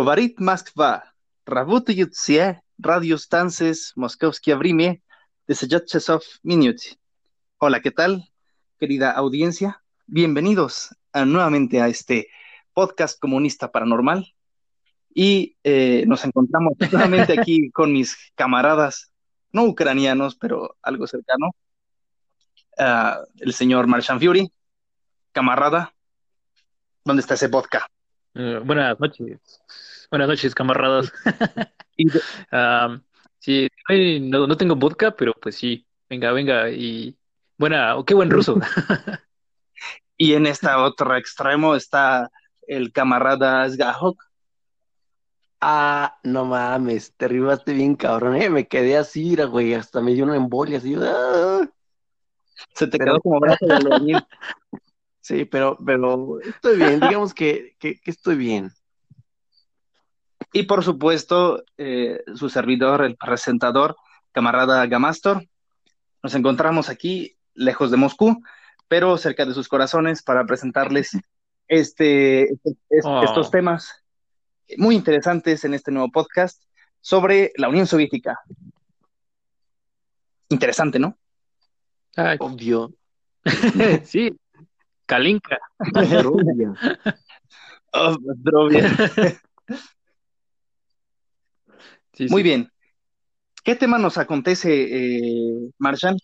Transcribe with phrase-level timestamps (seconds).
[0.00, 1.12] Говорит Москва.
[1.44, 5.00] Работают все радиостанции московские время
[5.46, 6.80] de 7 часов минут.
[7.58, 8.24] Hola, ¿qué tal,
[8.80, 9.82] querida audiencia?
[10.06, 12.28] Bienvenidos a- nuevamente a este
[12.72, 14.26] podcast comunista paranormal.
[15.14, 19.12] Y eh, nos encontramos nuevamente aquí con mis camaradas,
[19.52, 21.52] no ucranianos, pero algo cercano.
[22.76, 24.52] Ah, el señor Marshan Fury,
[25.32, 25.94] camarada.
[27.04, 27.86] ¿Dónde está ese vodka?
[28.34, 29.38] Eh, buenas noches.
[30.11, 31.11] Buenas noches, camaradas.
[33.43, 33.67] Sí,
[34.21, 36.69] no, no tengo vodka, pero pues sí, venga, venga.
[36.69, 37.17] Y
[37.57, 38.59] buena, oh, qué buen ruso.
[40.17, 42.29] Y en este otro extremo está
[42.67, 44.23] el camarada Sgahok.
[45.59, 50.13] Ah, no mames, te ribaste bien cabrón, eh, me quedé así, mira, güey, hasta me
[50.13, 51.67] dio una embolia, así, ah.
[52.75, 54.17] Se te Pero- quedó como brazo de albañil.
[55.21, 58.71] Sí, pero, pero estoy bien, digamos que, que, que estoy bien.
[60.53, 63.95] Y por supuesto, eh, su servidor, el presentador,
[64.31, 65.45] camarada Gamastor.
[66.23, 68.41] Nos encontramos aquí, lejos de Moscú,
[68.87, 71.11] pero cerca de sus corazones, para presentarles
[71.67, 73.23] este, este- es- Oh.
[73.23, 74.03] estos temas
[74.77, 76.61] muy interesantes en este nuevo podcast
[77.01, 78.39] sobre la Unión Soviética.
[80.49, 81.17] Interesante, ¿no?
[82.15, 82.93] Ay, Obvio.
[84.03, 84.37] sí,
[85.05, 85.57] Kalinka.
[85.95, 86.75] obvio.
[87.93, 88.89] Oh, Zdrovia.
[92.21, 92.49] Sí, Muy sí.
[92.49, 92.71] bien.
[93.63, 96.17] ¿Qué tema nos acontece, eh, Marshall?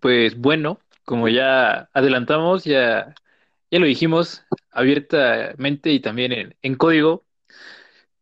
[0.00, 3.14] Pues bueno, como ya adelantamos, ya,
[3.70, 7.24] ya lo dijimos abiertamente y también en, en código,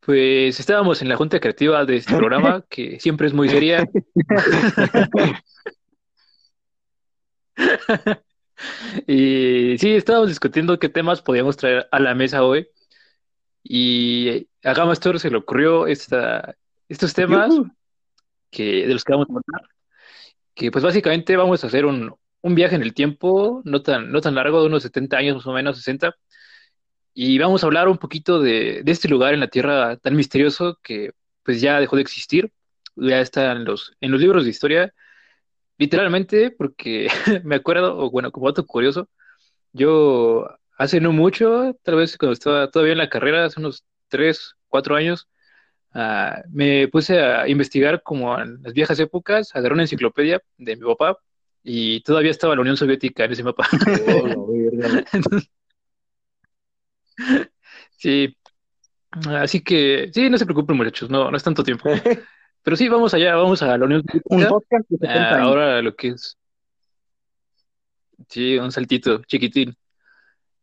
[0.00, 3.82] pues estábamos en la junta creativa de este programa, que siempre es muy seria.
[9.06, 12.68] Y sí, estábamos discutiendo qué temas podíamos traer a la mesa hoy.
[13.64, 16.54] Y a Gamastor se le ocurrió esta,
[16.88, 17.70] estos temas Yujú.
[18.50, 19.68] que, de los que vamos a hablar,
[20.54, 24.20] que pues básicamente vamos a hacer un, un viaje en el tiempo, no tan, no
[24.20, 26.14] tan largo, de unos 70 años más o menos, 60,
[27.14, 30.78] y vamos a hablar un poquito de, de este lugar en la Tierra tan misterioso
[30.82, 32.52] que pues ya dejó de existir,
[32.96, 34.94] ya está en los, en los libros de historia,
[35.78, 37.08] literalmente, porque
[37.44, 39.08] me acuerdo, o bueno, como dato curioso,
[39.72, 44.54] yo hace no mucho, tal vez cuando estaba todavía en la carrera, hace unos 3,
[44.68, 45.28] 4 años,
[45.96, 50.82] Ah, me puse a investigar como en las viejas épocas, agarré una enciclopedia de mi
[50.84, 51.16] papá
[51.62, 53.68] y todavía estaba la Unión Soviética en ese mapa.
[54.08, 54.52] Oh.
[55.12, 55.48] Entonces,
[57.96, 58.36] sí,
[59.38, 61.88] así que sí, no se preocupen muchachos, no, no es tanto tiempo.
[62.64, 64.48] Pero sí, vamos allá, vamos a la Unión Un Soviética.
[64.48, 65.46] podcast de 70 Ah, años.
[65.46, 66.36] ahora lo que es,
[68.28, 69.76] sí, un saltito chiquitín.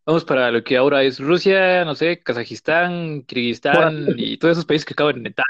[0.06, 4.85] Vamos para lo que ahora es Rusia, no sé, Kazajistán, Kirguistán y todos esos países
[4.85, 5.45] que acaban en Netán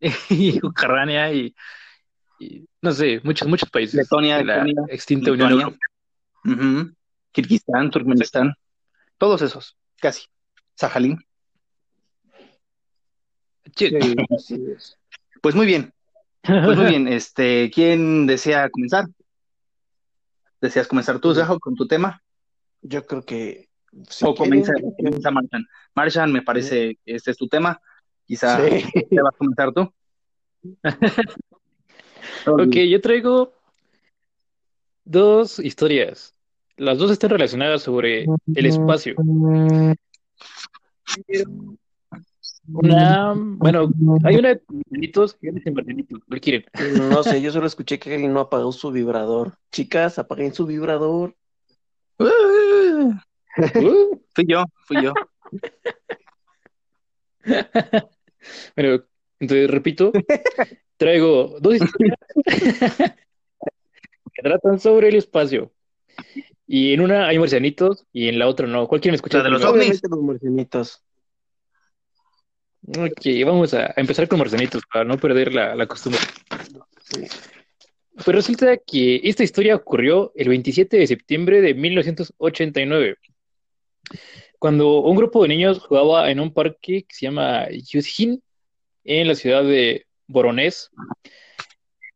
[0.30, 1.54] y Ucrania y,
[2.38, 5.76] y no sé, muchos, muchos países Letonia, de la Estonia, extinta Unión Lituania.
[6.44, 6.94] Europea.
[7.32, 8.54] Kirguistán, Turkmenistán,
[9.18, 10.26] todos esos, casi.
[10.76, 11.18] Sajalín.
[13.74, 13.88] Sí.
[14.00, 14.96] Sí, así es.
[15.40, 15.92] Pues muy bien,
[16.42, 17.06] pues muy bien.
[17.12, 19.06] Este, ¿quién desea comenzar?
[20.60, 22.20] ¿Deseas comenzar tú, Zajo, con tu tema?
[22.82, 23.67] Yo creo que
[24.08, 25.66] si o comienza, comienza Marshan.
[25.94, 27.80] Marshan, me parece que este es tu tema.
[28.26, 28.84] Quizá Sí.
[29.10, 29.92] te vas a comenzar tú.
[32.46, 33.52] Ok, yo traigo
[35.04, 36.34] dos historias.
[36.76, 39.14] Las dos están relacionadas sobre el espacio.
[42.70, 43.90] Una, bueno,
[44.24, 46.20] hay una de marcianitos y una de marcianitos.
[46.28, 46.64] ¿Cuál quieren?
[47.10, 49.54] No sé, yo solo escuché que alguien no apagó su vibrador.
[49.72, 51.34] Chicas, apaguen su vibrador.
[53.58, 55.12] Uh, Fui yo, fui yo.
[58.76, 59.04] Bueno,
[59.40, 60.12] entonces repito,
[60.96, 62.16] traigo dos historias
[64.32, 65.72] que tratan sobre el espacio.
[66.66, 68.86] Y en una hay marcianitos y en la otra no.
[68.86, 70.00] ¿Cuál quieren escuchar La de los ovnis.
[70.08, 71.02] Los marcianitos.
[72.86, 76.20] Ok, vamos a a empezar con marcianitos para no perder la, la costumbre.
[78.24, 83.16] Pues resulta que esta historia ocurrió el 27 de septiembre de 1989,
[84.58, 88.42] cuando un grupo de niños jugaba en un parque que se llama Yuzhin,
[89.04, 90.90] en la ciudad de Voronezh,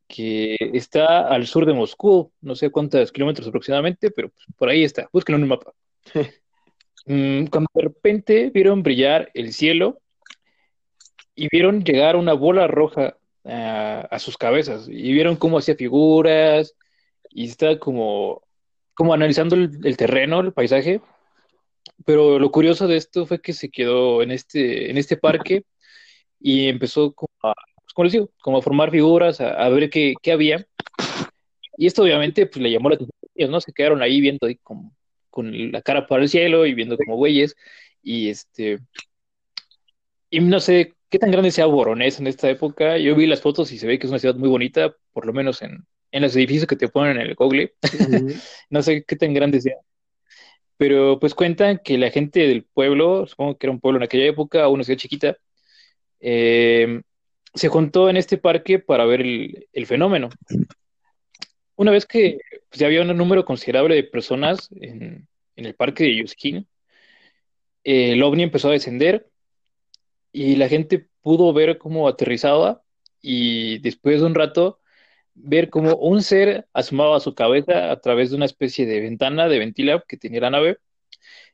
[0.06, 4.84] que está al sur de Moscú, no sé cuántos kilómetros aproximadamente, pero pues, por ahí
[4.84, 5.72] está, búsquenlo en un mapa.
[7.04, 9.98] Mm, Cuando de repente vieron brillar el cielo
[11.34, 16.76] y vieron llegar una bola roja a, a sus cabezas y vieron cómo hacía figuras
[17.28, 18.42] y estaba como,
[18.94, 21.00] como analizando el, el terreno, el paisaje
[22.04, 25.64] pero lo curioso de esto fue que se quedó en este, en este parque
[26.40, 29.90] y empezó como a, pues, como les digo, como a formar figuras, a, a ver
[29.90, 30.66] qué, qué había.
[31.76, 33.60] Y esto obviamente pues le llamó la atención, ¿no?
[33.60, 34.94] Se quedaron ahí viendo ahí como,
[35.30, 37.56] con la cara para el cielo y viendo como güeyes.
[38.02, 38.80] Y este,
[40.30, 42.98] y no sé qué tan grande sea Boronés en esta época.
[42.98, 45.32] Yo vi las fotos y se ve que es una ciudad muy bonita, por lo
[45.32, 47.74] menos en, en los edificios que te ponen en el Google.
[48.70, 49.76] No sé qué tan grande sea.
[50.82, 54.26] Pero pues cuentan que la gente del pueblo, supongo que era un pueblo en aquella
[54.26, 55.36] época, una ciudad chiquita,
[56.18, 57.02] eh,
[57.54, 60.28] se juntó en este parque para ver el, fenómeno.
[61.76, 62.38] Una vez que
[62.68, 66.66] pues, ya había un número considerable de personas en, en el parque de Yuskin,
[67.84, 69.30] eh, el ovni empezó a descender
[70.32, 72.82] y la gente pudo ver cómo aterrizaba
[73.20, 74.80] y después de un rato
[75.34, 79.58] ver cómo un ser asomaba su cabeza a través de una especie de ventana de
[79.58, 80.78] ventila que tenía la nave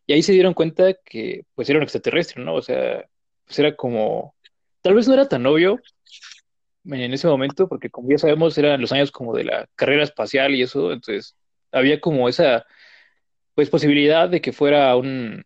[0.06, 2.54] y ahí se dieron cuenta que pues era un extraterrestre, ¿no?
[2.54, 3.06] O sea,
[3.44, 4.34] pues era como,
[4.82, 5.80] tal vez no era tan obvio
[6.84, 10.54] en ese momento porque como ya sabemos eran los años como de la carrera espacial
[10.54, 11.36] y eso, entonces
[11.72, 12.66] había como esa
[13.54, 15.44] pues posibilidad de que fuera un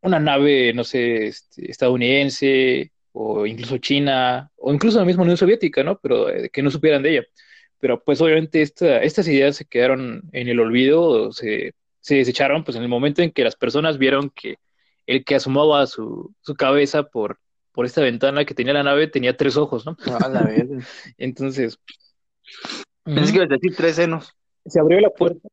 [0.00, 5.82] una nave, no sé, este, estadounidense o incluso china o incluso la misma Unión Soviética,
[5.82, 5.98] ¿no?
[6.00, 7.24] Pero eh, que no supieran de ella.
[7.80, 12.64] Pero pues obviamente esta, estas ideas se quedaron en el olvido, o se, se desecharon
[12.64, 14.56] pues en el momento en que las personas vieron que
[15.06, 17.38] el que asomaba su, su cabeza por,
[17.72, 19.96] por esta ventana que tenía la nave tenía tres ojos, ¿no?
[20.20, 20.78] A la verga.
[21.18, 21.78] Entonces,
[23.04, 24.34] Pensé que ibas a decir tres senos.
[24.66, 25.48] se abrió la puerta.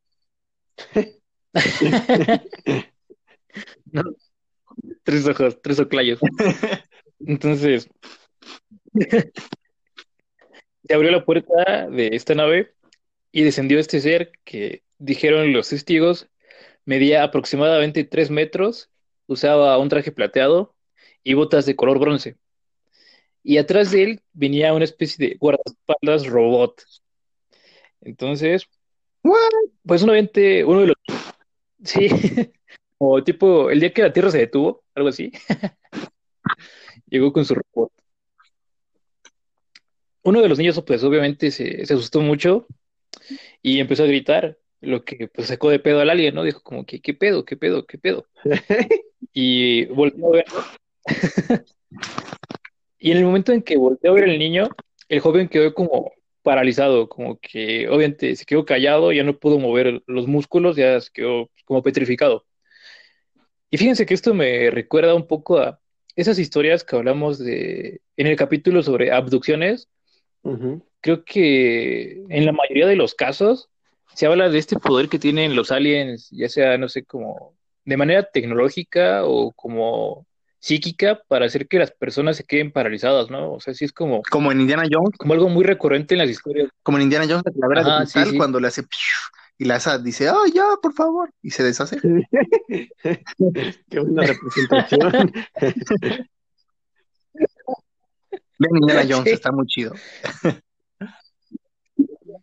[3.86, 4.04] No,
[5.04, 6.20] tres ojos, tres oclayos.
[7.26, 7.90] Entonces,
[10.88, 12.74] se abrió la puerta de esta nave
[13.32, 16.28] y descendió este ser que, dijeron los testigos,
[16.86, 18.90] medía aproximadamente tres metros,
[19.28, 20.76] usaba un traje plateado
[21.24, 22.38] y botas de color bronce.
[23.44, 26.84] Y atrás de él venía una especie de guardaespaldas robot.
[28.02, 28.68] Entonces,
[29.84, 30.96] pues obviamente uno de los...
[31.84, 32.08] Sí,
[32.98, 35.32] o tipo, el día que la Tierra se detuvo, algo así,
[37.08, 37.92] llegó con su robot.
[40.24, 42.66] Uno de los niños, pues obviamente se, se asustó mucho
[43.62, 46.44] y empezó a gritar, lo que pues sacó de pedo al alien, ¿no?
[46.44, 48.28] Dijo como que, ¿qué pedo, qué pedo, qué pedo?
[49.38, 50.64] Y volteó a verlo.
[52.98, 54.68] Y en el momento en que volteó a ver al niño,
[55.10, 56.12] el joven quedó como
[56.42, 61.12] paralizado, como que obviamente se quedó callado, ya no pudo mover los músculos, ya se
[61.12, 62.46] quedó como petrificado.
[63.70, 65.80] Y fíjense que esto me recuerda un poco a
[66.16, 69.90] esas historias que hablamos de en el capítulo sobre abducciones.
[71.02, 73.70] Creo que en la mayoría de los casos
[74.14, 77.98] se habla de este poder que tienen los aliens, ya sea, no sé, como de
[77.98, 80.26] manera tecnológica o como
[80.60, 83.54] psíquica para hacer que las personas se queden paralizadas, ¿no?
[83.54, 86.30] O sea, sí es como, Como en Indiana Jones, como algo muy recurrente en las
[86.30, 86.70] historias.
[86.82, 88.38] como en Indiana Jones, la sí, cristal, sí.
[88.38, 88.90] cuando le hace ¡piu!
[89.58, 91.98] Y la esa dice, ah, ya, por favor, y se deshace.
[93.90, 95.32] Qué buena representación.
[98.60, 99.94] Indiana Jones, está muy chido.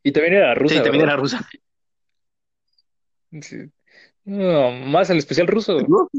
[0.02, 1.48] Y también era rusa, Sí, también era rusa.
[3.40, 3.70] Sí.
[4.24, 5.78] No, más el especial ruso,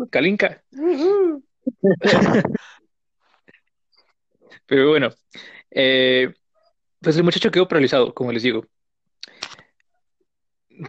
[0.10, 0.64] Kalinka.
[4.66, 5.10] Pero bueno,
[5.72, 6.34] eh,
[7.00, 8.66] pues el muchacho quedó paralizado, como les digo.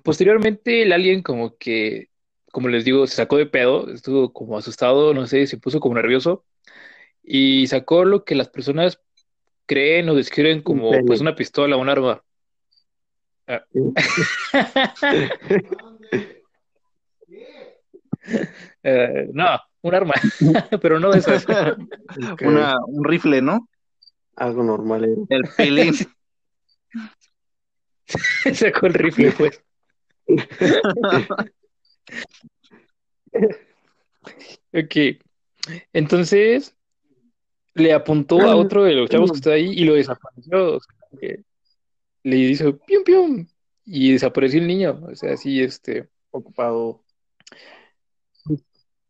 [0.03, 2.09] Posteriormente, el alien como que,
[2.53, 5.95] como les digo, se sacó de pedo, estuvo como asustado, no sé, se puso como
[5.95, 6.45] nervioso
[7.23, 9.01] y sacó lo que las personas
[9.67, 12.23] creen o describen como pues una pistola, un arma.
[13.47, 13.65] Ah.
[18.83, 20.15] Eh, no, un arma,
[20.81, 21.47] pero no de esas.
[22.41, 23.69] Una, un rifle, ¿no?
[24.37, 25.05] Algo normal.
[25.05, 25.15] ¿eh?
[25.29, 25.95] El pelín.
[28.55, 29.64] Sacó el rifle, pues.
[34.73, 34.97] Ok,
[35.93, 36.77] entonces
[37.75, 40.79] le apuntó a otro de los chavos que está ahí y lo desapareció.
[42.23, 43.47] Le hizo pium pium
[43.85, 45.01] y desapareció el niño.
[45.11, 47.05] O sea, así este Ocupado.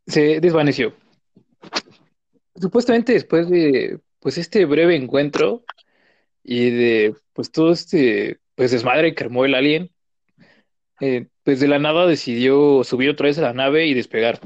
[0.06, 0.94] se desvaneció.
[2.56, 5.64] Supuestamente después de pues este breve encuentro
[6.42, 9.93] y de pues todo este pues desmadre que armó el alien,
[11.00, 14.40] eh, pues de la nada decidió subir otra vez a la nave y despegar.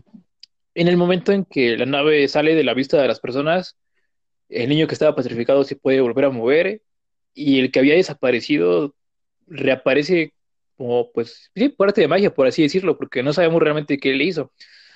[0.75, 3.77] En el momento en que la nave sale de la vista de las personas,
[4.49, 6.83] el niño que estaba petrificado se puede volver a mover
[7.35, 8.95] y el que había desaparecido
[9.47, 10.35] reaparece
[10.77, 14.25] como, pues, sí, parte de magia, por así decirlo, porque no sabemos realmente qué le
[14.25, 14.53] hizo.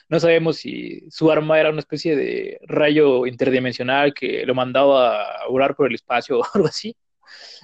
[0.08, 5.48] No sabemos si su arma era una especie de rayo interdimensional que lo mandaba a
[5.48, 6.96] volar por el espacio o algo así,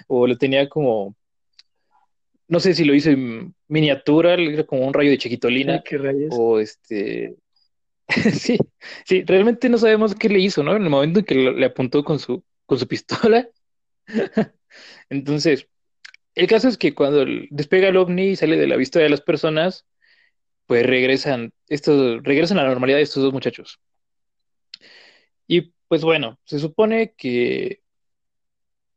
[0.09, 1.17] o lo tenía como,
[2.49, 4.37] no sé si lo hizo en miniatura,
[4.67, 6.31] como un rayo de chiquitolina, ¿Qué rayos?
[6.33, 7.37] o este,
[8.33, 8.59] sí,
[9.05, 10.75] sí, realmente no sabemos qué le hizo, ¿no?
[10.75, 13.49] En el momento en que le apuntó con su, con su pistola.
[15.11, 15.69] Entonces,
[16.35, 19.21] el caso es que cuando despega el ovni y sale de la vista de las
[19.21, 19.87] personas,
[20.67, 23.81] pues regresan, estos, regresan a la normalidad estos dos muchachos.
[25.47, 27.83] Y pues bueno, se supone que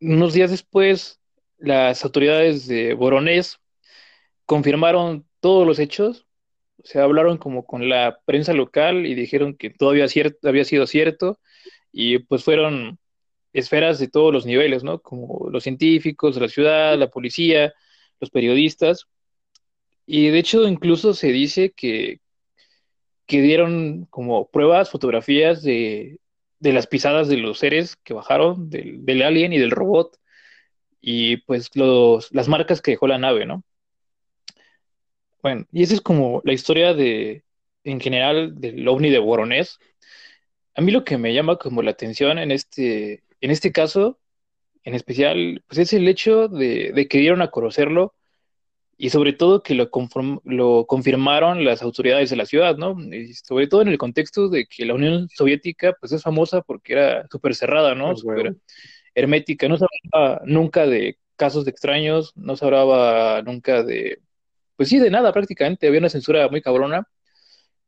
[0.01, 1.21] unos días después
[1.62, 3.60] las autoridades de Boronés
[4.46, 6.27] confirmaron todos los hechos,
[6.84, 11.39] se hablaron como con la prensa local y dijeron que todo había sido cierto
[11.91, 13.00] y pues fueron
[13.53, 15.00] esferas de todos los niveles, ¿no?
[15.01, 17.74] Como los científicos, la ciudad, la policía,
[18.20, 19.06] los periodistas.
[20.06, 22.20] Y de hecho incluso se dice que,
[23.27, 26.20] que dieron como pruebas, fotografías de,
[26.60, 30.18] de las pisadas de los seres que bajaron, del, del alien y del robot,
[31.01, 33.63] y pues los, las marcas que dejó la nave, ¿no?
[35.41, 37.43] Bueno, y esa es como la historia de,
[37.84, 39.79] en general, del ovni de Voronezh.
[40.75, 44.20] A mí lo que me llama como la atención en este, en este caso,
[44.84, 48.13] en especial, pues es el hecho de, de que dieron a conocerlo
[48.98, 49.89] y sobre todo que lo,
[50.43, 52.96] lo, confirmaron las autoridades de la ciudad, ¿no?
[53.12, 56.93] Y sobre todo en el contexto de que la Unión Soviética, pues es famosa porque
[56.93, 58.10] era súper cerrada, ¿no?
[58.10, 58.55] Pues, Súper
[59.15, 64.20] hermética, no se hablaba nunca de casos de extraños, no se hablaba nunca de,
[64.75, 67.08] pues sí, de nada prácticamente, había una censura muy cabrona.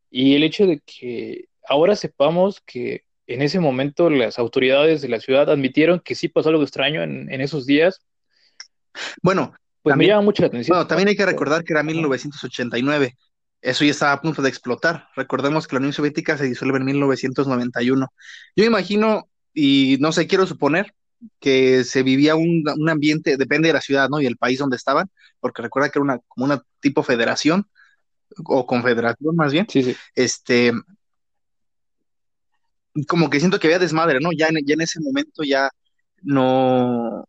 [0.10, 5.20] Y el hecho de que ahora sepamos que en ese momento las autoridades de la
[5.20, 8.02] ciudad admitieron que sí pasó algo extraño en, en esos días.
[9.22, 10.76] Bueno, pues también, me llama mucho la atención.
[10.76, 13.16] Bueno, también hay que recordar que era 1989.
[13.62, 15.08] Eso ya estaba a punto de explotar.
[15.16, 18.08] Recordemos que la Unión Soviética se disuelve en 1991.
[18.56, 20.94] Yo imagino, y no sé, quiero suponer
[21.40, 24.22] que se vivía un, un ambiente, depende de la ciudad, ¿no?
[24.22, 27.68] Y el país donde estaban, porque recuerda que era una, como una tipo federación,
[28.46, 29.68] o confederación más bien.
[29.70, 29.96] Sí, sí.
[30.16, 30.74] Este,
[33.08, 34.30] como que siento que había desmadre, ¿no?
[34.32, 35.70] Ya en, ya en ese momento ya
[36.22, 37.26] no,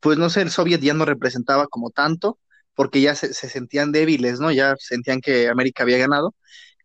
[0.00, 2.38] pues no sé, el soviet ya no representaba como tanto,
[2.74, 4.50] porque ya se, se, sentían débiles, ¿no?
[4.52, 6.34] Ya sentían que América había ganado.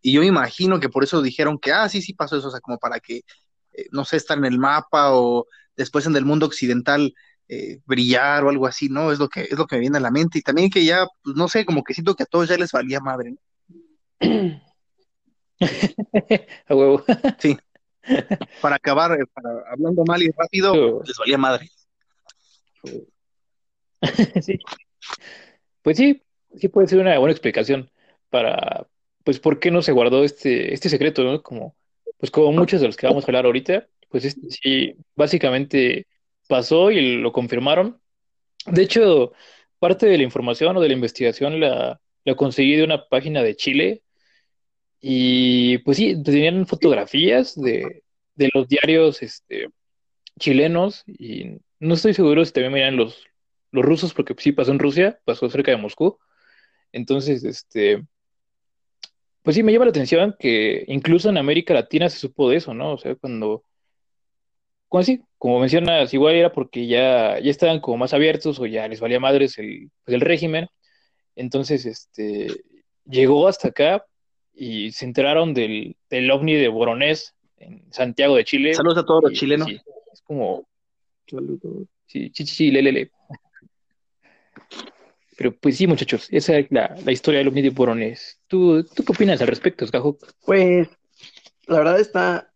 [0.01, 2.61] Y yo imagino que por eso dijeron que, ah, sí, sí pasó eso, o sea,
[2.61, 3.17] como para que,
[3.73, 5.47] eh, no sé, estar en el mapa o
[5.79, 7.15] después en el mundo occidental
[7.47, 9.11] eh, brillar o algo así, ¿no?
[9.11, 10.37] Es lo que, es lo que me viene a la mente.
[10.37, 12.71] Y también que ya, pues no sé, como que siento que a todos ya les
[12.71, 13.39] valía madre, ¿no?
[16.67, 17.03] a huevo.
[17.39, 17.57] Sí.
[18.61, 21.69] Para acabar, para, hablando mal y rápido, les valía madre.
[24.41, 24.57] sí.
[25.81, 26.21] Pues sí,
[26.55, 27.91] sí puede ser una buena explicación
[28.29, 28.87] para,
[29.23, 31.41] pues, por qué no se guardó este, este secreto, ¿no?
[31.41, 31.75] Como,
[32.17, 36.07] pues, como muchos de los que vamos a hablar ahorita, pues este, sí, básicamente
[36.47, 38.01] pasó y lo confirmaron.
[38.65, 39.33] De hecho,
[39.79, 43.55] parte de la información o de la investigación la, la conseguí de una página de
[43.55, 44.03] Chile
[45.01, 48.03] y pues sí, tenían fotografías de,
[48.35, 49.69] de los diarios este,
[50.39, 53.25] chilenos y no estoy seguro si también miran los,
[53.71, 56.19] los rusos, porque sí pasó en Rusia, pasó cerca de Moscú.
[56.91, 58.05] Entonces, este,
[59.43, 62.73] pues sí me llama la atención que incluso en América Latina se supo de eso,
[62.73, 62.93] ¿no?
[62.93, 63.63] O sea, cuando,
[64.89, 68.87] cuando sí, como mencionas, igual era porque ya, ya estaban como más abiertos o ya
[68.87, 70.67] les valía madres el, pues el régimen.
[71.35, 72.47] Entonces, este,
[73.05, 74.03] llegó hasta acá
[74.53, 78.73] y se enteraron del, del ovni de Boronés en Santiago de Chile.
[78.73, 79.67] Saludos a todos los chilenos.
[79.67, 79.79] Sí,
[80.11, 80.67] es como
[81.29, 81.87] Saludos.
[82.07, 83.11] Sí, sí, sí, le, le, le.
[85.37, 88.39] Pero pues sí, muchachos, esa es la, la historia del ovni de Boronés.
[88.47, 90.17] ¿Tú, ¿Tú qué opinas al respecto, Escajo?
[90.43, 90.89] Pues,
[91.67, 92.51] la verdad está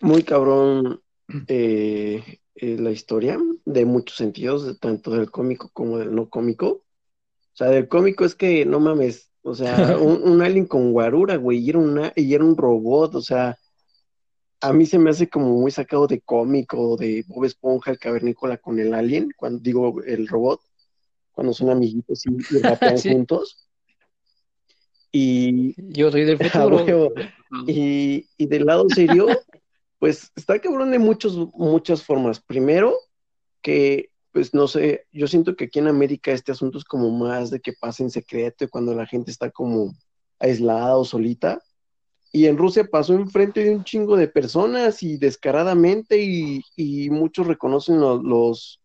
[0.00, 1.01] muy cabrón
[1.48, 6.68] eh, eh, la historia, de muchos sentidos, tanto del cómico como del no cómico.
[6.68, 11.36] O sea, del cómico es que, no mames, o sea, un, un alien con guarura,
[11.36, 13.58] güey, y era, una, y era un robot, o sea,
[14.62, 18.56] a mí se me hace como muy sacado de cómico, de Bob Esponja, el cavernícola
[18.58, 20.60] con el alien, cuando digo el robot,
[21.32, 23.10] cuando son amiguitos y, y rapean sí.
[23.12, 23.68] juntos.
[25.10, 27.12] Y yo soy del futuro.
[27.66, 29.26] y, y, del lado serio,
[30.02, 32.40] pues está cabrón de muchos, muchas formas.
[32.40, 32.92] Primero,
[33.60, 37.50] que, pues no sé, yo siento que aquí en América este asunto es como más
[37.50, 39.94] de que pasa en secreto y cuando la gente está como
[40.40, 41.62] aislada o solita
[42.32, 47.46] y en Rusia pasó enfrente de un chingo de personas y descaradamente y, y muchos
[47.46, 48.80] reconocen los, los,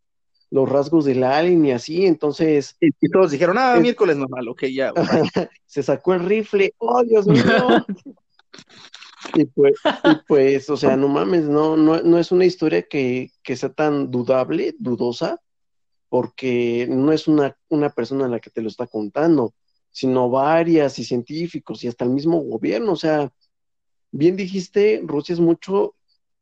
[0.51, 2.77] los rasgos del alien y así, entonces...
[2.79, 4.93] Y, todos dijeron, ah, miércoles normal, ok, ya.
[5.65, 7.43] se sacó el rifle, oh, Dios mío.
[9.35, 9.75] y, pues,
[10.27, 15.41] pues, o sea, no mames, no, no, es una historia que, sea tan dudable, dudosa,
[16.09, 19.53] porque no es una, una persona la que te lo está contando,
[19.91, 23.31] sino varias y científicos y hasta el mismo gobierno, o sea,
[24.11, 25.95] bien dijiste, Rusia es mucho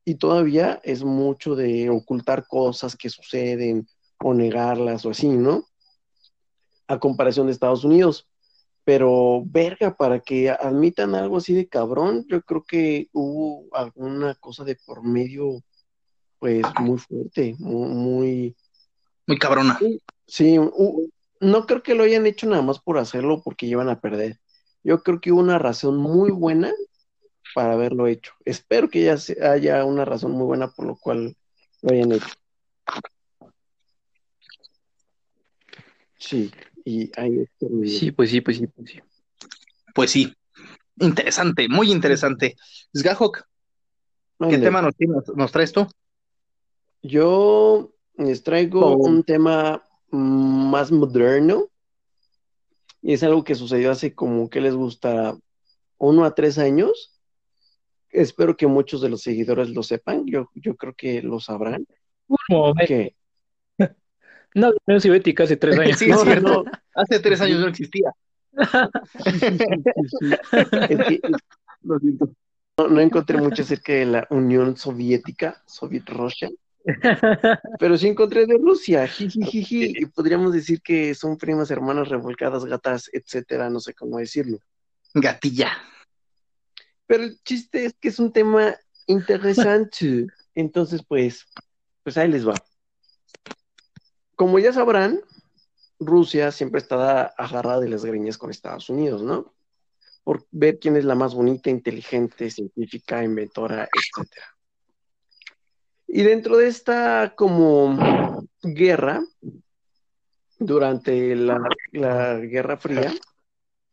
[0.04, 3.88] y todavía es mucho de ocultar cosas que suceden,
[4.18, 5.66] o negarlas o así, ¿no?
[6.88, 8.28] A comparación de Estados Unidos.
[8.86, 14.62] Pero, verga, para que admitan algo así de cabrón, yo creo que hubo alguna cosa
[14.62, 15.60] de por medio,
[16.38, 18.54] pues, muy fuerte, muy...
[19.26, 19.76] Muy, cabrona.
[20.28, 20.56] Sí,
[21.40, 24.38] no creo que lo hayan hecho nada más por hacerlo porque iban a perder.
[24.84, 26.72] Yo creo que hubo una razón muy buena
[27.56, 28.34] para haberlo hecho.
[28.44, 29.16] Espero que ya
[29.50, 31.36] haya una razón muy buena por lo cual
[31.82, 32.28] lo hayan hecho.
[36.18, 36.52] Sí,
[36.86, 37.44] y ahí
[37.84, 39.00] Sí, pues sí, pues sí, pues sí.
[39.92, 40.32] Pues sí.
[41.00, 42.56] Interesante, muy interesante.
[42.96, 43.42] Sgahok,
[44.48, 44.94] ¿qué tema nos,
[45.34, 45.86] nos, traes tú?
[47.02, 48.96] Yo les traigo oh.
[48.96, 51.66] un tema más moderno.
[53.02, 55.36] Y es algo que sucedió hace como que les gusta
[55.98, 57.20] uno a tres años.
[58.10, 60.24] Espero que muchos de los seguidores lo sepan.
[60.26, 61.84] Yo, yo creo que lo sabrán.
[62.86, 63.16] Que
[64.56, 65.98] no, la Unión Soviética hace tres años.
[65.98, 66.64] sí, es cierto.
[66.94, 68.12] Hace tres años no existía.
[72.78, 76.50] No, encontré mucho acerca de la Unión Soviética, Soviet Russia,
[77.78, 83.08] pero sí encontré de Rusia, jijijiji, y podríamos decir que son primas, hermanas, revolcadas, gatas,
[83.14, 84.58] etcétera, no sé cómo decirlo.
[85.14, 85.72] Gatilla.
[87.06, 91.46] Pero el chiste es que es un tema interesante, entonces pues,
[92.02, 92.62] pues ahí les va
[94.36, 95.20] como ya sabrán,
[95.98, 99.54] Rusia siempre está agarrada de las greñas con Estados Unidos, ¿no?
[100.22, 104.30] Por ver quién es la más bonita, inteligente, científica, inventora, etc.
[106.06, 109.24] Y dentro de esta como guerra,
[110.58, 111.58] durante la,
[112.38, 113.12] Guerra Fría,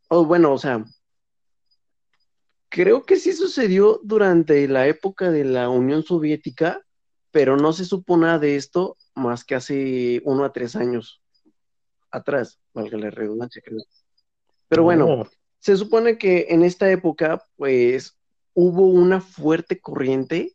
[0.10, 0.84] o bueno, o sea,
[2.70, 6.82] creo que sí sucedió durante la época de la Unión Soviética,
[7.32, 11.22] pero no se supo nada de esto más que hace uno a tres años
[12.12, 13.62] atrás, valga la redundancia.
[14.68, 15.28] Pero bueno,
[15.60, 18.18] se supone que en esta época, pues,
[18.54, 20.54] hubo una fuerte corriente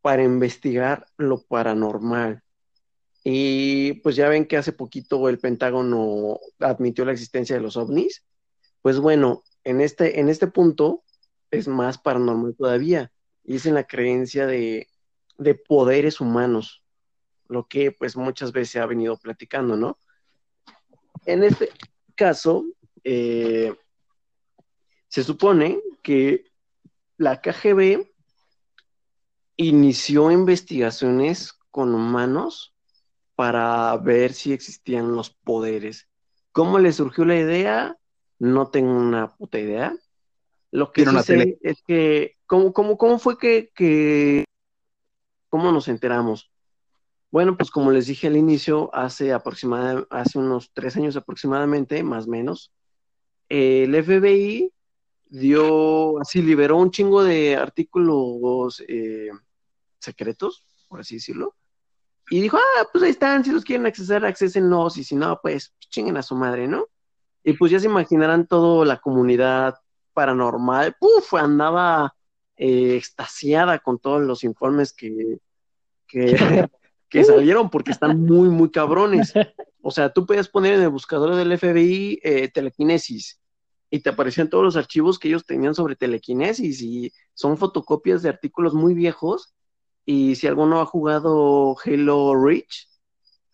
[0.00, 2.42] para investigar lo paranormal.
[3.24, 8.24] Y pues ya ven que hace poquito el Pentágono admitió la existencia de los ovnis.
[8.80, 11.04] Pues bueno, en este, en este punto
[11.50, 13.12] es más paranormal todavía.
[13.44, 14.88] Y es en la creencia de,
[15.38, 16.81] de poderes humanos
[17.48, 19.98] lo que pues muchas veces se ha venido platicando, ¿no?
[21.26, 21.70] En este
[22.14, 22.64] caso,
[23.04, 23.74] eh,
[25.08, 26.44] se supone que
[27.16, 28.06] la KGB
[29.56, 32.74] inició investigaciones con humanos
[33.34, 36.08] para ver si existían los poderes.
[36.52, 37.96] ¿Cómo le surgió la idea?
[38.38, 39.94] No tengo una puta idea.
[40.70, 44.44] Lo que sí sé es que, ¿cómo, cómo, cómo fue que, que,
[45.48, 46.51] cómo nos enteramos?
[47.32, 52.26] Bueno, pues como les dije al inicio, hace aproximadamente, hace unos tres años aproximadamente, más
[52.26, 52.70] o menos,
[53.48, 54.70] el FBI
[55.30, 59.30] dio, así liberó un chingo de artículos eh,
[59.98, 61.56] secretos, por así decirlo,
[62.28, 65.74] y dijo, ah, pues ahí están, si los quieren accesar, accesenlos, y si no, pues
[65.78, 66.86] chinguen a su madre, ¿no?
[67.42, 69.76] Y pues ya se imaginarán toda la comunidad
[70.12, 72.14] paranormal, puf, andaba
[72.58, 75.38] eh, extasiada con todos los informes que,
[76.06, 76.36] que
[77.12, 79.32] que salieron porque están muy, muy cabrones.
[79.84, 83.40] O sea, tú puedes poner en el buscador del FBI eh, telequinesis
[83.90, 88.28] y te aparecían todos los archivos que ellos tenían sobre telequinesis y son fotocopias de
[88.28, 89.52] artículos muy viejos.
[90.06, 92.86] Y si alguno ha jugado Halo Reach,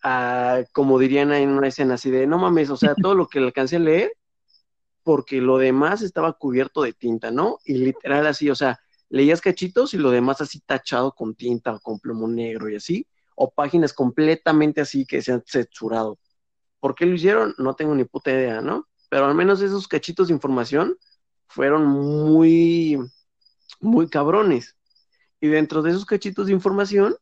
[0.03, 3.39] ah, como dirían en una escena así de, no mames, o sea, todo lo que
[3.39, 4.13] le alcancé a leer,
[5.01, 7.57] porque lo demás estaba cubierto de tinta, ¿no?
[7.65, 11.79] Y literal así, o sea, leías cachitos y lo demás así tachado con tinta o
[11.79, 13.07] con plomo negro y así
[13.41, 16.19] o páginas completamente así que se han censurado.
[16.81, 17.55] ¿Por qué lo hicieron?
[17.57, 18.89] No tengo ni puta idea, ¿no?
[19.09, 20.97] Pero al menos esos cachitos de información
[21.47, 22.99] fueron muy,
[23.79, 24.75] muy cabrones.
[25.39, 27.15] Y dentro de esos cachitos de información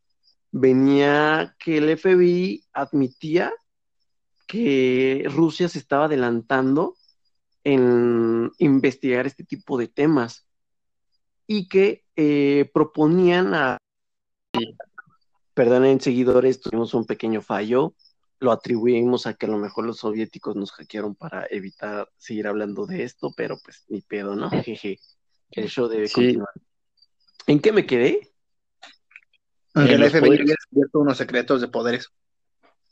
[0.52, 3.54] venía que el FBI admitía
[4.48, 6.96] que Rusia se estaba adelantando
[7.64, 10.48] en investigar este tipo de temas
[11.46, 13.78] y que eh, proponían a
[15.58, 17.96] perdonen seguidores, tuvimos un pequeño fallo,
[18.40, 22.86] lo atribuimos a que a lo mejor los soviéticos nos hackearon para evitar seguir hablando
[22.86, 24.52] de esto, pero pues ni pedo, ¿no?
[24.64, 25.00] Jeje,
[25.50, 26.52] el show debe continuar.
[27.48, 28.32] ¿En qué me quedé?
[29.74, 32.08] En que el FBI había descubierto unos secretos de poderes.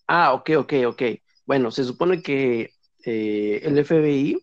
[0.08, 1.04] Ah, ok, ok, ok.
[1.46, 2.72] Bueno, se supone que
[3.06, 4.40] eh, el FBI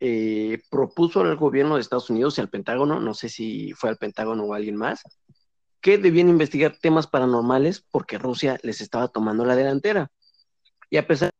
[0.00, 3.98] eh, propuso al gobierno de Estados Unidos y al Pentágono, no sé si fue al
[3.98, 5.02] Pentágono o alguien más,
[5.82, 10.10] que debían investigar temas paranormales porque Rusia les estaba tomando la delantera.
[10.88, 11.30] Y a pesar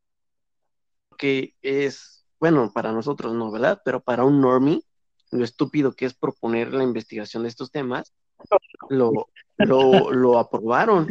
[1.11, 3.81] de que es, bueno, para nosotros no, ¿verdad?
[3.85, 4.83] Pero para un normie,
[5.31, 8.13] lo estúpido que es proponer la investigación de estos temas,
[8.91, 9.29] lo,
[9.59, 11.07] lo, lo aprobaron.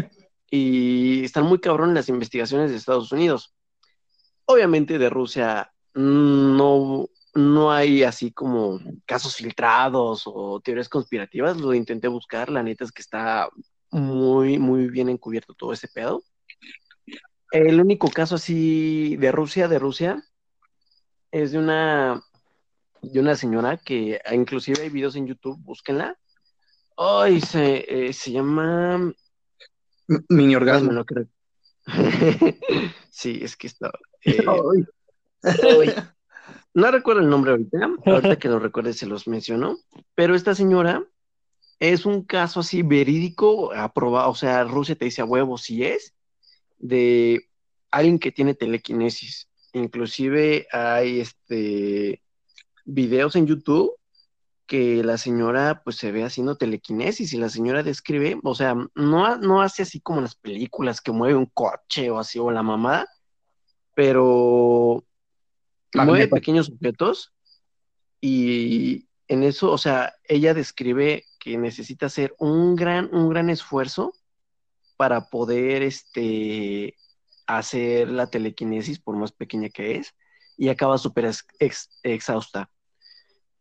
[0.50, 3.56] Y están muy cabrón las investigaciones de Estados Unidos.
[4.46, 12.08] Obviamente de Rusia no, no hay así como casos filtrados o teorías conspirativas, lo intenté
[12.08, 13.50] buscar, la neta es que está
[13.90, 16.24] muy, muy bien encubierto todo ese pedo.
[17.52, 20.24] El único caso así de Rusia, de Rusia,
[21.32, 22.22] es de una,
[23.02, 26.18] de una señora que inclusive hay videos en YouTube, búsquenla.
[26.98, 29.14] Ay, se, eh, se llama...
[30.30, 30.92] Mini orgasmo.
[30.92, 31.28] No, creo.
[33.10, 33.92] sí, es que está...
[34.26, 34.44] Eh,
[36.74, 39.78] no recuerdo el nombre ahorita, ahorita que lo recuerde se los menciono,
[40.16, 41.04] pero esta señora
[41.80, 46.14] es un caso así verídico, aprobado, o sea, Rusia te dice a huevo si es,
[46.78, 47.48] de
[47.90, 49.50] alguien que tiene telequinesis.
[49.74, 52.22] Inclusive hay este
[52.86, 53.94] videos en YouTube
[54.66, 59.38] que la señora pues se ve haciendo telequinesis y la señora describe, o sea, no,
[59.38, 63.08] no hace así como las películas que mueve un coche o así o la mamada,
[63.96, 65.04] pero
[65.94, 67.34] mueve pequeños objetos
[68.20, 74.14] y en eso, o sea, ella describe que necesita hacer un gran, un gran esfuerzo
[74.98, 76.96] para poder este,
[77.48, 80.14] hacer la telequinesis, por más pequeña que es,
[80.58, 81.32] y acaba súper
[82.04, 82.70] exhausta.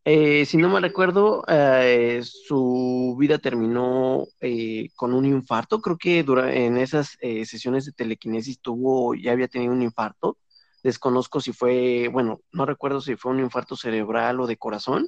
[0.05, 5.81] Eh, si no me recuerdo, eh, su vida terminó eh, con un infarto.
[5.81, 10.37] Creo que en esas sesiones de telequinesis tuvo, ya había tenido un infarto
[10.83, 15.07] Desconozco si fue, bueno, no recuerdo si fue un infarto cerebral o de corazón,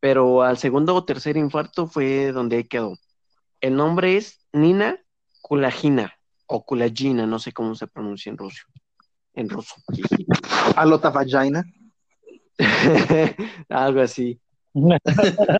[0.00, 2.96] pero al segundo o tercer infarto fue donde quedó.
[3.60, 5.00] El nombre es Nina
[5.40, 6.14] Kulagina
[6.46, 8.62] o Kulagina, no sé cómo se pronuncia en ruso.
[9.32, 9.74] En ruso.
[10.76, 11.64] Alota vagina.
[13.68, 14.40] Algo así.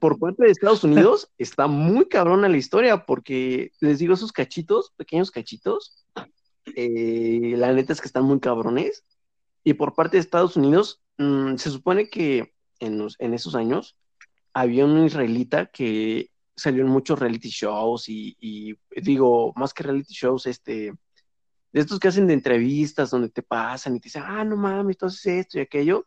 [0.01, 4.93] Por parte de Estados Unidos está muy cabrona la historia porque les digo esos cachitos,
[4.97, 6.05] pequeños cachitos,
[6.75, 9.05] eh, la neta es que están muy cabrones
[9.65, 13.97] y por parte de Estados Unidos, mm, se supone que en, en, esos años
[14.53, 20.47] había un israelita que salió en muchos reality shows y, digo, más que reality shows,
[20.47, 20.93] este,
[21.73, 24.95] de estos que hacen de entrevistas donde te pasan y te dicen, ah, no mames,
[24.97, 26.07] entonces esto y aquello.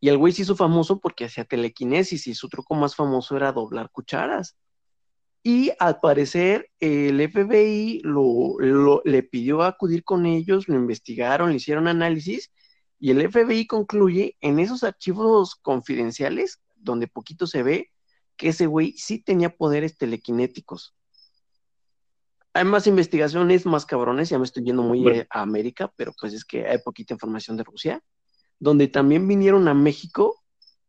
[0.00, 3.52] Y el güey se hizo famoso porque hacía telequinesis y su truco más famoso era
[3.52, 4.56] doblar cucharas.
[5.48, 11.88] Y al parecer el FBI lo, le pidió acudir con ellos, lo investigaron, le hicieron
[11.88, 12.52] análisis
[12.98, 17.90] y el FBI concluye en esos archivos confidenciales, donde poquito se ve,
[18.36, 20.94] que ese güey sí tenía poderes telequinéticos.
[22.52, 26.44] Hay más investigaciones, más cabrones, ya me estoy yendo muy a América, pero pues es
[26.44, 28.04] que hay poquita información de Rusia,
[28.58, 30.44] donde también vinieron a México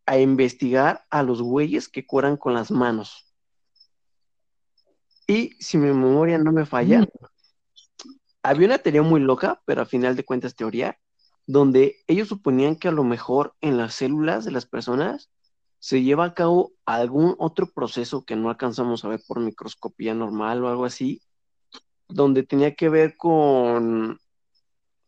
[0.06, 3.29] a investigar a los güeyes que curan con las manos.
[5.30, 7.08] Y si mi memoria no me falla,
[8.42, 10.98] había una teoría muy loca, pero a final de cuentas teoría,
[11.46, 15.30] donde ellos suponían que a lo mejor en las células de las personas
[15.78, 20.64] se lleva a cabo algún otro proceso que no alcanzamos a ver por microscopía normal
[20.64, 21.22] o algo así,
[22.08, 24.20] donde tenía que ver con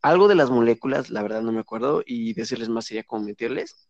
[0.03, 3.89] algo de las moléculas, la verdad no me acuerdo, y decirles más sería como mentirles,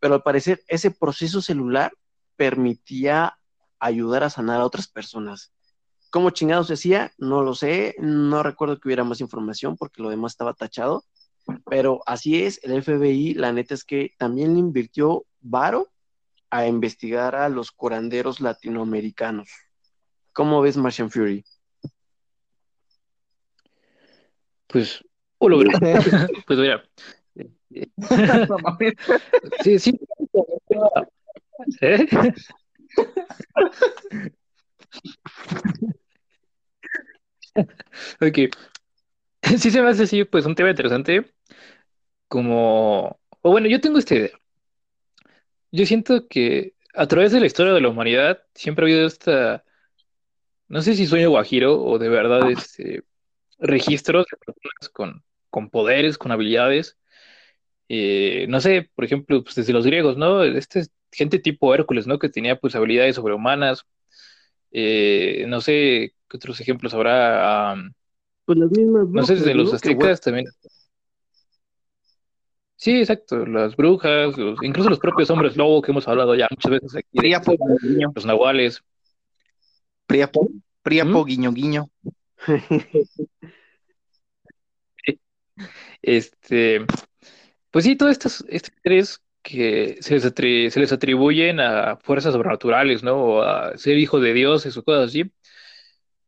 [0.00, 1.92] pero al parecer ese proceso celular
[2.34, 3.38] permitía
[3.78, 5.52] ayudar a sanar a otras personas.
[6.10, 7.12] ¿Cómo chingados se hacía?
[7.18, 11.04] No lo sé, no recuerdo que hubiera más información porque lo demás estaba tachado,
[11.66, 15.88] pero así es, el FBI, la neta es que también le invirtió varo
[16.50, 19.50] a investigar a los curanderos latinoamericanos.
[20.32, 21.44] ¿Cómo ves Martian Fury?
[24.66, 25.04] Pues,
[26.46, 26.82] pues mira.
[29.62, 30.00] sí, sí.
[31.80, 32.06] ¿Eh?
[38.20, 38.38] ok.
[39.58, 41.24] Sí se me hace así, pues un tema interesante.
[42.26, 44.38] Como, o bueno, yo tengo esta idea.
[45.70, 49.64] Yo siento que a través de la historia de la humanidad siempre ha habido esta
[50.68, 53.02] no sé si sueño guajiro o de verdad este,
[53.58, 56.98] registros de personas con, con poderes, con habilidades.
[57.88, 60.42] Eh, no sé, por ejemplo, pues desde los griegos, ¿no?
[60.44, 62.18] Este gente tipo Hércules, ¿no?
[62.18, 63.86] Que tenía pues habilidades sobrehumanas.
[64.70, 67.74] Eh, no sé qué otros ejemplos habrá.
[68.44, 70.46] pues las mismas no sé, desde los aztecas también.
[72.76, 76.94] Sí, exacto, las brujas, incluso los propios hombres lobo que hemos hablado ya muchas veces
[76.94, 77.08] aquí.
[77.18, 77.56] Priapo,
[78.14, 78.84] los nahuales.
[80.06, 80.48] Priapo,
[80.82, 81.26] Priapo, ¿Mm?
[81.26, 81.90] guiño, guiño.
[86.02, 86.86] este,
[87.70, 93.02] pues sí, todos estos, estos tres que se les, se les atribuyen a fuerzas sobrenaturales,
[93.02, 93.16] ¿no?
[93.16, 95.30] O a ser hijo de dioses o cosas así,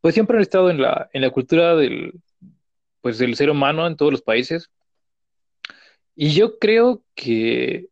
[0.00, 2.14] pues siempre han estado en la, en la cultura del,
[3.00, 4.70] pues del ser humano en todos los países.
[6.14, 7.88] Y yo creo que,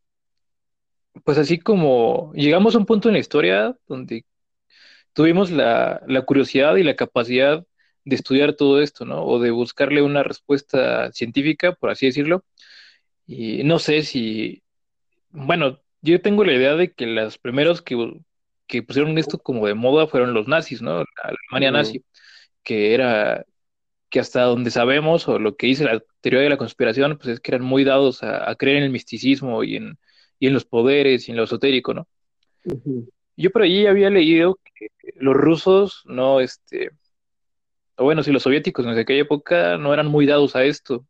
[1.24, 4.24] pues así como llegamos a un punto en la historia donde
[5.12, 7.66] tuvimos la, la curiosidad y la capacidad
[8.04, 9.24] de estudiar todo esto, ¿no?
[9.24, 12.44] O de buscarle una respuesta científica, por así decirlo.
[13.26, 14.62] Y no sé si,
[15.30, 18.20] bueno, yo tengo la idea de que los primeros que,
[18.66, 20.98] que pusieron esto como de moda fueron los nazis, ¿no?
[20.98, 21.06] La
[21.50, 22.04] Alemania nazi,
[22.62, 23.44] que era
[24.10, 27.40] que hasta donde sabemos, o lo que dice la teoría de la conspiración, pues es
[27.40, 29.98] que eran muy dados a, creer en el misticismo y en,
[30.38, 32.08] y en los poderes y en lo esotérico, ¿no?
[33.36, 36.90] Yo por ahí había leído que los rusos no, este,
[37.96, 41.06] o bueno, si los soviéticos en aquella época no eran muy dados a esto,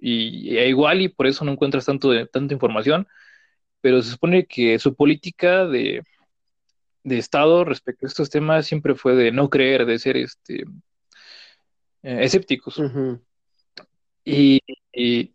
[0.00, 3.06] y, igual y por eso no encuentras tanto de, tanta información,
[3.82, 6.02] pero se supone que su política de,
[7.04, 10.64] de Estado respecto a estos temas siempre fue de no creer, de ser este
[12.02, 12.80] eh, escépticos.
[14.24, 14.60] y,
[14.92, 15.30] y,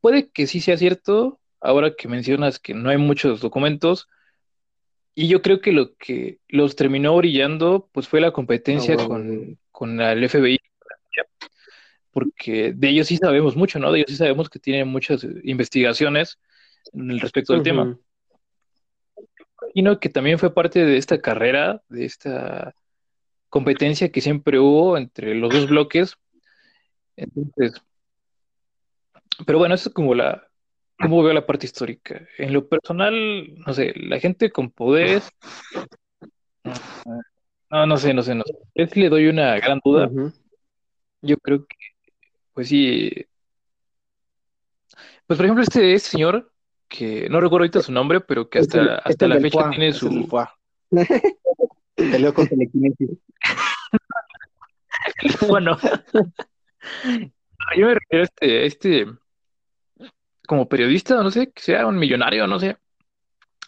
[0.00, 4.08] puede que sí sea cierto, ahora que mencionas que no hay muchos documentos,
[5.14, 9.58] y yo creo que lo que los terminó brillando, pues fue la competencia ah, con,
[9.72, 10.60] con el FBI,
[12.12, 13.90] porque de ellos sí sabemos mucho, ¿no?
[13.90, 16.38] De ellos sí sabemos que tienen muchas investigaciones
[16.92, 17.96] respecto al tema.
[19.74, 22.74] Y no que también fue parte de esta carrera, de esta
[23.48, 26.16] competencia que siempre hubo entre los dos bloques.
[27.16, 27.72] Entonces,
[29.46, 30.48] pero bueno, eso es como la,
[31.00, 32.26] cómo veo la parte histórica.
[32.38, 35.28] En lo personal, no sé, la gente con poderes,
[37.70, 38.54] no, no sé, no sé, no sé.
[38.74, 40.10] Es le doy una gran duda.
[41.20, 41.76] Yo creo que,
[42.52, 43.26] pues sí.
[45.26, 46.50] Pues por ejemplo, este, este señor,
[46.88, 50.28] que no recuerdo ahorita su nombre, pero que hasta, hasta la fecha tiene su.
[51.94, 53.10] Peleó con telequinesis.
[55.48, 55.76] bueno,
[57.76, 59.06] yo me refiero a este, este,
[60.46, 62.76] como periodista, no sé, que sea un millonario, no sé,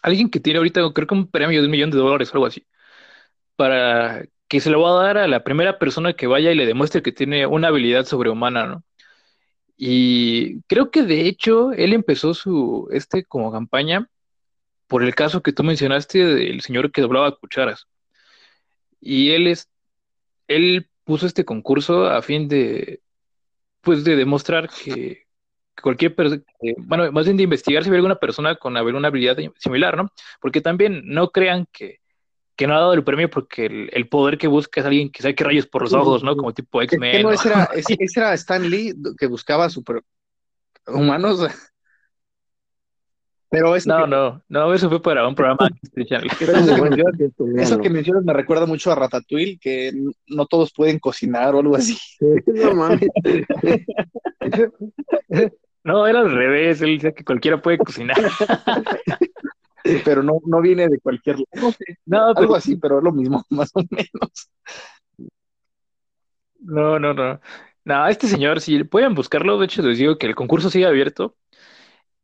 [0.01, 2.45] alguien que tiene ahorita, creo que un premio de un millón de dólares o algo
[2.47, 2.65] así,
[3.55, 6.65] para que se lo va a dar a la primera persona que vaya y le
[6.65, 8.83] demuestre que tiene una habilidad sobrehumana, ¿no?
[9.83, 14.07] Y creo que de hecho él empezó su, este como campaña
[14.85, 17.87] por el caso que tú mencionaste del señor que doblaba cucharas.
[18.99, 19.71] Y él es,
[20.47, 23.01] él puso este concurso a fin de,
[23.81, 25.23] pues, de demostrar que
[25.81, 26.43] cualquier persona,
[26.77, 30.11] bueno, más bien de investigar si hay alguna persona con alguna habilidad similar, ¿no?
[30.39, 32.00] Porque también no crean que,
[32.55, 35.43] que no ha dado el premio porque el, poder que busca es alguien que saque
[35.43, 36.35] rayos por los ojos, ¿no?
[36.35, 37.23] Como tipo X-Men.
[37.23, 40.03] no, ese, era, ese, era Stan Lee que buscaba super
[40.87, 41.39] humanos
[43.49, 45.69] pero eso no, no, no, eso fue para un programa
[47.57, 49.91] eso, que mencionas, me recuerda mucho a Ratatouille, que
[50.27, 51.97] no todos pueden cocinar o algo así.
[52.47, 53.09] No mames.
[55.83, 58.17] No, era al revés, él dice que cualquiera puede cocinar.
[60.05, 61.37] Pero no, no viene de cualquier
[62.05, 64.49] no, algo así, pero es lo mismo, más o menos.
[66.59, 67.39] No, no, no.
[67.83, 71.35] No, este señor, si pueden buscarlo, de hecho les digo que el concurso sigue abierto.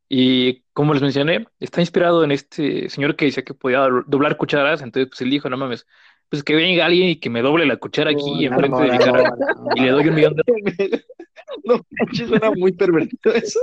[0.08, 4.80] Y como les mencioné, está inspirado en este señor que decía que podía doblar cucharas,
[4.80, 5.86] entonces pues él dijo, no mames,
[6.30, 8.98] pues que venga alguien y que me doble la cuchara aquí en enfrente de mi
[8.98, 9.34] cara
[9.74, 11.06] y le doy un millón de dólares.
[11.64, 13.60] No, suena muy pervertido eso.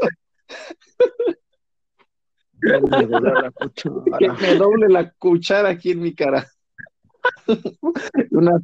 [2.61, 6.47] Que me doble la cuchara aquí en mi cara.
[8.31, 8.61] unas,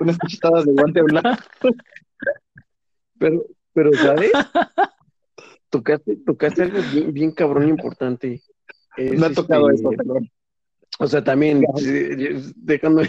[0.00, 1.38] unas cuchitadas de guante blanco.
[3.18, 4.32] Pero, pero, ¿sabes?
[5.70, 8.42] tocaste, tocaste algo bien, bien cabrón importante.
[8.96, 10.30] no ha tocado eso, perdón.
[11.00, 11.64] O sea, también
[12.56, 13.02] dejando,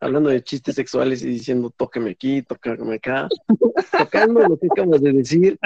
[0.00, 3.28] hablando de chistes sexuales y diciendo tóqueme aquí, tóqueme acá,
[3.96, 5.58] tocando lo que acabas de decir.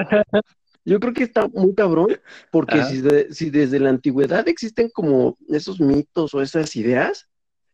[0.84, 2.20] Yo creo que está muy cabrón,
[2.50, 3.02] porque si,
[3.34, 7.28] si, desde la antigüedad existen como esos mitos o esas ideas,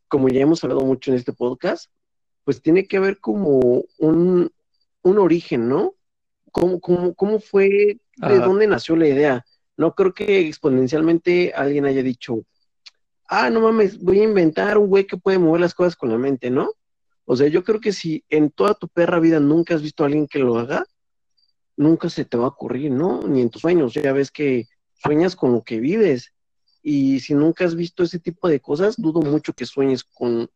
[0.07, 1.90] como ya hemos hablado mucho en este podcast,
[2.44, 4.51] pues tiene que haber como un,
[5.03, 5.94] un origen, ¿no?
[6.53, 8.46] ¿Cómo, cómo, cómo fue, de Ajá.
[8.46, 9.44] dónde nació la idea?
[9.77, 12.44] No creo que exponencialmente alguien haya dicho,
[13.29, 16.18] ah, no mames, voy a inventar un güey que puede mover las cosas con la
[16.18, 16.73] mente, ¿no?
[17.25, 20.07] O sea, yo creo que si en toda tu perra vida nunca has visto a
[20.07, 20.85] alguien que lo haga,
[21.81, 23.23] nunca se te va a ocurrir, ¿no?
[23.27, 24.69] Ni en tus sueños, ya ves que
[25.03, 26.35] sueñas con lo que vives.
[26.83, 30.51] Y si nunca has visto ese tipo de cosas, dudo mucho que sueñes con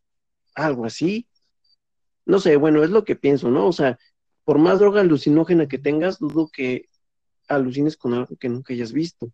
[0.55, 1.27] algo así.
[2.27, 3.67] No sé, bueno, es lo que pienso, ¿no?
[3.67, 3.99] O sea,
[4.45, 6.89] por más droga alucinógena que tengas, dudo que
[7.49, 9.33] alucines con algo que nunca hayas visto.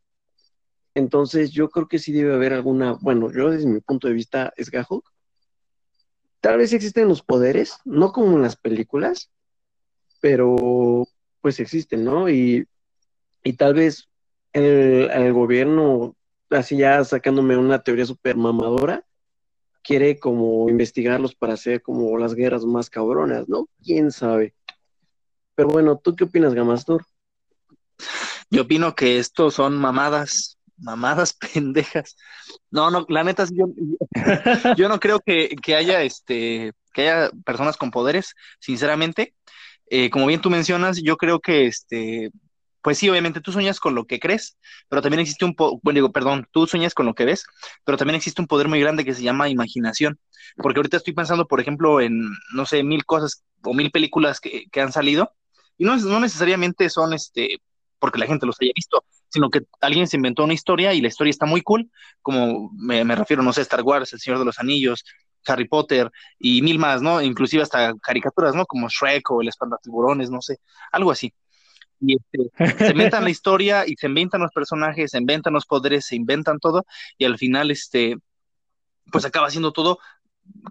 [0.94, 4.52] Entonces, yo creo que sí debe haber alguna, bueno, yo desde mi punto de vista
[4.56, 5.02] es gajo.
[6.40, 9.30] Tal vez existen los poderes, no como en las películas,
[10.20, 11.06] pero
[11.40, 12.28] pues existen, ¿no?
[12.28, 12.66] Y,
[13.42, 14.08] y tal vez
[14.52, 16.16] el, el gobierno,
[16.50, 19.04] así ya sacándome una teoría súper mamadora,
[19.82, 23.68] quiere como investigarlos para hacer como las guerras más cabronas, ¿no?
[23.82, 24.54] ¿Quién sabe?
[25.54, 27.04] Pero bueno, ¿tú qué opinas, Gamastor?
[28.50, 32.16] Yo opino que estos son mamadas, mamadas pendejas.
[32.70, 33.66] No, no, la neta, yo,
[34.76, 39.34] yo no creo que, que haya este, que haya personas con poderes, sinceramente.
[39.90, 42.30] Eh, como bien tú mencionas, yo creo que este,
[42.82, 44.56] pues sí, obviamente tú sueñas con lo que crees,
[44.88, 47.44] pero también existe un, bueno, digo, perdón, tú sueñas con lo que ves,
[47.84, 50.18] pero también existe un poder muy grande que se llama imaginación.
[50.56, 54.64] Porque ahorita estoy pensando, por ejemplo, en, no sé, mil cosas o mil películas que,
[54.70, 55.32] que han salido,
[55.76, 57.58] y no, no necesariamente son este,
[57.98, 61.08] porque la gente los haya visto, sino que alguien se inventó una historia y la
[61.08, 61.90] historia está muy cool,
[62.22, 65.04] como me, me refiero, no sé, Star Wars, El Señor de los Anillos,
[65.46, 67.20] Harry Potter y mil más, ¿no?
[67.22, 68.66] Inclusive hasta caricaturas, ¿no?
[68.66, 70.58] Como Shrek o El Espantatiburones, no sé,
[70.92, 71.32] algo así.
[72.00, 76.06] Y este, se inventan la historia y se inventan los personajes, se inventan los poderes,
[76.06, 76.86] se inventan todo
[77.18, 78.16] y al final, este,
[79.10, 79.98] pues acaba siendo todo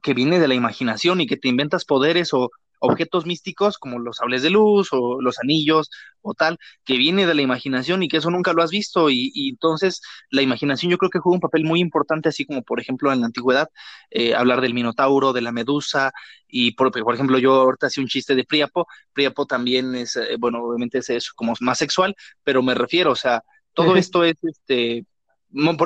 [0.02, 4.18] que viene de la imaginación y que te inventas poderes o objetos místicos como los
[4.18, 5.90] sables de luz o los anillos
[6.22, 9.32] o tal, que viene de la imaginación y que eso nunca lo has visto y,
[9.34, 12.80] y entonces la imaginación yo creo que juega un papel muy importante, así como por
[12.80, 13.70] ejemplo en la antigüedad,
[14.10, 16.12] eh, hablar del minotauro, de la medusa
[16.48, 20.36] y por, por ejemplo yo ahorita hacía un chiste de Priapo, Priapo también es, eh,
[20.40, 25.06] bueno, obviamente es como más sexual, pero me refiero, o sea, todo esto es, este,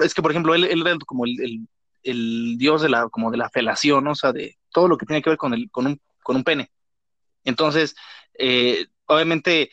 [0.04, 1.68] es que por ejemplo él, él era como el, el,
[2.04, 4.12] el, dios de la, como de la felación, ¿no?
[4.12, 6.44] o sea, de todo lo que tiene que ver con, el, con, un, con un
[6.44, 6.72] pene.
[7.44, 7.96] Entonces,
[8.38, 9.70] eh, obviamente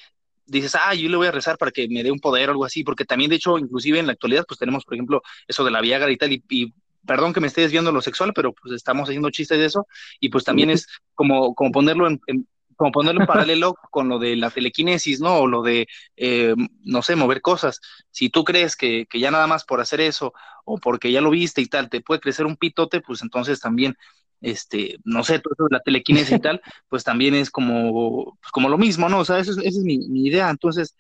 [0.46, 2.64] dices, ah, yo le voy a rezar para que me dé un poder o algo
[2.64, 5.70] así, porque también, de hecho, inclusive en la actualidad, pues tenemos, por ejemplo, eso de
[5.70, 6.74] la Viagra y tal, y, y
[7.06, 9.86] perdón que me esté desviando lo sexual, pero pues estamos haciendo chistes de eso,
[10.18, 12.46] y pues también es como, como ponerlo en, en
[12.80, 15.40] como ponerlo en paralelo con lo de la telequinesis, ¿no?
[15.40, 17.78] O lo de, eh, no sé, mover cosas.
[18.10, 20.32] Si tú crees que, que, ya nada más por hacer eso,
[20.64, 23.98] o porque ya lo viste y tal, te puede crecer un pitote, pues entonces también
[24.40, 28.52] este, no sé, todo eso de la telequinesis y tal, pues también es como, pues
[28.52, 29.20] como lo mismo, ¿no?
[29.20, 30.50] O sea, esa es, esa es mi, mi, idea.
[30.50, 30.96] Entonces,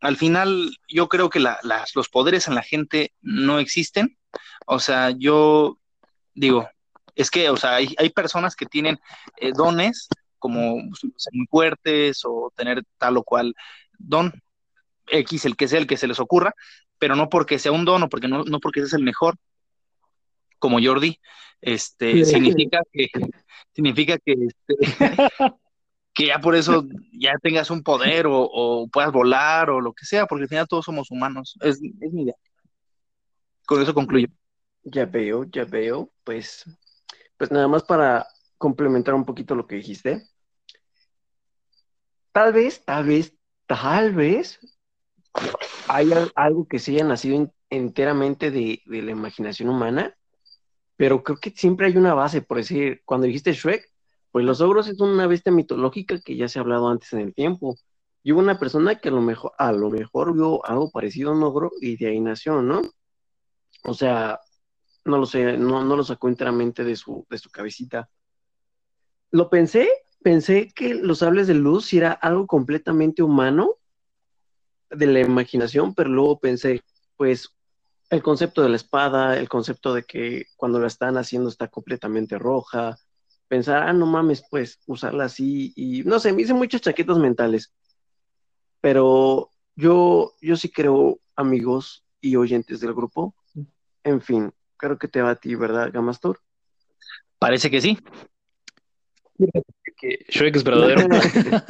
[0.00, 4.16] al final, yo creo que la, las, los poderes en la gente no existen.
[4.66, 5.78] O sea, yo
[6.34, 6.68] digo,
[7.14, 8.98] es que, o sea, hay, hay personas que tienen
[9.38, 10.76] eh, dones como
[11.16, 13.54] ser muy fuertes o tener tal o cual
[13.98, 14.32] don,
[15.08, 16.54] X, el que sea, el que se les ocurra,
[16.98, 19.36] pero no porque sea un don o porque no, no porque ese es el mejor,
[20.58, 21.18] como Jordi,
[21.60, 22.32] este, sí.
[22.32, 23.08] significa que,
[23.72, 24.74] significa que, este,
[26.14, 30.04] que ya por eso ya tengas un poder o, o, puedas volar o lo que
[30.04, 32.34] sea, porque al final todos somos humanos, es, es mi idea.
[33.66, 34.28] Con eso concluyo.
[34.82, 36.64] Ya veo, ya veo, pues,
[37.36, 40.22] pues nada más para complementar un poquito lo que dijiste.
[42.32, 43.34] Tal vez, tal vez,
[43.66, 44.58] tal vez
[45.86, 50.17] hay algo que se haya nacido enteramente de, de la imaginación humana,
[50.98, 53.88] pero creo que siempre hay una base, por decir, cuando dijiste Shrek,
[54.32, 57.34] pues los ogros es una bestia mitológica que ya se ha hablado antes en el
[57.34, 57.76] tiempo.
[58.24, 61.34] Y hubo una persona que a lo mejor, a lo mejor vio algo parecido a
[61.34, 62.82] un ogro y de ahí nació, ¿no?
[63.84, 64.40] O sea,
[65.04, 68.10] no lo sé, no, no lo sacó enteramente de su, de su cabecita.
[69.30, 69.88] Lo pensé,
[70.20, 73.76] pensé que los sables de luz era algo completamente humano
[74.90, 76.82] de la imaginación, pero luego pensé,
[77.16, 77.54] pues
[78.10, 82.38] el concepto de la espada, el concepto de que cuando la están haciendo está completamente
[82.38, 82.96] roja,
[83.48, 87.72] pensar, ah, no mames, pues usarla así y no sé, me hice muchas chaquetas mentales,
[88.80, 93.34] pero yo, yo sí creo, amigos y oyentes del grupo,
[94.04, 96.40] en fin, creo que te va a ti, ¿verdad, Gamastor?
[97.38, 97.98] Parece que sí.
[99.96, 101.06] Que Shrek es verdadero.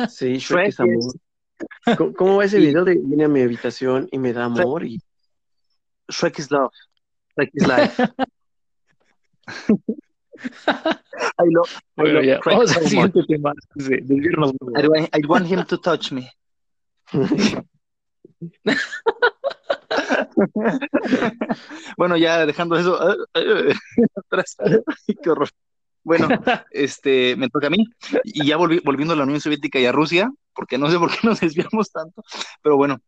[0.09, 1.15] sí, Shrek, Shrek es amor.
[1.97, 4.85] ¿Cómo, ¿Cómo, va ese video de viene a mi habitación y me da amor?
[4.85, 5.01] Y...
[6.11, 6.71] Shrek is love.
[7.37, 7.99] Shrek is life.
[11.41, 11.63] I lo,
[11.97, 13.53] Bueno, I love Craig vamos al so siguiente tema.
[13.75, 13.93] mucho.
[14.77, 16.31] I, want- I want him to touch me.
[21.97, 22.99] bueno, ya dejando eso
[24.15, 24.57] atrás.
[25.23, 25.49] Qué horror.
[26.05, 26.29] Bueno,
[26.71, 27.85] este, me toca a mí.
[28.25, 31.11] Y ya volvi- volviendo a la Unión Soviética y a Rusia, porque no sé por
[31.11, 32.23] qué nos desviamos tanto,
[32.63, 32.99] pero bueno,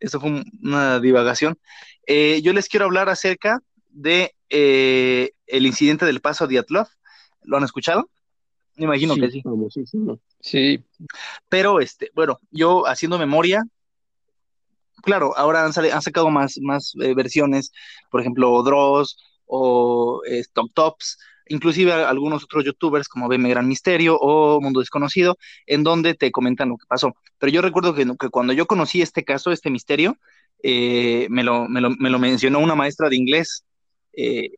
[0.00, 1.58] eso fue un- una divagación.
[2.06, 6.88] Eh, yo les quiero hablar acerca de eh, el incidente del paso a Diatlov.
[7.42, 8.10] ¿Lo han escuchado?
[8.76, 9.42] Me imagino que sí.
[9.42, 10.18] famosísimo.
[10.40, 10.82] Sí,
[11.48, 13.62] Pero, este, bueno, yo haciendo memoria,
[15.02, 17.72] claro, ahora han, han sacado más, más eh, versiones,
[18.10, 21.18] por ejemplo, Dross o eh, Top Tops,
[21.50, 25.36] inclusive algunos otros youtubers como Veme Gran Misterio o Mundo Desconocido,
[25.66, 27.14] en donde te comentan lo que pasó.
[27.38, 30.16] Pero yo recuerdo que, cuando yo conocí este caso, este misterio,
[30.62, 33.64] eh, me lo, me lo, me lo mencionó una maestra de inglés.
[34.12, 34.50] eh,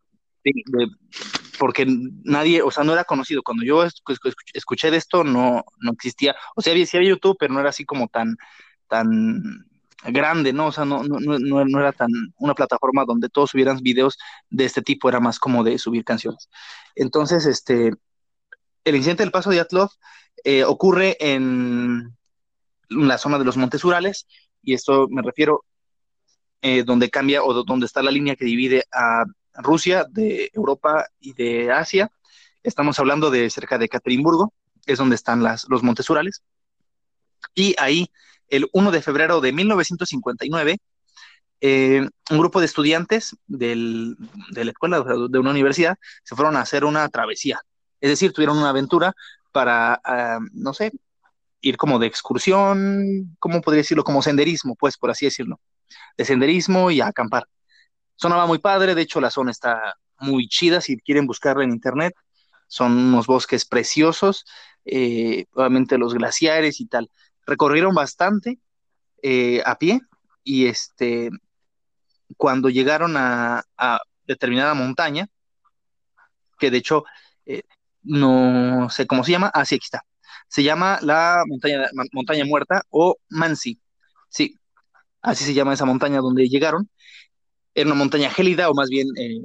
[1.58, 1.86] porque
[2.24, 3.42] nadie, o sea, no era conocido.
[3.42, 6.34] Cuando yo escu- escuché de esto, no, no existía.
[6.56, 8.36] O sea, había, había YouTube, pero no era así como tan,
[8.88, 9.66] tan
[10.04, 10.66] grande, ¿no?
[10.66, 14.18] O sea, no, no, no, no era tan una plataforma donde todos subieran videos
[14.50, 16.48] de este tipo, era más como de subir canciones.
[16.94, 17.92] Entonces, este,
[18.84, 19.90] el incidente del paso de Atlov
[20.44, 22.16] eh, ocurre en
[22.88, 24.26] la zona de los Montes Urales,
[24.62, 25.64] y esto me refiero
[26.62, 29.24] eh, donde cambia o do- donde está la línea que divide a
[29.54, 32.10] Rusia de Europa y de Asia.
[32.62, 34.52] Estamos hablando de cerca de Ekaterimburgo,
[34.86, 36.42] es donde están las, los Montes Urales.
[37.54, 38.10] Y ahí,
[38.52, 40.78] el 1 de febrero de 1959,
[41.62, 44.14] eh, un grupo de estudiantes de
[44.52, 47.60] la escuela, de una universidad, se fueron a hacer una travesía.
[47.98, 49.14] Es decir, tuvieron una aventura
[49.52, 50.92] para, ah, no sé,
[51.62, 54.04] ir como de excursión, ¿cómo podría decirlo?
[54.04, 55.58] Como senderismo, pues, por así decirlo.
[56.18, 57.46] De senderismo y a acampar.
[58.16, 62.14] Sonaba muy padre, de hecho la zona está muy chida, si quieren buscarla en internet,
[62.66, 64.44] son unos bosques preciosos,
[64.84, 67.10] eh, obviamente los glaciares y tal.
[67.46, 68.58] Recorrieron bastante
[69.22, 70.00] eh, a pie
[70.44, 71.30] y este,
[72.36, 75.28] cuando llegaron a, a determinada montaña,
[76.58, 77.04] que de hecho
[77.46, 77.62] eh,
[78.02, 80.02] no sé cómo se llama, ah, sí, aquí está.
[80.48, 83.80] Se llama la montaña, montaña muerta o Mansi,
[84.28, 84.58] sí,
[85.22, 86.88] así se llama esa montaña donde llegaron
[87.74, 89.40] era una montaña gélida, o más bien eh,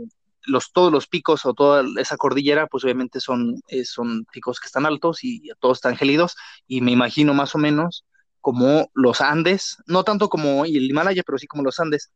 [0.48, 4.68] los, todos los picos o toda esa cordillera, pues obviamente son, eh, son picos que
[4.68, 6.36] están altos y todos están gélidos,
[6.68, 8.06] y me imagino más o menos
[8.42, 12.12] como los Andes, no tanto como el Himalaya, pero sí como los Andes,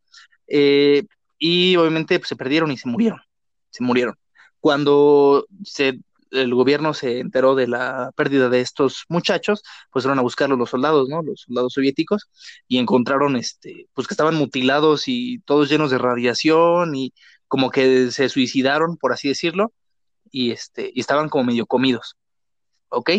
[0.48, 1.04] eh,
[1.38, 3.22] y obviamente pues, se perdieron y se murieron,
[3.70, 4.16] se murieron.
[4.60, 6.00] Cuando se,
[6.32, 10.70] el gobierno se enteró de la pérdida de estos muchachos, pues fueron a buscarlos los
[10.70, 11.22] soldados, ¿no?
[11.22, 12.30] Los soldados soviéticos,
[12.68, 17.14] y encontraron, este, pues que estaban mutilados y todos llenos de radiación y
[17.52, 19.74] como que se suicidaron, por así decirlo,
[20.32, 22.16] y, este, y estaban como medio comidos,
[22.88, 23.10] ¿ok?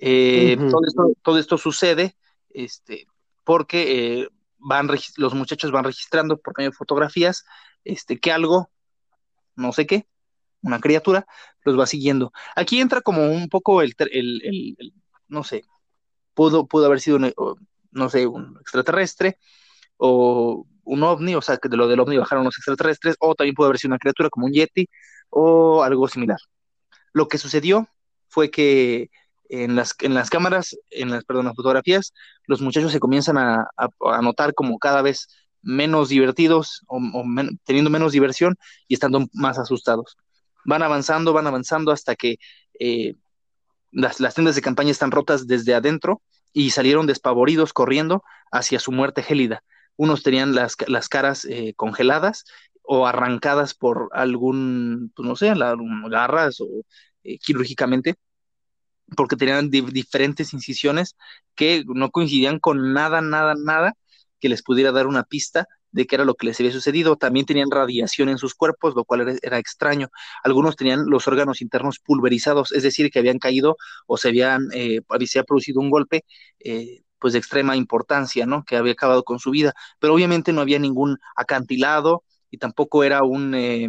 [0.00, 2.16] Eh, todo, esto, todo esto sucede
[2.50, 3.08] este,
[3.42, 7.44] porque eh, van los muchachos van registrando por medio de fotografías
[7.82, 8.70] este, que algo,
[9.56, 10.06] no sé qué,
[10.62, 11.26] una criatura,
[11.64, 12.32] los va siguiendo.
[12.54, 14.94] Aquí entra como un poco el, el- el- el-
[15.26, 15.64] no sé,
[16.32, 17.34] pudo, pudo haber sido, un,
[17.90, 19.36] no sé, un extraterrestre
[19.96, 23.54] o un ovni, o sea, que de lo del ovni bajaron los extraterrestres, o también
[23.54, 24.88] pudo haber sido una criatura como un yeti
[25.30, 26.38] o algo similar.
[27.12, 27.88] Lo que sucedió
[28.28, 29.10] fue que
[29.48, 32.12] en las, en las cámaras, en las, perdón, las fotografías,
[32.46, 33.66] los muchachos se comienzan a,
[34.22, 35.28] notar como cada vez
[35.62, 36.82] menos divertidos
[37.64, 38.56] teniendo menos diversión
[38.88, 40.16] y estando más asustados.
[40.64, 42.36] Van avanzando, van avanzando hasta que
[42.80, 43.14] eh,
[43.92, 46.22] las, las tiendas de campaña están rotas desde adentro
[46.52, 49.62] y salieron despavoridos corriendo hacia su muerte gélida.
[49.96, 52.44] Unos tenían las, las caras eh, congeladas
[52.82, 55.76] o arrancadas por algún, pues no sé, la,
[56.10, 56.68] garras o
[57.24, 58.16] eh, quirúrgicamente,
[59.16, 61.16] porque tenían di diferentes incisiones
[61.54, 63.94] que no coincidían con nada, nada, nada
[64.40, 67.16] que les pudiera dar una pista de qué era lo que les había sucedido.
[67.16, 70.08] También tenían radiación en sus cuerpos, lo cual era, extraño.
[70.42, 73.76] Algunos tenían los órganos internos pulverizados, es decir, que habían caído
[74.06, 76.24] o se habían, eh, había producido un golpe,
[76.58, 78.66] eh, pues de extrema importancia, ¿no?
[78.66, 79.72] Que había acabado con su vida.
[79.98, 83.88] Pero obviamente no había ningún acantilado y tampoco era un, eh,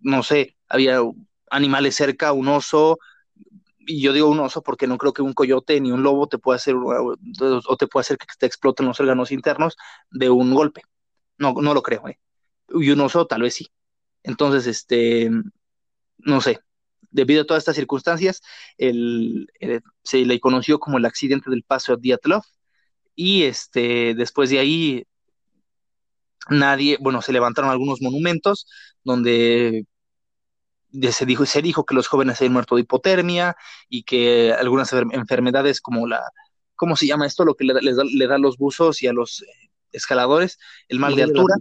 [0.00, 1.00] no sé, había
[1.50, 2.98] animales cerca, un oso,
[3.78, 6.36] y yo digo un oso porque no creo que un coyote ni un lobo te
[6.36, 9.78] pueda hacer o te pueda hacer que te exploten los órganos internos
[10.10, 10.82] de un golpe.
[11.38, 12.20] No, no lo creo, ¿eh?
[12.74, 13.68] Y un oso tal vez sí.
[14.22, 15.30] Entonces, este,
[16.18, 16.60] no sé,
[17.10, 18.42] debido a todas estas circunstancias,
[18.78, 19.48] el,
[20.02, 22.42] se le conoció como el accidente del paso de Diatlov
[23.14, 25.04] y este, después de ahí
[26.48, 28.66] nadie, bueno, se levantaron algunos monumentos
[29.04, 29.86] donde
[31.12, 33.56] se, dijo, se dijo que los jóvenes habían muerto de hipotermia
[33.88, 36.22] y que algunas enfermedades como la,
[36.76, 37.44] ¿cómo se llama esto?
[37.44, 41.14] Lo que le, le da, a los buzos y a los eh, escaladores, el mal
[41.14, 41.56] de altura,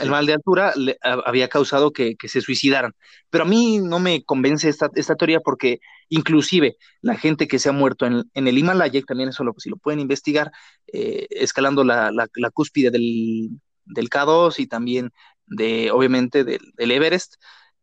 [0.00, 2.92] el, mal de altura le, había causado que, se suicidaran.
[3.30, 7.68] Pero a mí no me convence esta, esta teoría porque inclusive la gente que se
[7.68, 10.50] ha muerto en, el Himalaya, también eso lo, si lo pueden investigar,
[10.92, 13.50] eh, escalando la, cúspide del,
[13.84, 15.10] del, K2 y también
[15.46, 17.34] de, obviamente, del, Everest,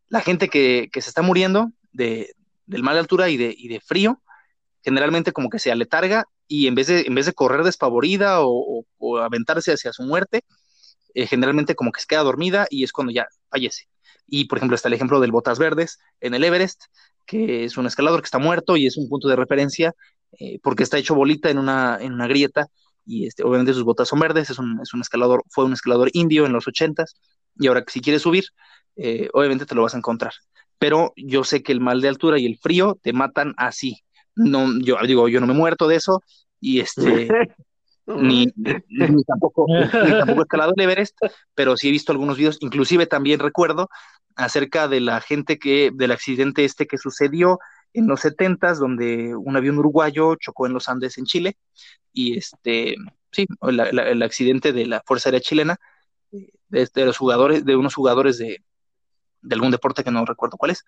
[0.10, 2.34] la gente que, se está muriendo de,
[2.66, 4.22] del mal de altura y de, y de frío,
[4.84, 8.86] generalmente como que se aletarga y en vez de, en vez de correr despavorida o,
[9.22, 10.44] aventarse hacia su muerte,
[11.14, 13.88] eh, generalmente como que se queda dormida y es cuando ya fallece.
[14.28, 16.84] Y por ejemplo está el ejemplo del Botas Verdes en el Everest,
[17.26, 19.94] que es un escalador que está muerto y es un punto de referencia
[20.40, 22.68] eh, porque está hecho bolita en una, en una grieta
[23.06, 26.10] y este, obviamente sus botas son verdes, es un, es un escalador, fue un escalador
[26.14, 27.16] indio en los ochentas
[27.58, 28.46] y ahora si quieres subir,
[28.98, 30.34] eh, obviamente te lo vas a encontrar.
[30.78, 34.04] Pero yo sé que el mal de altura y el frío te matan así,
[34.38, 36.22] no, yo digo, yo no me he muerto de eso,
[36.60, 37.28] y este,
[38.06, 38.48] ni,
[39.28, 41.18] tampoco, he escalado el Everest,
[41.54, 43.90] pero sí he visto algunos videos, inclusive también recuerdo
[44.36, 47.60] acerca de la gente que, del accidente este que sucedió
[47.94, 51.58] en los setentas, donde un avión uruguayo chocó en los Andes en Chile,
[52.14, 52.96] y este,
[53.32, 55.78] sí, el accidente de la Fuerza Aérea Chilena,
[56.32, 58.62] de, de, los jugadores, de unos jugadores de,
[59.42, 60.84] de algún deporte que no recuerdo cuál es,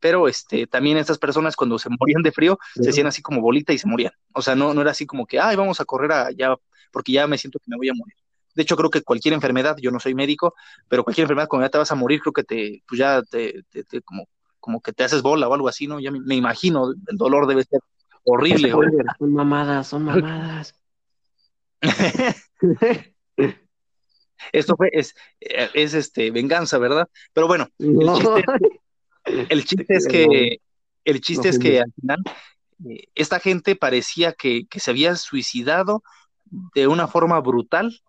[0.00, 3.72] pero este, también estas personas cuando se morían de frío se hacían así como bolita
[3.72, 4.12] y se morían.
[4.32, 6.54] O sea, no, no era así como que, ay, vamos a correr allá
[6.92, 8.14] porque ya me siento que me voy a morir.
[8.54, 10.54] De hecho, creo que cualquier enfermedad, yo no soy médico,
[10.88, 13.62] pero cualquier enfermedad cuando ya te vas a morir, creo que te, pues ya te,
[13.70, 14.28] te, como,
[14.58, 16.00] como que te haces bola o algo así, ¿no?
[16.00, 17.80] Ya me, imagino, el dolor debe ser
[18.24, 18.72] horrible.
[19.18, 20.74] Son mamadas, son mamadas.
[24.52, 27.08] Esto fue, es, es este, venganza, ¿verdad?
[27.32, 28.44] Pero bueno, el chiste,
[29.28, 30.58] es que,
[31.04, 32.18] el chiste es que al final
[32.88, 36.02] eh, esta gente parecía que, se había suicidado
[36.74, 38.00] de una forma brutal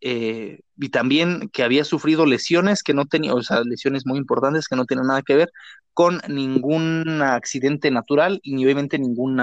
[0.00, 4.68] eh, y también que había sufrido lesiones que no tenía, o sea, lesiones muy importantes
[4.68, 5.50] que no tienen nada que ver
[5.94, 9.40] con ningún accidente natural y ni obviamente ningún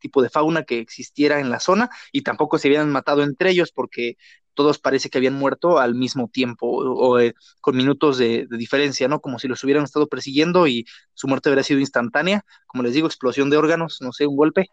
[0.00, 3.70] tipo de fauna que existiera en la zona y tampoco se habían matado entre ellos
[3.72, 4.16] porque
[4.54, 9.20] todos parece que habían muerto al mismo tiempo o, eh, con minutos de, diferencia, ¿no?
[9.20, 13.06] Como si los hubieran estado persiguiendo y su muerte hubiera sido instantánea, como les digo,
[13.06, 14.68] explosión de órganos, no sé, un golpe,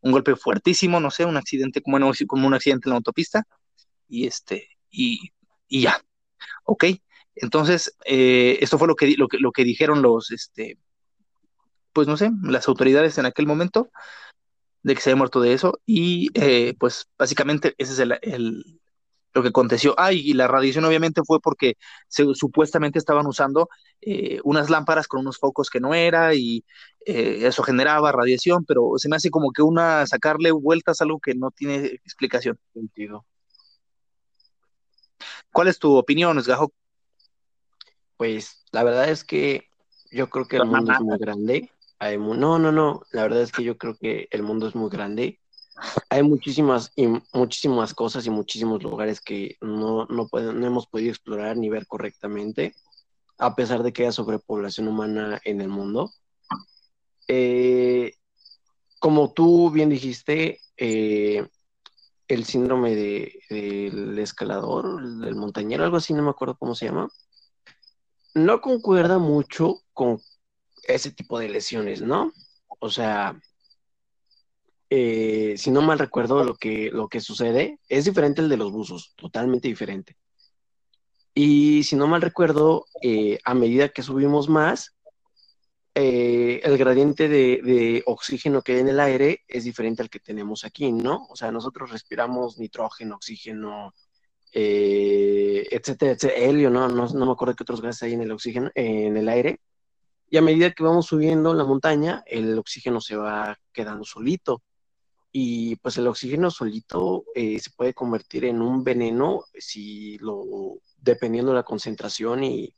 [0.00, 3.44] un golpe fuertísimo, no sé, un accidente como, un accidente en la autopista
[4.08, 5.30] y este, y,
[5.68, 6.00] ya,
[6.64, 6.84] ¿ok?
[7.34, 10.78] Entonces, eh, esto fue lo que, lo que, lo que dijeron los, este,
[11.92, 13.90] pues no sé, las autoridades en aquel momento
[14.82, 18.80] de que se había muerto de eso y eh, pues básicamente ese es el,
[19.36, 19.94] lo que aconteció.
[19.98, 21.76] Ah, y la radiación obviamente fue porque
[22.08, 23.68] se, supuestamente estaban usando
[24.00, 26.64] eh, unas lámparas con unos focos que no era y
[27.04, 31.20] eh, eso generaba radiación, pero se me hace como que una sacarle vueltas a algo
[31.20, 32.58] que no tiene explicación.
[32.72, 33.26] Sentido.
[35.52, 36.72] ¿Cuál es tu opinión, Esgajo?
[38.16, 39.68] Pues la verdad es que
[40.10, 41.70] yo creo que el mundo es muy grande.
[42.00, 43.02] no, no, no.
[43.12, 45.40] La verdad es que yo creo que el mundo es muy grande
[46.08, 51.56] hay muchísimas y muchísimas cosas y muchísimos lugares que no, no, no hemos podido explorar
[51.56, 52.74] ni ver correctamente,
[53.38, 56.12] a pesar de que haya sobrepoblación humana en el mundo.
[57.28, 58.14] Eh,
[58.98, 61.46] como tú bien dijiste, eh,
[62.28, 67.08] el síndrome del escalador, del montañero, algo así, no me acuerdo cómo se llama,
[68.34, 70.20] no concuerda mucho con
[70.82, 72.32] ese tipo de lesiones, ¿no?
[72.80, 73.40] O sea,
[74.88, 78.70] eh, si no mal recuerdo, lo que, lo que sucede es diferente al de los
[78.70, 80.16] buzos, totalmente diferente.
[81.34, 84.94] Y si no mal recuerdo, eh, a medida que subimos más,
[85.94, 90.64] eh, el gradiente de, oxígeno que hay en el aire es diferente al que tenemos
[90.64, 91.26] aquí, ¿no?
[91.30, 93.92] O sea, nosotros respiramos nitrógeno, oxígeno,
[94.52, 96.88] etcétera, etcétera, helio, ¿no?
[96.88, 97.06] ¿no?
[97.08, 99.60] No me acuerdo qué otros gases hay en el oxígeno, en el aire.
[100.30, 104.62] Y a medida que vamos subiendo la montaña, el oxígeno se va quedando solito
[105.38, 111.50] y pues el oxígeno solito eh, se puede convertir en un veneno si lo, dependiendo
[111.50, 112.74] de la concentración y,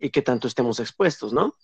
[0.00, 1.54] y que tanto estemos expuestos, ¿no?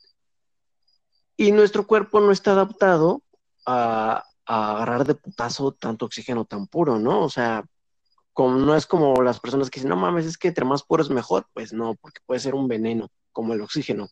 [1.36, 3.24] Y nuestro cuerpo no está adaptado
[3.66, 7.24] a, agarrar de putazo tanto oxígeno tan puro, ¿no?
[7.24, 7.64] O sea,
[8.36, 11.10] no es como las personas que dicen, no mames, es que entre más puro es
[11.10, 11.48] mejor.
[11.52, 14.06] Pues no, porque puede ser un veneno, como el oxígeno.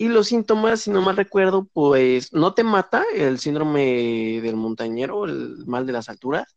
[0.00, 5.26] Y los síntomas, si no mal recuerdo, pues no te mata el síndrome del montañero,
[5.26, 6.56] el mal de las alturas,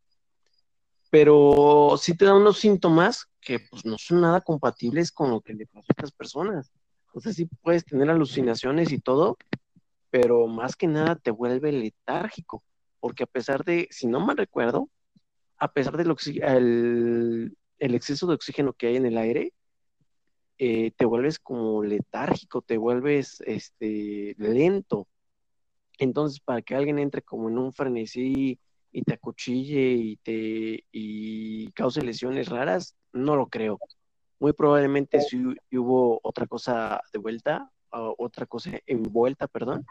[1.09, 5.55] pero sí te da unos síntomas que pues no son nada compatibles con lo que
[5.55, 6.71] le pasa a estas personas.
[7.19, 9.37] Sea, sí puedes tener alucinaciones y todo,
[10.09, 12.63] pero más que nada te vuelve letárgico,
[13.01, 14.87] porque a pesar de, si no mal recuerdo,
[15.57, 19.51] a pesar del el, el exceso de oxígeno que hay en el aire,
[20.57, 25.07] eh, te vuelves como letárgico, te vuelves este, lento.
[25.97, 28.59] Entonces, para que alguien entre como en un frenesí
[28.91, 33.79] y te acuchille y te y cause lesiones raras, no lo creo.
[34.39, 35.37] Muy probablemente si
[35.77, 39.85] hubo otra cosa de vuelta, otra cosa envuelta, perdón.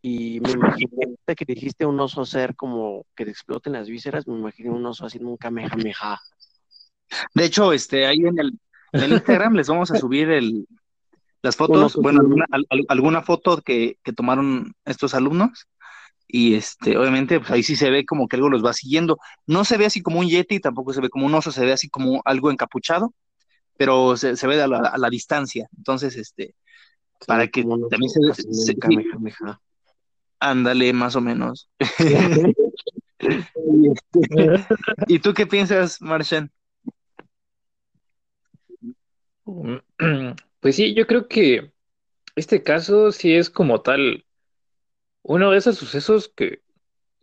[0.00, 4.34] Y me imaginé que dijiste un oso ser como que te exploten las vísceras, me
[4.34, 6.20] imaginé un oso haciendo un kamehameha.
[7.34, 8.58] De hecho, este, ahí en el,
[8.92, 10.66] en el Instagram les vamos a subir el,
[11.42, 12.46] las fotos, bueno, alguna,
[12.88, 15.66] alguna foto que, que, tomaron estos alumnos.
[16.28, 19.18] Y este, obviamente, pues ahí sí se ve como que algo los va siguiendo.
[19.46, 21.72] No se ve así como un yeti, tampoco se ve como un oso, se ve
[21.72, 23.12] así como algo encapuchado,
[23.76, 25.68] pero se, se ve a la, a la, distancia.
[25.76, 26.54] Entonces, este,
[27.26, 28.76] para que también se, se,
[30.38, 31.68] Ándale, más o menos.
[35.08, 36.50] ¿Y tú qué piensas, Martian?
[40.60, 41.72] Pues sí, yo creo que
[42.36, 44.24] este caso sí es como tal
[45.22, 46.62] uno de esos sucesos que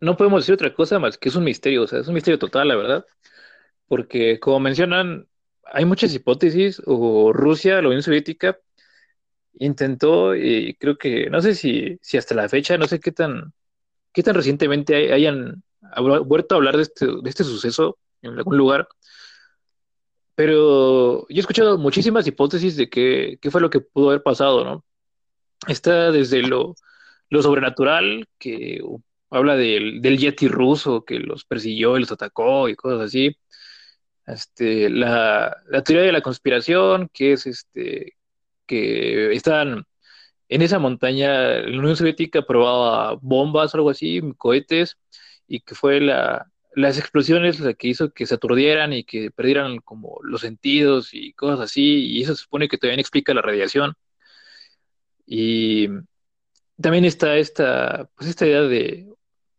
[0.00, 2.38] no podemos decir otra cosa más que es un misterio, o sea, es un misterio
[2.38, 3.06] total, la verdad,
[3.88, 5.28] porque como mencionan,
[5.64, 8.58] hay muchas hipótesis, o Rusia, la Unión Soviética,
[9.58, 13.52] intentó, y creo que, no sé si, si hasta la fecha, no sé qué tan,
[14.12, 15.62] qué tan recientemente hayan
[16.24, 18.88] vuelto a hablar de este, de este suceso en algún lugar,
[20.40, 24.64] pero yo he escuchado muchísimas hipótesis de qué, qué fue lo que pudo haber pasado,
[24.64, 24.86] ¿no?
[25.68, 26.76] Está desde lo,
[27.28, 28.80] lo sobrenatural, que
[29.28, 33.36] habla del, del, Yeti ruso que los persiguió y los atacó y cosas así.
[34.26, 38.14] Este, la, la teoría de la conspiración, que es este,
[38.66, 39.84] que estaban
[40.48, 44.96] en esa montaña, la Unión Soviética probaba bombas o algo así, cohetes,
[45.46, 49.78] y que fue la, las explosiones la que hizo que se aturdieran y que perdieran
[49.78, 53.94] como los sentidos y cosas así, y eso se supone que también explica la radiación.
[55.26, 55.88] Y
[56.80, 59.08] también está esta, pues esta idea de,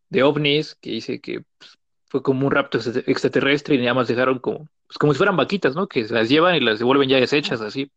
[0.09, 4.39] de ovnis que dice que pues, fue como un rapto extraterrestre y nada más dejaron
[4.39, 5.87] como, pues, como si fueran vaquitas, ¿no?
[5.87, 7.91] Que se las llevan y las devuelven ya deshechas así.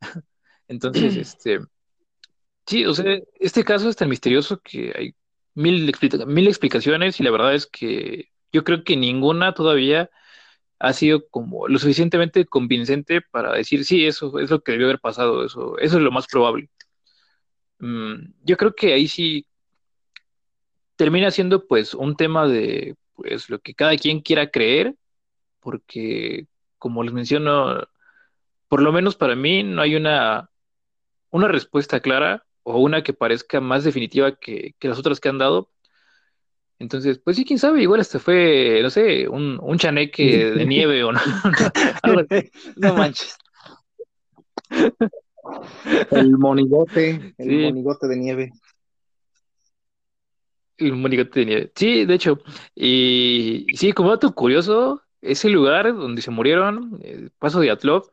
[0.68, 1.60] Entonces, este,
[2.66, 5.14] sí, o sea, este caso es tan misterioso que hay
[5.54, 5.92] mil,
[6.26, 10.10] mil explicaciones y la verdad es que yo creo que ninguna todavía
[10.78, 15.00] ha sido como lo suficientemente convincente para decir, sí, eso es lo que debió haber
[15.00, 16.70] pasado, eso, eso es lo más probable.
[17.78, 19.46] Mm, yo creo que ahí sí
[20.96, 24.94] termina siendo pues un tema de pues lo que cada quien quiera creer,
[25.60, 26.46] porque
[26.78, 27.88] como les menciono,
[28.68, 30.50] por lo menos para mí no hay una,
[31.30, 35.38] una respuesta clara o una que parezca más definitiva que, que las otras que han
[35.38, 35.70] dado,
[36.78, 41.02] entonces, pues sí, quién sabe, igual hasta fue, no sé, un, un chaneque de nieve
[41.02, 41.20] o no.
[42.76, 43.36] no manches.
[46.10, 48.52] El monigote, el monigote de nieve.
[50.76, 51.72] El monigote de nieve.
[51.74, 52.38] Sí, de hecho.
[52.74, 58.10] Y sí, como dato curioso, ese lugar donde se murieron, el Paso de Atlov,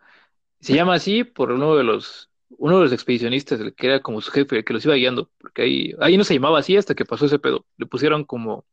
[0.59, 4.21] se llama así por uno de los uno de los expedicionistas, el que era como
[4.21, 6.95] su jefe, el que los iba guiando, porque ahí, ahí no se llamaba así hasta
[6.95, 7.65] que pasó ese pedo.
[7.77, 8.65] Le pusieron como,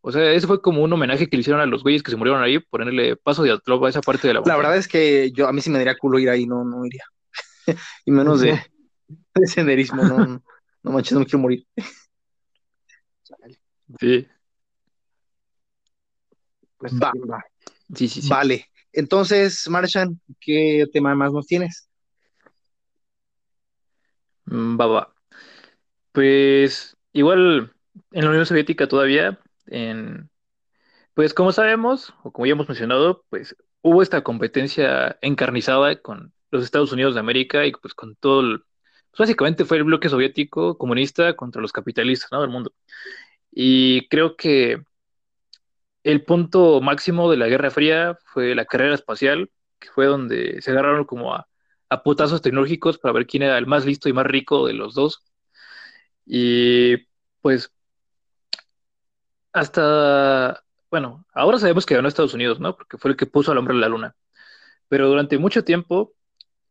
[0.00, 2.16] o sea, ese fue como un homenaje que le hicieron a los güeyes que se
[2.16, 5.30] murieron ahí, ponerle paso de Atlov a esa parte de la La verdad es que
[5.32, 7.04] yo, a mí sí me daría culo ir ahí, no, no iría.
[8.04, 8.60] y menos de,
[9.34, 10.42] de senderismo, no,
[10.82, 11.64] no, manches, no me quiero morir.
[14.00, 14.26] sí.
[16.78, 17.12] Pues va.
[17.94, 18.28] Sí, sí, sí.
[18.28, 18.66] Vale.
[18.92, 21.88] Entonces, Marshan, ¿qué tema más nos tienes?
[24.52, 25.14] Mm, va, va.
[26.12, 27.72] Pues igual
[28.12, 30.30] en la Unión Soviética todavía, en,
[31.14, 36.64] pues como sabemos, o como ya hemos mencionado, pues hubo esta competencia encarnizada con los
[36.64, 38.60] Estados Unidos de América y pues con todo el,
[39.10, 42.42] pues básicamente fue el bloque soviético comunista contra los capitalistas, ¿no?
[42.42, 42.72] del mundo.
[43.52, 44.82] Y creo que
[46.04, 50.70] el punto máximo de la Guerra Fría fue la carrera espacial, que fue donde se
[50.70, 51.46] agarraron como a
[51.92, 54.94] a putazos tecnológicos para ver quién era el más listo y más rico de los
[54.94, 55.22] dos.
[56.26, 56.96] Y
[57.42, 57.72] pues
[59.52, 62.76] hasta, bueno, ahora sabemos que ganó Estados Unidos, ¿no?
[62.76, 64.16] Porque fue el que puso al hombre en la luna.
[64.88, 66.14] Pero durante mucho tiempo,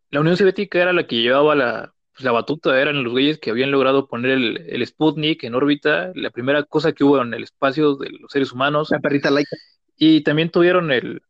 [0.09, 3.51] la Unión Soviética era la que llevaba la, pues, la batuta, eran los güeyes que
[3.51, 7.43] habían logrado poner el, el, Sputnik en órbita, la primera cosa que hubo en el
[7.43, 8.89] espacio de los seres humanos.
[8.91, 9.55] La perrita laica.
[9.95, 11.21] Y también tuvieron el,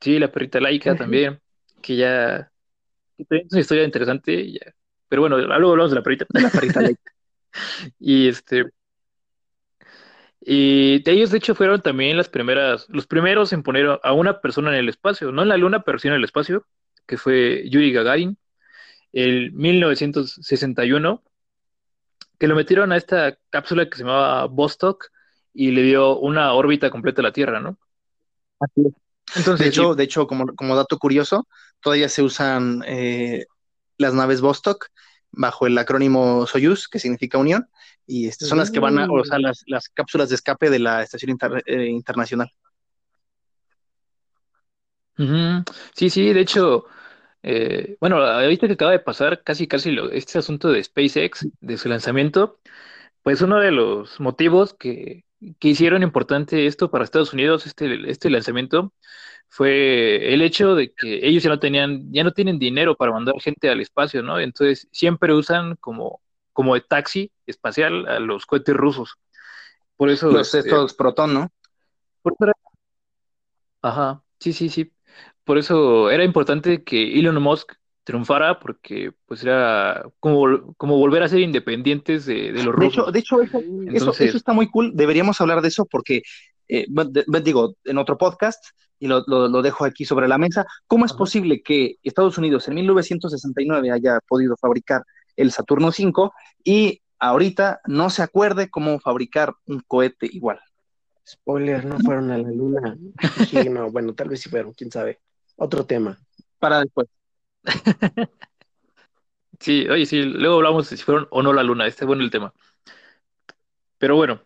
[0.00, 1.40] sí, la perrita laica también,
[1.82, 2.52] que ya
[3.18, 4.74] es una historia interesante, ya.
[5.08, 6.26] pero bueno, luego hablamos de la perrita.
[6.30, 6.80] La perrita
[7.98, 8.66] y este,
[10.46, 14.40] y de ellos, de hecho, fueron también las primeras, los primeros en poner a una
[14.42, 16.66] persona en el espacio, no en la Luna, pero sí en el espacio,
[17.06, 18.36] que fue Yuri Gagarin,
[19.12, 21.22] el 1961,
[22.38, 25.06] que lo metieron a esta cápsula que se llamaba Vostok
[25.54, 27.78] y le dio una órbita completa a la Tierra, ¿no?
[28.60, 29.03] Así es.
[29.36, 31.48] Entonces, de hecho, de hecho como, como dato curioso,
[31.80, 33.46] todavía se usan eh,
[33.98, 34.86] las naves Vostok
[35.32, 37.68] bajo el acrónimo Soyuz, que significa Unión,
[38.06, 40.78] y estas son las que van a, o sea, las, las cápsulas de escape de
[40.78, 42.50] la Estación eh, Internacional.
[45.94, 46.86] Sí, sí, de hecho,
[47.42, 51.78] eh, bueno, ahorita que acaba de pasar casi, casi lo, este asunto de SpaceX, de
[51.78, 52.58] su lanzamiento,
[53.22, 55.24] pues uno de los motivos que,
[55.58, 58.92] que hicieron importante esto para Estados Unidos, este, este lanzamiento,
[59.48, 63.34] fue el hecho de que ellos ya no tenían, ya no tienen dinero para mandar
[63.40, 64.40] gente al espacio, ¿no?
[64.40, 66.20] Entonces siempre usan como,
[66.52, 69.14] como de taxi espacial a los cohetes rusos.
[69.96, 70.30] Por eso.
[70.30, 71.52] Los este, estos Proton, ¿no?
[73.82, 74.92] Ajá, sí, sí, sí.
[75.44, 77.74] Por eso era importante que Elon Musk
[78.04, 83.12] triunfara porque pues era como, como volver a ser independientes de, los rusos.
[83.12, 83.60] De hecho, de hecho
[84.10, 84.92] eso, eso, está muy cool.
[84.94, 86.22] Deberíamos hablar de eso porque,
[86.68, 86.86] eh,
[87.42, 88.64] digo, en otro podcast,
[88.98, 92.74] y lo, lo, dejo aquí sobre la mesa, ¿cómo es posible que Estados Unidos en
[92.74, 95.02] 1969 haya podido fabricar
[95.36, 96.30] el Saturno V
[96.62, 100.60] y ahorita no se acuerde cómo fabricar un cohete igual?
[101.26, 102.96] Spoiler, no fueron a la luna.
[103.48, 105.20] Sí, no, bueno, tal vez sí fueron, quién sabe.
[105.56, 106.18] Otro tema.
[106.58, 107.08] Para después.
[109.60, 112.22] sí, oye, sí, luego hablamos de si fueron o no la luna, este es bueno
[112.22, 112.52] el tema.
[113.98, 114.40] Pero bueno,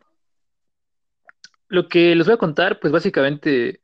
[1.69, 3.81] lo que les voy a contar, pues básicamente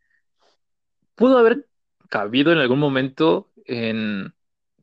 [1.14, 1.66] pudo haber
[2.08, 4.34] cabido en algún momento en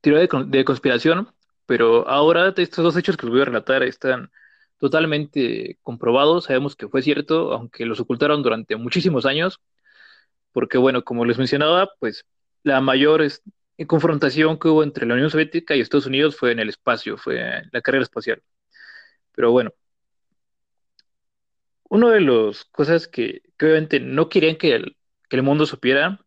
[0.02, 1.30] teoría de, conspiración,
[1.66, 4.32] pero ahora estos dos hechos que voy a relatar están
[4.78, 9.62] totalmente comprobados, sabemos que fue cierto, aunque los ocultaron durante muchísimos años,
[10.52, 12.26] porque bueno, como les mencionaba, pues
[12.64, 13.22] la mayor
[13.88, 17.40] confrontación que hubo entre la Unión Soviética y Estados Unidos fue en el espacio, fue
[17.40, 18.42] en la carrera espacial.
[19.34, 19.74] Pero bueno,
[21.90, 24.98] una de las cosas que, obviamente no querían que el,
[25.30, 26.26] que el mundo supiera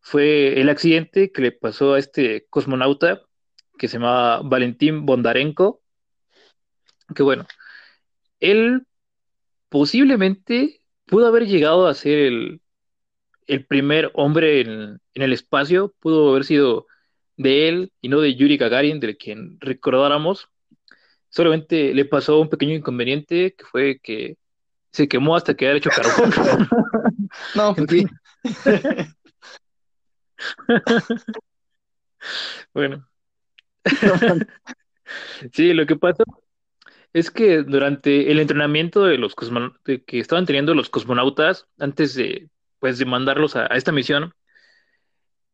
[0.00, 3.22] fue el accidente que le pasó a este cosmonauta
[3.78, 5.82] que se llamaba Valentín Bondarenko,
[7.14, 7.46] que bueno,
[8.40, 8.86] él
[9.68, 12.60] posiblemente pudo haber llegado a ser el,
[13.46, 16.86] el primer hombre en, el espacio, pudo haber sido
[17.36, 20.48] de él y no de Yuri Gagarin, de quien recordáramos.
[21.28, 24.36] Solamente le pasó un pequeño inconveniente, que fue que
[24.92, 26.30] se quemó hasta quedar hecho carbón.
[27.54, 28.06] no, pues sí.
[32.72, 33.06] bueno.
[35.52, 36.24] sí, lo que pasó
[37.12, 39.34] es que durante el entrenamiento de los
[39.84, 42.48] que estaban teniendo los cosmonautas antes de
[42.84, 44.34] pues de mandarlos a, esta misión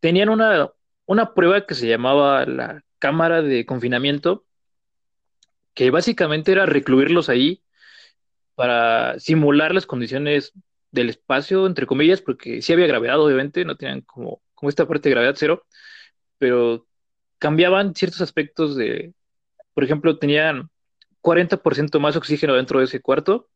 [0.00, 0.72] tenían una,
[1.06, 4.44] una prueba que se llamaba la cámara de confinamiento
[5.72, 7.62] que básicamente era recluirlos ahí
[8.56, 10.54] para simular las condiciones
[10.90, 15.08] del espacio, entre comillas, porque sí había gravedad, obviamente, no tenían como como esta parte
[15.08, 15.64] de gravedad cero,
[16.36, 16.84] pero
[17.38, 19.14] cambiaban ciertos aspectos de,
[19.72, 20.68] por ejemplo, tenían
[21.22, 23.48] 40% más oxígeno dentro de ese cuarto.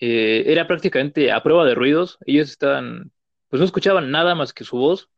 [0.00, 2.18] Eh, era prácticamente a prueba de ruidos.
[2.26, 3.10] Ellos estaban,
[3.48, 5.08] pues no escuchaban nada más que su voz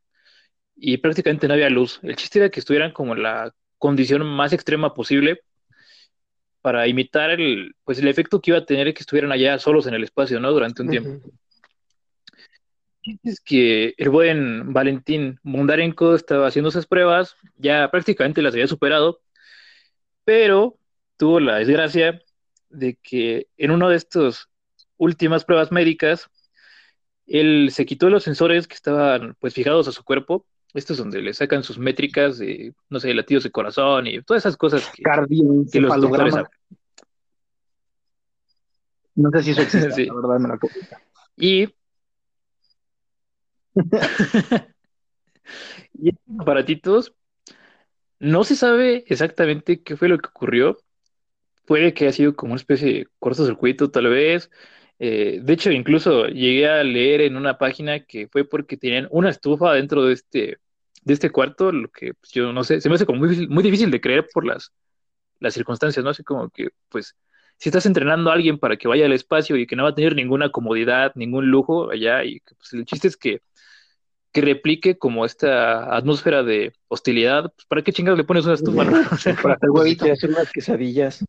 [0.76, 2.00] y prácticamente no había luz.
[2.02, 5.42] El chiste era que estuvieran como en la condición más extrema posible
[6.62, 9.94] para imitar el, pues el efecto que iba a tener que estuvieran allá solos en
[9.94, 10.52] el espacio, ¿no?
[10.52, 11.30] Durante un tiempo
[13.22, 19.20] es que el buen Valentín Mundarenko estaba haciendo esas pruebas, ya prácticamente las había superado,
[20.24, 20.76] pero
[21.16, 22.22] tuvo la desgracia
[22.68, 24.48] de que en una de estas
[25.00, 26.30] últimas pruebas médicas,
[27.26, 31.32] él se quitó los sensores que estaban pues fijados a su cuerpo, estos donde le
[31.32, 35.02] sacan sus métricas de, no sé, latidos de corazón y todas esas cosas que,
[35.72, 36.34] que los doctores
[39.14, 40.58] No sé si eso existe, la verdad me la
[41.36, 41.68] Y
[45.94, 47.14] y estos aparatitos,
[48.18, 50.78] no se sabe exactamente qué fue lo que ocurrió.
[51.64, 54.50] Puede que haya sido como una especie de cortocircuito, tal vez.
[55.02, 59.30] Eh, de hecho, incluso llegué a leer en una página que fue porque tenían una
[59.30, 60.58] estufa dentro de este,
[61.02, 63.62] de este cuarto, lo que pues, yo no sé, se me hace como muy, muy
[63.62, 64.72] difícil de creer por las,
[65.38, 66.10] las circunstancias, ¿no?
[66.10, 67.16] Así como que, pues,
[67.56, 69.94] si estás entrenando a alguien para que vaya al espacio y que no va a
[69.94, 73.40] tener ninguna comodidad, ningún lujo allá, y pues, el chiste es que
[74.32, 78.84] que replique como esta atmósfera de hostilidad, pues, ¿para qué chingados le pones una estufa?
[78.84, 78.90] ¿no?
[79.12, 80.04] O sea, Para hacer huevito.
[80.04, 81.24] hacer unas quesadillas.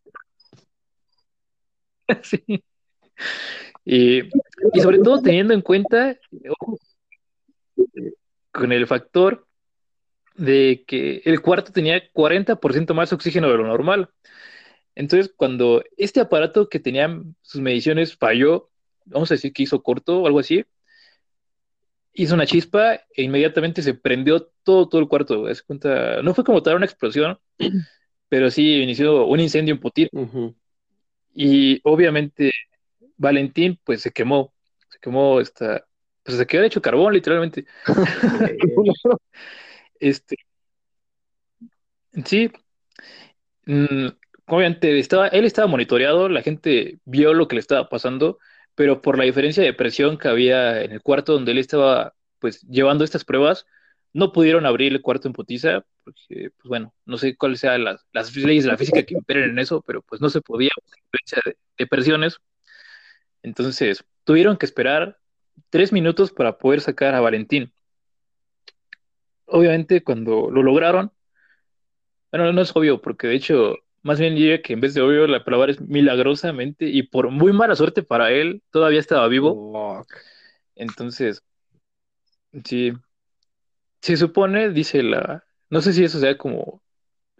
[2.22, 2.62] sí.
[3.84, 4.20] Y,
[4.72, 6.16] y sobre todo teniendo en cuenta,
[6.48, 6.78] ojo,
[8.52, 9.46] con el factor
[10.36, 14.10] de que el cuarto tenía 40% más oxígeno de lo normal.
[14.94, 18.70] Entonces, cuando este aparato que tenía sus mediciones falló,
[19.04, 20.64] vamos a decir que hizo corto o algo así,
[22.12, 25.42] hizo una chispa e inmediatamente se prendió todo, todo el cuarto.
[25.42, 26.22] ¿ves cuenta?
[26.22, 27.38] No fue como tal una explosión,
[28.28, 30.08] pero sí inició un incendio en Putir.
[30.12, 30.54] Ujú.
[31.34, 32.52] Y obviamente
[33.22, 34.52] Valentín pues se quemó,
[34.90, 35.86] se quemó esta,
[36.22, 37.66] pues se quedó hecho carbón literalmente.
[40.00, 40.34] Este,
[42.24, 42.50] sí,
[43.66, 44.08] mm,
[44.46, 48.38] obviamente estaba, él estaba monitoreado, la gente vio lo que le estaba pasando,
[48.74, 52.62] pero por la diferencia de presión que había en el cuarto donde él estaba pues
[52.62, 53.66] llevando estas pruebas,
[54.12, 58.04] no pudieron abrir el cuarto en putiza, porque pues bueno, no sé cuáles sean las,
[58.12, 60.90] las leyes de la física que imperen en eso, pero pues no se podía por
[60.90, 62.38] la diferencia de, de presiones.
[63.42, 65.18] Entonces, tuvieron que esperar
[65.70, 67.72] tres minutos para poder sacar a Valentín.
[69.46, 71.12] Obviamente, cuando lo lograron,
[72.30, 75.26] bueno, no es obvio, porque de hecho, más bien diría que en vez de obvio,
[75.26, 80.06] la palabra es milagrosamente, y por muy mala suerte para él, todavía estaba vivo.
[80.74, 81.42] Entonces,
[82.64, 82.92] sí,
[84.00, 86.82] se supone, dice la, no sé si eso sea como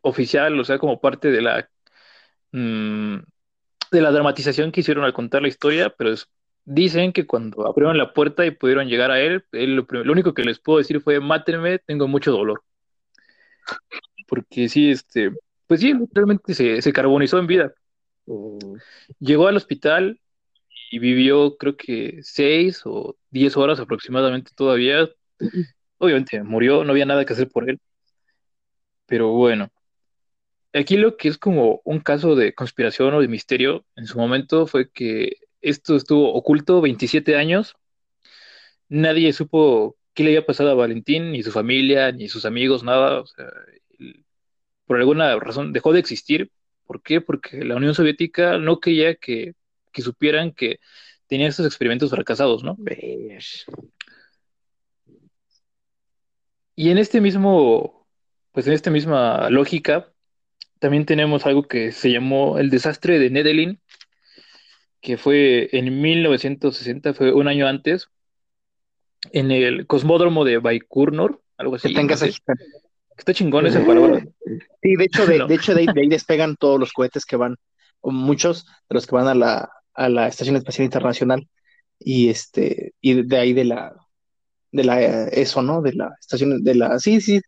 [0.03, 1.71] oficial, o sea, como parte de la,
[2.53, 3.19] mm,
[3.93, 6.29] de la dramatización que hicieron al contar la historia, pero es-
[6.65, 10.45] dicen que cuando abrieron la puerta y pudieron llegar a él, él lo, único que
[10.45, 12.63] les puedo decir fue, mátenme, tengo mucho dolor.
[14.29, 15.31] Porque sí, este,
[15.67, 17.75] pues sí, literalmente se, se carbonizó en vida.
[18.27, 18.77] Mm.
[19.19, 20.21] Llegó al hospital
[20.91, 25.09] y vivió creo que seis o diez horas aproximadamente todavía.
[25.99, 27.81] Obviamente murió, no había nada que hacer por él.
[29.07, 29.72] Pero bueno,
[30.73, 34.67] aquí lo que es como un caso de conspiración o de misterio en su momento
[34.67, 37.77] fue que esto estuvo oculto 27 años.
[38.89, 43.21] Nadie supo qué le había pasado a Valentín, ni su familia, ni sus amigos, nada.
[43.21, 43.47] O sea,
[44.87, 46.51] por alguna razón dejó de existir.
[46.85, 47.21] ¿Por qué?
[47.21, 49.55] Porque la Unión Soviética no quería que,
[49.93, 50.81] que supieran que
[51.27, 52.77] tenía estos experimentos fracasados, ¿no?
[56.75, 58.07] Y en este mismo,
[58.53, 60.12] pues en esta misma lógica,
[60.83, 63.79] también tenemos algo que se llamó el desastre de Nedelin,
[65.01, 68.09] que fue en 1960, fue un año antes,
[69.31, 71.97] en el cosmódromo de Baikonur, algo así.
[71.97, 72.09] Ahí.
[73.17, 74.27] Está chingón esa palabra.
[74.83, 75.47] Sí, de hecho, de, No.
[75.47, 77.55] de hecho de, ahí, de ahí despegan todos los cohetes que van,
[78.01, 81.49] o muchos de los que van a la, a la Estación Espacial Internacional
[82.01, 83.95] y este y de ahí de la
[84.73, 85.81] de la eh, eso, ¿no?
[85.81, 87.41] De la estación de la sí, sí,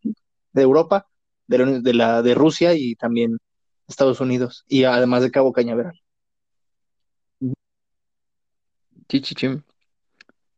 [0.53, 1.09] de Europa,
[1.47, 3.39] de la, de la de Rusia y también
[3.87, 6.01] Estados Unidos y además de Cabo Cañaveral.
[9.09, 9.63] Chichichim.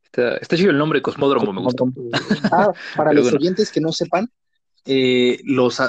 [0.05, 1.87] Está, está chido el nombre, cosmódromo, me gustó.
[2.53, 3.39] Ah, para los bueno.
[3.39, 4.31] oyentes que no sepan,
[4.85, 5.83] eh, los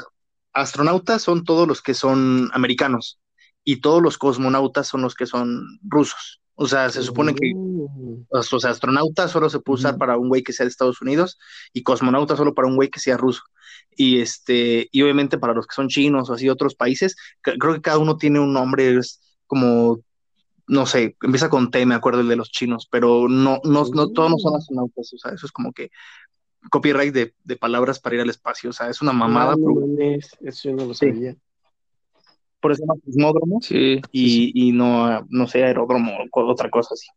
[0.53, 3.19] astronautas son todos los que son americanos
[3.63, 6.41] y todos los cosmonautas son los que son rusos.
[6.59, 8.23] O sea, se supone que Mm.
[8.31, 11.37] o sea, astronauta solo se puede usar para un güey que sea de Estados Unidos
[11.71, 13.43] y cosmonauta solo para un güey que sea ruso.
[13.95, 17.81] Y este, y obviamente para los que son chinos o así otros países, creo que
[17.81, 19.99] cada uno tiene un nombre, es como,
[20.67, 24.09] no sé, empieza con T, me acuerdo el de los chinos, pero no, no, no,
[24.09, 24.57] todos no son Mm.
[24.57, 25.91] astronautas, o sea, eso es como que
[26.71, 29.87] copyright de, de palabras para ir al espacio, o sea, es una mamada, no pero
[29.87, 31.05] mames, eso yo no lo Sí.
[32.59, 34.51] Por eso se llama cosmódromo Sí, sí, sí.
[34.53, 37.07] y, y no, no sé, aeródromo o otra cosa así.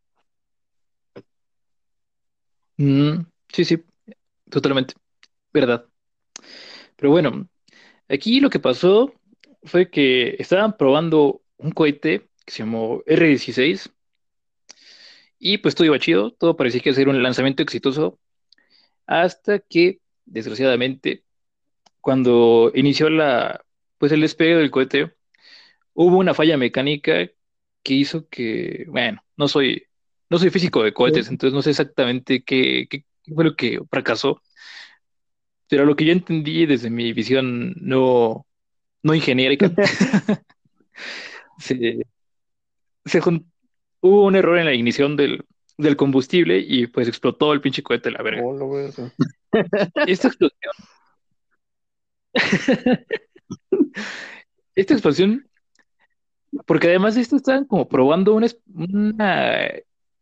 [2.79, 3.83] Mm, sí, sí,
[4.51, 4.95] totalmente.
[5.53, 5.87] Verdad.
[6.97, 7.49] Pero bueno,
[8.09, 9.13] aquí lo que pasó
[9.65, 13.91] fue que estaban probando un cohete que se llamó R-16
[15.39, 18.19] y pues todo iba chido, todo parecía que iba a ser un lanzamiento exitoso
[19.07, 21.25] hasta que, desgraciadamente,
[22.01, 23.65] cuando inició la,
[23.99, 25.15] pues el despegue del cohete,
[26.01, 27.29] hubo una falla mecánica
[27.83, 29.87] que hizo que, bueno, no soy,
[30.31, 34.41] no soy físico de cohetes, entonces no sé exactamente qué, qué fue lo que fracasó,
[35.69, 38.47] pero lo que yo entendí desde mi visión no,
[39.03, 39.13] no
[41.59, 42.07] se,
[43.05, 43.21] se
[44.01, 45.45] hubo un error en la ignición del,
[45.77, 48.41] del combustible y pues explotó el pinche cohete la verga.
[48.43, 48.89] Oh.
[50.07, 50.73] Esta explosión.
[54.75, 55.50] Esta explosión.
[56.67, 59.69] Porque además de esto estaban como probando una, una,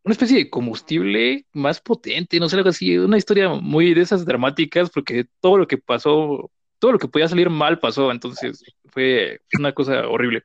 [0.04, 4.24] una especie de combustible más potente, no sé, algo así, una historia muy de esas
[4.24, 9.40] dramáticas, porque todo lo que pasó, todo lo que podía salir mal pasó, entonces fue
[9.58, 10.44] una cosa horrible.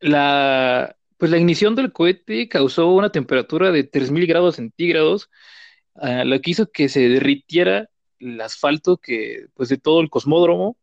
[0.00, 5.30] La, pues la ignición del cohete causó una temperatura de 3.000 grados centígrados,
[5.94, 7.88] ah, lo que hizo que se derritiera
[8.18, 10.76] el asfalto que, pues, de todo el cosmódromo,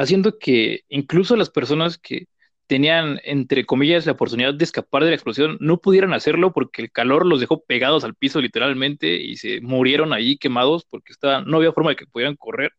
[0.00, 2.26] haciendo que incluso las personas que
[2.66, 6.90] tenían, entre comillas, la oportunidad de escapar de la explosión, no pudieran hacerlo porque el
[6.90, 11.58] calor los dejó pegados al piso literalmente y se murieron ahí quemados porque estaba, no
[11.58, 12.72] había forma de que pudieran correr.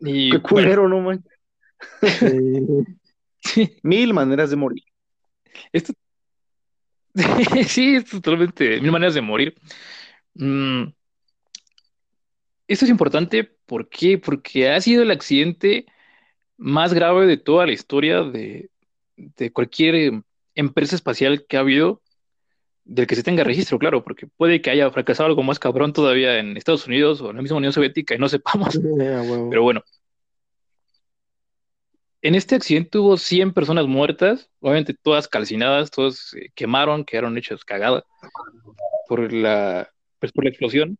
[0.00, 1.24] Y, Qué culero, no man.
[3.82, 4.82] Mil maneras de morir.
[5.72, 5.92] Esto...
[7.66, 9.54] sí, es totalmente mil maneras de morir.
[10.34, 10.84] Mm.
[12.66, 14.18] Esto es importante, ¿por qué?
[14.18, 15.86] Porque ha sido el accidente
[16.58, 18.68] más grave de toda la historia de,
[19.54, 20.22] cualquier em,
[20.54, 22.02] empresa espacial que ha habido,
[22.84, 26.38] del que se tenga registro, claro, porque puede que haya fracasado algo más cabrón todavía
[26.38, 28.78] en Estados Unidos o en la misma Unión Soviética y no sepamos.
[29.50, 29.82] Pero bueno.
[32.20, 38.04] En este accidente hubo 100 personas muertas, obviamente todas calcinadas, todas quemaron, quedaron hechas cagadas
[39.08, 40.98] por la, pues, por la explosión.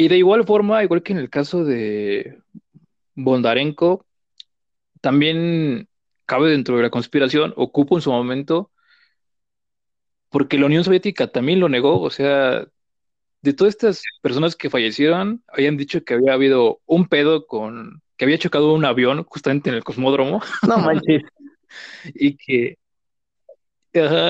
[0.00, 2.38] Y de igual forma, igual que en el caso de
[3.16, 4.06] Bondarenko
[5.00, 5.88] también
[6.24, 8.70] cabe dentro de la conspiración, ocupo en su momento,
[10.28, 12.64] porque la Unión Soviética también lo negó, o sea,
[13.42, 18.24] de todas estas personas que fallecieron, habían dicho que había habido un pedo con, que
[18.24, 20.40] había chocado un avión justamente en el cosmódromo.
[20.62, 21.24] No manches.
[22.14, 22.78] y que,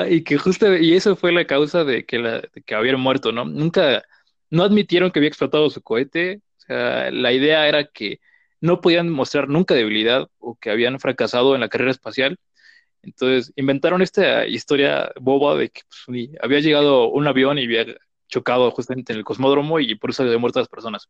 [0.09, 3.33] y que justo, y eso fue la causa de que, la, de que habían muerto,
[3.33, 3.45] ¿no?
[3.45, 4.03] Nunca,
[4.51, 8.21] no admitieron que había explotado su cohete, o sea, la idea era que
[8.61, 12.39] no podían mostrar nunca debilidad o que habían fracasado en la carrera espacial.
[13.03, 17.87] Entonces inventaron esta historia boba de que pues, había llegado un avión y había
[18.29, 21.09] chocado justamente en el cosmódromo y por eso había muerto las personas.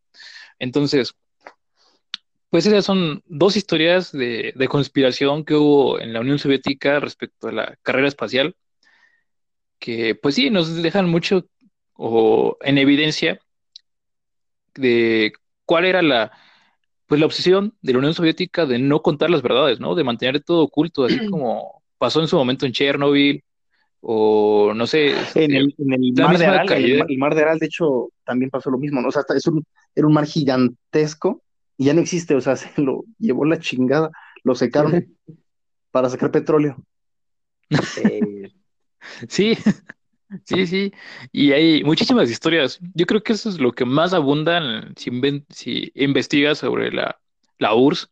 [0.58, 1.14] Entonces,
[2.50, 7.48] pues esas son dos historias de, de, conspiración que hubo en la Unión Soviética respecto
[7.48, 8.56] a la carrera espacial,
[9.78, 11.46] que pues sí, nos dejan mucho
[11.98, 13.40] o en evidencia
[14.74, 15.32] de
[15.66, 16.30] cuál era la,
[17.06, 19.94] pues la obsesión de la Unión Soviética de no contar las verdades, ¿no?
[19.94, 23.42] De mantener todo oculto, así como pasó en su momento en Chernobyl,
[24.00, 25.12] o no sé.
[25.34, 25.74] En el,
[26.14, 29.08] mar de Aral, el, mar de Aral, de hecho, también pasó lo mismo, ¿no?
[29.08, 31.42] O sea, es un, era un mar gigantesco
[31.76, 34.10] y ya no existe, o sea, se lo llevó la chingada,
[34.44, 35.04] lo secaron
[35.90, 36.76] para sacar petróleo.
[39.28, 39.58] sí,
[40.44, 40.92] sí, sí,
[41.32, 42.78] y hay muchísimas historias.
[42.94, 44.60] Yo creo que eso es lo que más abunda
[44.96, 45.10] si,
[45.50, 47.18] si investigas sobre la,
[47.58, 48.10] la URSS,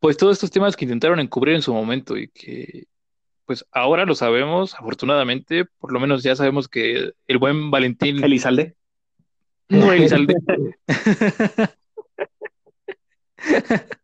[0.00, 2.86] pues todos estos temas que intentaron encubrir en su momento y que
[3.44, 8.22] pues ahora lo sabemos, afortunadamente, por lo menos ya sabemos que el buen Valentín...
[8.22, 8.76] Elizalde.
[9.68, 10.34] No, Elizalde.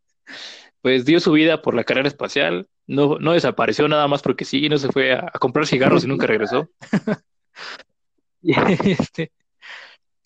[0.81, 4.67] pues dio su vida por la carrera espacial, no, no desapareció nada más porque sí,
[4.67, 6.69] no se fue a, comprar cigarros y nunca regresó.
[8.41, 9.33] Este,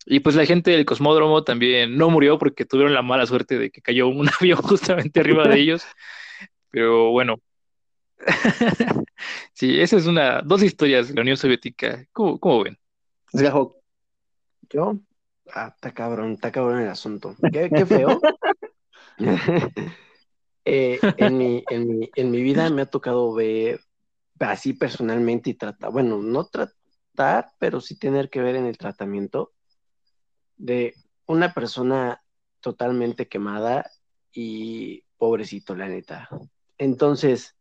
[0.06, 3.72] y, pues la gente del cosmódromo también no murió porque tuvieron la mala suerte de
[3.72, 5.84] que cayó un avión justamente arriba de ellos.
[6.70, 7.38] Pero bueno.
[9.54, 12.06] sí, esa es una, dos historias de la Unión Soviética.
[12.12, 12.78] ¿Cómo, cómo ven?
[14.70, 15.00] Yo,
[15.54, 17.36] ah, está cabrón, está cabrón el asunto.
[17.52, 18.22] Qué, qué feo.
[20.66, 23.82] Eh, en, mi, en, mi, en mi vida me ha tocado ver
[24.40, 29.52] así personalmente y tratar, bueno, no tratar, pero sí tener que ver en el tratamiento
[30.58, 30.96] de
[31.26, 32.24] una persona
[32.60, 33.90] totalmente quemada
[34.32, 36.30] y pobrecito, la neta.
[36.78, 37.56] Entonces,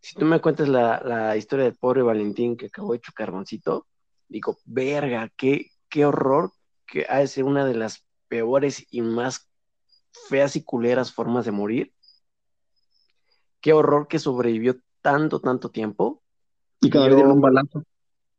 [0.00, 3.86] si tú me cuentas la, la historia del pobre Valentín que acabó hecho carboncito,
[4.28, 6.52] digo, verga, qué, qué horror
[6.86, 9.48] que ha de ser una de las peores y más
[10.28, 11.92] feas y culeras formas de morir.
[13.66, 16.22] Qué horror que sobrevivió tanto, tanto tiempo.
[16.80, 17.80] Y cada vez un balance.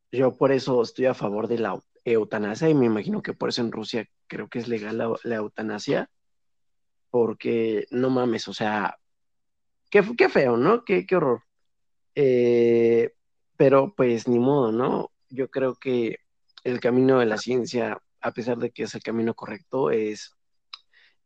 [0.09, 3.61] Yo por eso estoy a favor de la eutanasia y me imagino que por eso
[3.61, 6.09] en Rusia creo que es legal la, eutanasia.
[7.09, 8.99] Porque no mames, o sea,
[9.89, 10.85] qué, qué feo, ¿no?
[10.85, 11.41] Qué, qué horror.
[12.15, 13.13] Eh,
[13.57, 15.11] pero pues ni modo, ¿no?
[15.27, 16.19] Yo creo que
[16.63, 20.37] el camino de la ciencia, a pesar de que es el camino correcto, es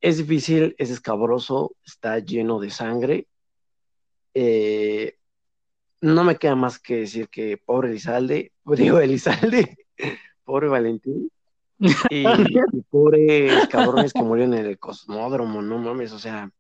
[0.02, 3.28] es difícil, es escabroso, está lleno de sangre.
[4.34, 5.18] Eh,
[6.02, 9.78] no me queda más que decir que pobre Elizalde, digo Elizalde,
[10.44, 11.32] pobre Valentín,
[12.10, 12.24] y,
[12.90, 16.52] pobres cabrones que murieron en el cosmódromo, no mames, o sea,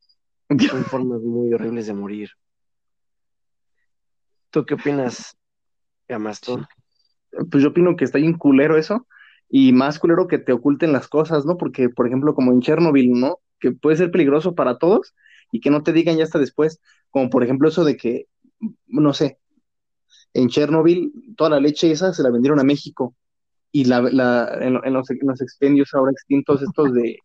[0.50, 2.30] son formas muy horribles de morir.
[4.50, 5.38] ¿Tú qué opinas,
[6.08, 6.68] Gamastón?
[7.50, 9.08] Pues yo opino que está bien culero eso,
[9.48, 11.58] y más culero que te oculten las cosas, ¿no?
[11.58, 13.40] Porque, por ejemplo, como en Chernobyl, ¿no?
[13.60, 15.14] Que puede ser peligroso para todos
[15.52, 16.80] y que no te digan ya hasta después,
[17.10, 18.28] como por ejemplo eso de que,
[18.88, 19.39] no sé,
[20.34, 23.16] en Chernobyl toda la leche esa se la vendieron a México
[23.72, 27.18] y la, la en, los, en, los, expendios ahora extintos estos de,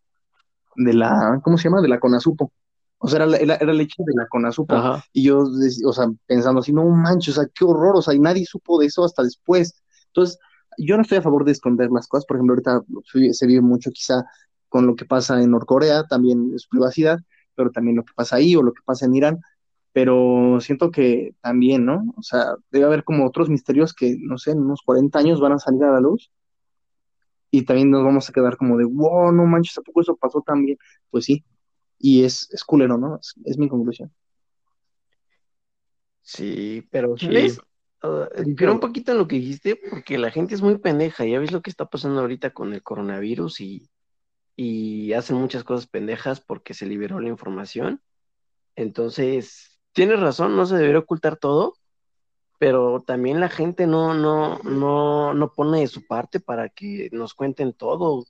[0.76, 1.82] de la, ¿cómo se llama?
[1.82, 2.52] De la Conasupo.
[2.98, 4.74] O sea, era, era, era leche de la Conasupo.
[4.74, 5.04] Ajá.
[5.12, 8.20] Y yo, o sea, pensando así, no manches, o sea, qué horror, o sea, y
[8.20, 9.82] nadie supo de eso hasta después.
[10.08, 10.38] Entonces,
[10.78, 12.82] yo no estoy a favor de esconder las cosas, por ejemplo, ahorita
[13.32, 14.24] se vive mucho quizá
[14.68, 17.18] con lo que pasa en Norcorea, también es privacidad,
[17.56, 19.40] pero también lo que pasa ahí o lo que pasa en Irán,
[19.92, 22.14] pero siento que también, ¿no?
[22.16, 25.52] O sea, debe haber como otros misterios que, no sé, en unos 40 años van
[25.52, 26.30] a salir a la luz
[27.50, 30.42] y también nos vamos a quedar como de, wow, no manches, ¿a poco eso pasó
[30.42, 30.78] también?
[31.10, 31.44] Pues sí,
[31.98, 33.16] y es, es culero, ¿no?
[33.16, 34.12] Es, es mi conclusión.
[36.22, 37.28] Sí, pero sí.
[37.28, 37.60] ¿ves?
[38.02, 38.26] Uh,
[38.56, 41.24] creo un poquito en lo que dijiste, porque la gente es muy pendeja.
[41.24, 43.88] Ya ves lo que está pasando ahorita con el coronavirus y,
[44.56, 48.00] y hacen muchas cosas pendejas porque se liberó la información.
[48.74, 51.74] Entonces, tienes razón, no se debería ocultar todo,
[52.58, 57.34] pero también la gente no, no, no, no pone de su parte para que nos
[57.34, 58.24] cuenten todo.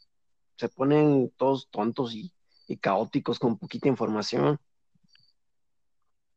[0.56, 2.32] Se ponen todos tontos y,
[2.66, 4.58] y caóticos con poquita información.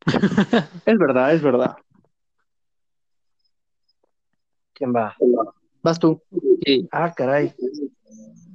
[0.86, 1.76] es verdad, es verdad.
[4.74, 5.16] ¿Quién va?
[5.82, 6.22] Vas tú.
[6.92, 7.54] Ah, caray.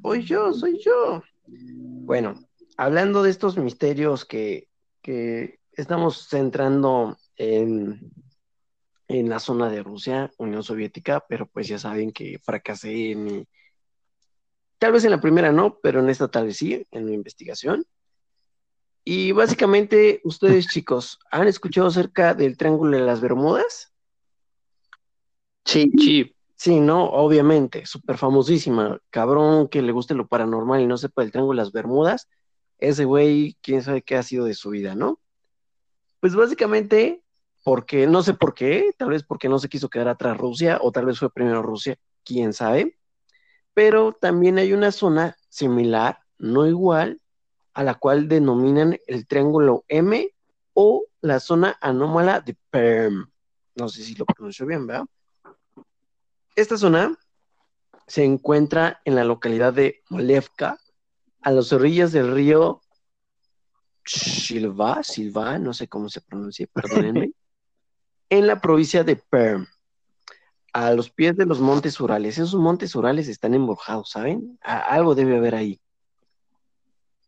[0.04, 1.22] Soy yo, soy yo.
[1.46, 2.34] Bueno,
[2.76, 4.68] hablando de estos misterios que,
[5.00, 8.12] que estamos centrando en,
[9.08, 13.48] en la zona de Rusia, Unión Soviética, pero pues ya saben que fracasé en mi...
[14.76, 17.86] Tal vez en la primera no, pero en esta tal vez sí, en mi investigación.
[19.04, 23.94] Y básicamente, ustedes chicos, ¿han escuchado acerca del Triángulo de las Bermudas?
[25.64, 26.33] Sí, sí.
[26.56, 29.00] Sí, no, obviamente, súper famosísima.
[29.10, 32.28] Cabrón que le guste lo paranormal y no sepa el Triángulo de las Bermudas.
[32.78, 35.20] Ese güey, quién sabe qué ha sido de su vida, ¿no?
[36.20, 37.22] Pues básicamente,
[37.64, 40.92] porque, no sé por qué, tal vez porque no se quiso quedar atrás Rusia, o
[40.92, 42.98] tal vez fue primero Rusia, quién sabe.
[43.74, 47.20] Pero también hay una zona similar, no igual,
[47.74, 50.30] a la cual denominan el Triángulo M
[50.72, 53.30] o la zona anómala de Perm.
[53.74, 55.04] No sé si lo pronuncio bien, ¿verdad?
[56.56, 57.18] Esta zona
[58.06, 60.78] se encuentra en la localidad de Molevka,
[61.42, 62.80] a las orillas del río
[64.04, 67.32] Silva, Silva, no sé cómo se pronuncia, perdónenme,
[68.30, 69.66] en la provincia de Perm,
[70.72, 72.38] a los pies de los montes Urales.
[72.38, 74.58] Esos montes Urales están embrujados, ¿saben?
[74.62, 75.80] algo debe haber ahí.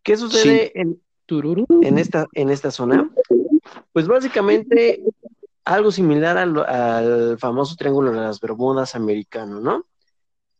[0.02, 1.00] ¿Qué sucede en,
[1.82, 3.10] en, esta, en esta zona?
[3.92, 5.02] Pues básicamente
[5.66, 9.84] algo similar al, famoso Triángulo de las Bermudas americano, ¿no?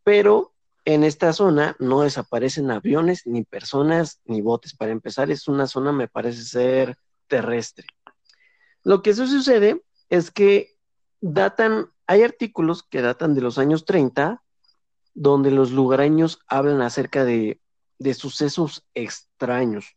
[0.02, 0.52] Pero
[0.84, 4.74] en esta zona no desaparecen aviones, ni personas, ni botes.
[4.74, 6.98] Para empezar, es una zona, me parece ser
[7.28, 7.87] terrestre.
[8.83, 10.76] Lo que sucede es que
[11.20, 14.42] datan, hay artículos que datan de los años 30,
[15.14, 17.61] donde los lugareños hablan acerca de,
[18.00, 19.96] de sucesos extraños.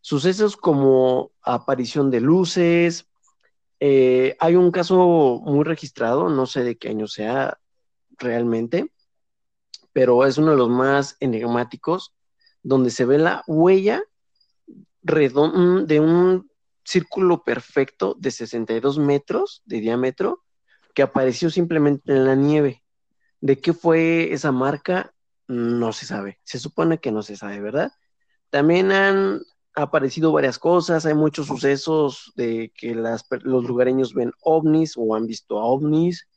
[0.00, 3.06] Sucesos como aparición de luces,
[3.86, 7.60] eh, hay un caso muy registrado, no sé de qué año sea
[8.16, 8.90] realmente,
[9.92, 12.14] pero es uno de los más enigmáticos,
[12.62, 14.02] donde se ve la huella
[15.02, 16.50] mm, de un
[16.82, 20.42] círculo perfecto de 62 metros de diámetro
[20.94, 22.82] que apareció simplemente en la nieve.
[23.42, 25.12] ¿De qué fue esa marca?
[25.46, 26.40] No se sabe.
[26.44, 27.92] Se supone que no se sabe, ¿verdad?
[28.48, 29.42] También han
[29.74, 35.26] aparecido varias cosas, hay muchos sucesos de que las, los lugareños ven ovnis o han
[35.26, 36.28] visto ovnis.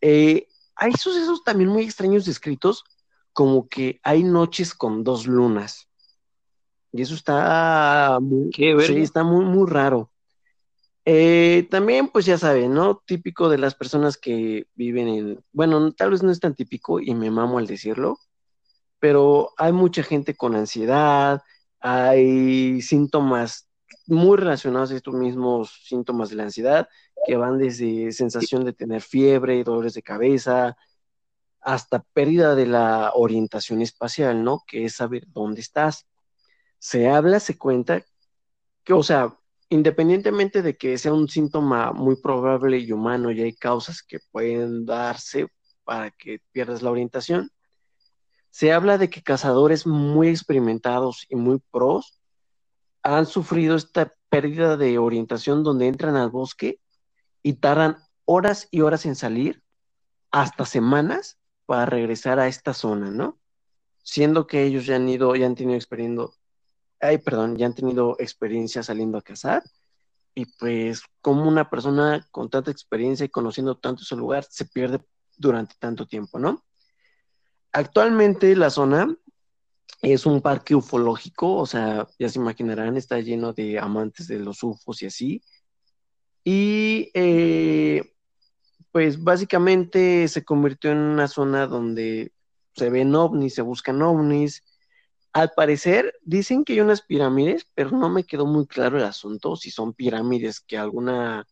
[0.00, 0.46] Eh,
[0.76, 2.84] hay sucesos también muy extraños descritos,
[3.32, 5.88] como que hay noches con dos lunas.
[6.92, 10.10] Y eso está muy, sí, está muy, muy raro.
[11.04, 13.02] Eh, también, pues ya saben, ¿no?
[13.06, 17.14] Típico de las personas que viven en, bueno, tal vez no es tan típico y
[17.14, 18.18] me mamo al decirlo,
[18.98, 21.40] pero hay mucha gente con ansiedad,
[21.80, 23.68] hay síntomas
[24.06, 26.88] muy relacionados a estos mismos síntomas de la ansiedad,
[27.26, 30.76] que van desde sensación de tener fiebre, dolores de cabeza,
[31.60, 34.64] hasta pérdida de la orientación espacial, ¿no?
[34.66, 36.06] Que es saber dónde estás.
[36.78, 38.04] Se habla, se cuenta
[38.84, 39.36] que, o sea,
[39.68, 44.86] independientemente de que sea un síntoma muy probable y humano, y hay causas que pueden
[44.86, 45.48] darse
[45.84, 47.50] para que pierdas la orientación,
[48.58, 52.18] se habla de que cazadores muy experimentados y muy pros
[53.04, 56.80] han sufrido esta pérdida de orientación donde entran al bosque
[57.40, 59.62] y tardan horas y horas en salir,
[60.32, 63.38] hasta semanas, para regresar a esta zona, ¿no?
[64.02, 66.26] Siendo que ellos ya han ido, ya han tenido experiencia,
[66.98, 69.62] ay, perdón, ya han tenido experiencia saliendo a cazar,
[70.34, 74.98] y pues como una persona con tanta experiencia y conociendo tanto ese lugar se pierde
[75.36, 76.64] durante tanto tiempo, ¿no?
[77.72, 79.16] Actualmente la zona
[80.02, 84.62] es un parque ufológico, o sea, ya se imaginarán, está lleno de amantes de los
[84.62, 85.42] ufos y así.
[86.44, 88.14] Y eh,
[88.92, 92.32] pues básicamente se convirtió en una zona donde
[92.74, 94.64] se ven ovnis, se buscan ovnis.
[95.32, 99.56] Al parecer dicen que hay unas pirámides, pero no me quedó muy claro el asunto,
[99.56, 101.46] si son pirámides que alguna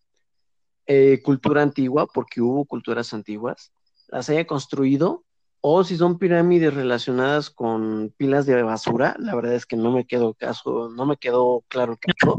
[0.86, 3.72] eh, cultura antigua, porque hubo culturas antiguas,
[4.08, 5.25] las haya construido
[5.60, 10.06] o si son pirámides relacionadas con pilas de basura, la verdad es que no me
[10.06, 12.38] quedó caso, no me quedó claro el caso.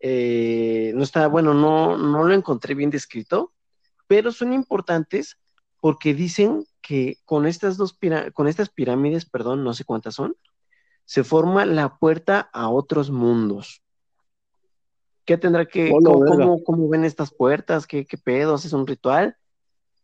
[0.00, 3.52] Eh, no está, bueno, no, no lo encontré bien descrito,
[4.06, 5.38] pero son importantes
[5.80, 7.98] porque dicen que con estas dos
[8.32, 10.36] con estas pirámides, perdón, no sé cuántas son,
[11.04, 13.82] se forma la puerta a otros mundos.
[15.24, 17.86] ¿Qué tendrá que, cómo, ven estas puertas?
[17.86, 18.64] ¿Qué, qué pedos?
[18.64, 19.36] ¿Es un ritual?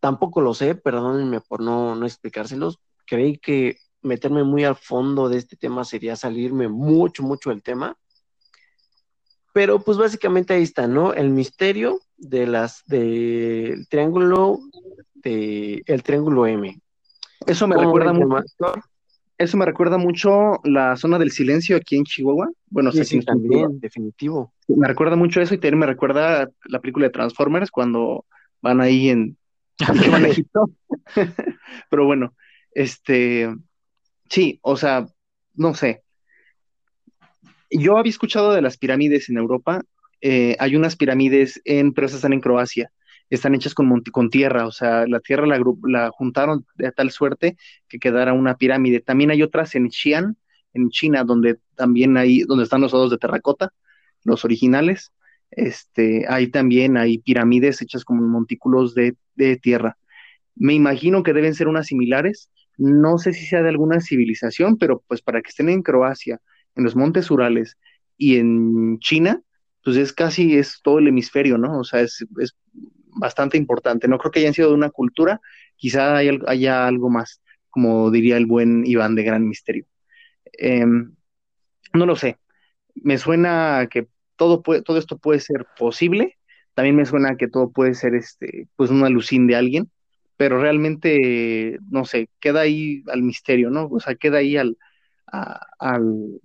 [0.02, 2.80] Tampoco lo sé, perdónenme por no, no explicárselos.
[3.06, 7.96] Creí que meterme muy al fondo de este tema sería salirme mucho, mucho del tema.
[9.52, 11.14] Pero pues básicamente ahí está, ¿no?
[11.14, 14.58] El misterio de las del triángulo
[15.14, 16.80] de el triángulo M.
[17.46, 18.42] Eso me recuerda mucho.
[19.38, 22.50] Eso me recuerda mucho la zona del silencio aquí en Chihuahua.
[22.70, 24.52] Bueno, sí, sí también, definitivo.
[24.66, 28.24] Me recuerda mucho eso y también me recuerda la película de Transformers cuando
[28.60, 29.36] van ahí en
[31.90, 32.34] Pero bueno,
[32.74, 33.48] este,
[34.28, 35.06] sí, o sea,
[35.54, 36.02] no sé.
[37.70, 39.82] Yo había escuchado de las pirámides en Europa.
[40.20, 42.92] Eh, hay unas pirámides en, pero esas están en Croacia.
[43.30, 47.56] Están hechas con, con tierra, o sea, la tierra la, la juntaron de tal suerte
[47.88, 49.00] que quedara una pirámide.
[49.00, 50.36] También hay otras en Xi'an,
[50.74, 53.72] en China, donde también hay, donde están los odos de terracota,
[54.24, 55.12] los originales.
[55.50, 59.16] Este, hay también, hay pirámides hechas como montículos de,
[59.60, 59.96] tierra.
[60.54, 62.50] Me imagino que deben ser unas similares.
[62.76, 66.40] No sé si sea de alguna civilización, pero pues para que estén en Croacia,
[66.74, 67.76] en los montes Urales
[68.16, 69.42] y en China,
[69.84, 71.80] pues es casi, es todo el hemisferio, ¿no?
[71.80, 72.24] O sea, es,
[73.14, 74.08] bastante importante.
[74.08, 75.40] No creo que hayan sido de una cultura,
[75.76, 79.86] quizá haya, algo más, como diría el buen Iván de Gran Misterio.
[80.52, 81.14] Em,
[81.92, 82.38] no lo sé.
[82.94, 86.38] Me suena que todo, puede, todo esto puede ser posible.
[86.74, 89.90] También me suena que todo puede ser este, pues una alucín de alguien,
[90.36, 93.86] pero realmente, no sé, queda ahí al misterio, ¿no?
[93.86, 94.78] O sea, queda ahí al,
[95.26, 96.40] al,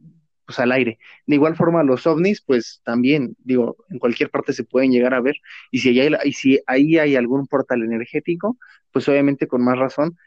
[0.46, 1.00] pues al aire.
[1.26, 5.22] De igual forma, los ovnis, pues también, digo, en cualquier parte se pueden llegar a
[5.22, 5.36] ver,
[5.72, 8.58] y si, hay, y si ahí hay algún portal energético,
[8.92, 10.18] pues obviamente con más razón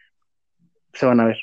[0.92, 1.38] se van a ver.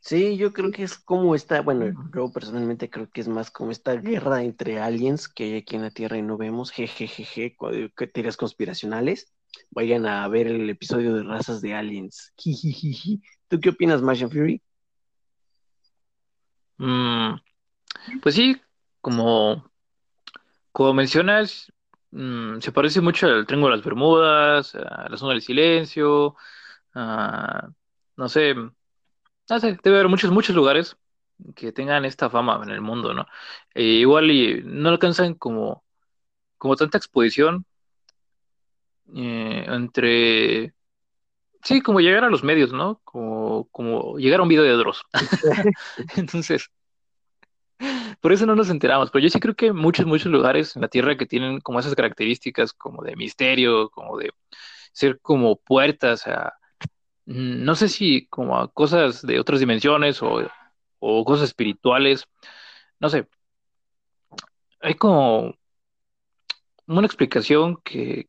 [0.00, 3.70] Sí, yo creo que es como esta, bueno, yo personalmente creo que es más como
[3.70, 7.54] esta guerra entre aliens que hay aquí en la Tierra y no vemos, jejejeje,
[8.12, 9.32] teorías conspiracionales.
[9.70, 12.32] Vayan a ver el episodio de razas de aliens.
[13.48, 14.62] ¿Tú qué opinas, Martian Fury?
[16.78, 17.34] Mm,
[18.22, 18.56] pues sí,
[19.02, 19.70] como,
[20.72, 21.70] como mencionas,
[22.10, 26.36] mm, se parece mucho al Triángulo de las Bermudas, a la zona del silencio,
[26.94, 28.54] no sé,
[29.58, 30.96] debe haber muchos, muchos lugares
[31.54, 33.26] que tengan esta fama en el mundo, ¿no?
[33.74, 35.84] E igual y no alcanzan como,
[36.58, 37.64] como tanta exposición
[39.14, 40.74] eh, entre...
[41.62, 43.00] Sí, como llegar a los medios, ¿no?
[43.04, 45.04] Como, como llegar a un video de Dross.
[46.16, 46.70] Entonces,
[48.20, 49.10] por eso no nos enteramos.
[49.10, 51.94] Pero yo sí creo que muchos, muchos lugares en la Tierra que tienen como esas
[51.94, 54.32] características como de misterio, como de
[54.92, 56.54] ser como puertas a,
[57.30, 60.50] no sé si como a cosas de otras dimensiones o,
[61.24, 62.26] cosas espirituales,
[63.00, 63.28] no sé,
[64.80, 65.54] hay como
[66.86, 68.28] una explicación que,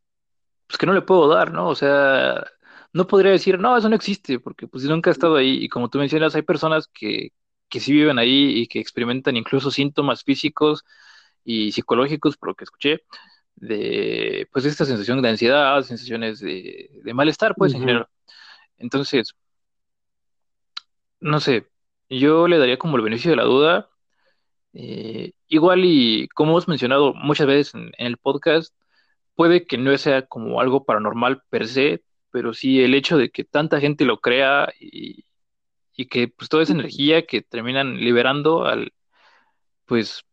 [0.68, 1.70] pues que no le puedo dar, ¿no?
[1.70, 2.46] O sea,
[2.94, 5.90] no podría decir, no, eso no existe, porque pues nunca he estado ahí, y como
[5.90, 7.34] tú mencionas, hay personas que,
[7.70, 10.86] que sí viven ahí y que experimentan incluso síntomas físicos
[11.44, 13.02] y psicológicos, por lo que escuché,
[13.56, 18.08] de pues esta sensación de ansiedad, sensaciones de, malestar, pues en general.
[18.82, 19.34] Entonces,
[21.20, 21.68] no sé,
[22.10, 23.90] yo le daría como el beneficio de la duda.
[24.74, 28.76] Eh, igual y como hemos mencionado muchas veces en, el podcast,
[29.36, 33.44] puede que no sea como algo paranormal per se, pero sí el hecho de que
[33.46, 35.26] tanta gente lo crea y,
[35.96, 38.94] y que pues toda esa energía que terminan liberando al,
[39.86, 40.24] pues,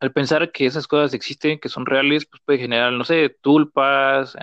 [0.00, 4.36] al pensar que esas cosas existen, que son reales, pues puede generar, no sé, tulpas,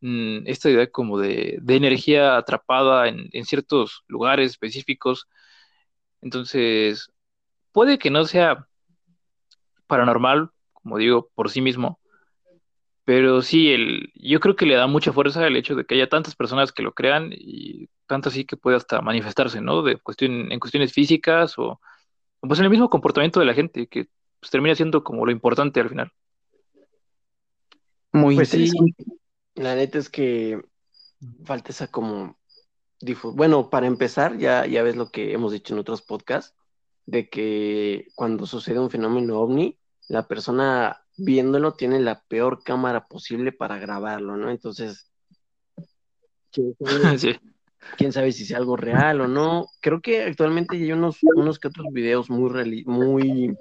[0.00, 5.28] mm, esta idea como de, energía atrapada en, ciertos lugares específicos.
[6.22, 7.10] Entonces,
[7.72, 8.66] puede que no sea
[9.86, 12.00] paranormal, como digo, por sí mismo,
[13.06, 16.08] pero sí, el, yo creo que le da mucha fuerza el hecho de que haya
[16.08, 19.82] tantas personas que lo crean y tanto así que puede hasta manifestarse, ¿no?
[19.82, 21.80] De cuestión, en cuestiones físicas o,
[22.40, 24.08] pues en el mismo comportamiento de la gente, que
[24.40, 26.12] pues, termina siendo como lo importante al final.
[28.12, 28.72] Muy pues sí,
[29.56, 30.62] la neta es que
[31.44, 32.36] falta esa como
[33.34, 36.56] bueno, para empezar, ya, ya ves lo que hemos dicho en otros podcasts,
[37.04, 39.78] de que cuando sucede un fenómeno ovni,
[40.08, 44.50] la persona viéndolo tiene la peor cámara posible para grabarlo, ¿no?
[44.50, 45.10] Entonces,
[47.96, 49.68] quién sabe si es algo real o no.
[49.80, 53.56] Creo que actualmente hay unos, unos que otros videos muy, muy,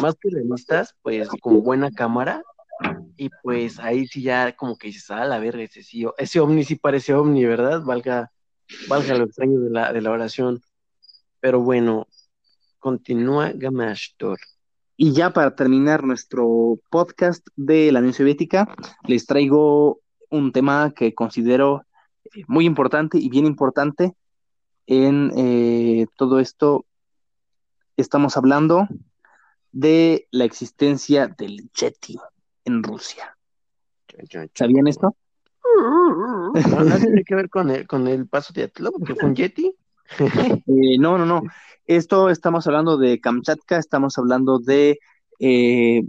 [0.00, 2.42] más que realistas, pues con buena cámara.
[3.16, 6.64] Y pues ahí sí ya como que dices, ah, la verga, ese sí, ese ovni
[6.64, 7.82] sí parece ovni, ¿verdad?
[7.82, 8.30] Valga,
[8.88, 10.60] valga lo extraño de la, de la oración.
[11.40, 12.06] Pero bueno,
[12.78, 14.38] continúa Gamashtor.
[14.98, 18.74] Y ya para terminar nuestro podcast de la Unión Soviética,
[19.04, 20.00] les traigo
[20.30, 21.84] un tema que considero
[22.48, 24.14] muy importante y bien importante
[24.86, 26.86] en eh, todo esto.
[27.96, 28.88] Estamos hablando
[29.72, 32.18] de la existencia del Yeti
[32.66, 33.36] en Rusia.
[34.54, 35.16] ¿Sabían esto?
[35.78, 39.74] ¿No tiene que ver con el, con el paso de Atlo, porque fue un Yeti?
[40.18, 41.42] Eh, no, no, no.
[41.86, 44.98] Esto estamos hablando de Kamchatka, estamos hablando de
[45.38, 46.02] eh,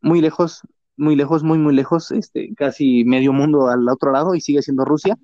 [0.00, 0.62] muy lejos,
[0.96, 4.84] muy lejos, muy, muy lejos, este, casi medio mundo al otro lado y sigue siendo
[4.84, 5.16] Rusia.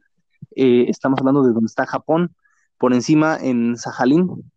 [0.56, 2.34] Eh, estamos hablando de donde está Japón,
[2.78, 4.50] por encima en Sajalín,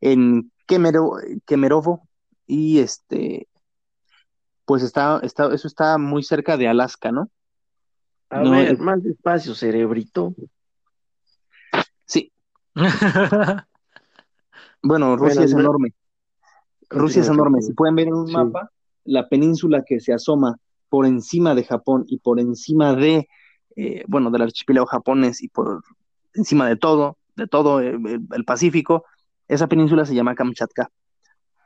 [0.00, 2.08] en Kemero, Kemerovo,
[2.46, 3.48] y este,
[4.64, 7.30] pues está, está, eso está muy cerca de Alaska, ¿no?
[8.30, 10.34] A ver, más despacio, cerebrito.
[12.06, 12.32] Sí.
[14.84, 15.94] Bueno, Rusia es enorme.
[16.90, 17.62] Rusia es enorme.
[17.62, 18.70] Si pueden ver en un mapa,
[19.04, 20.58] la península que se asoma
[20.90, 23.26] por encima de Japón y por encima de,
[23.76, 25.82] eh, bueno, del archipiélago japonés y por
[26.34, 27.98] encima de todo, de todo eh,
[28.32, 29.04] el, Pacífico,
[29.48, 30.90] esa península se llama Kamchatka.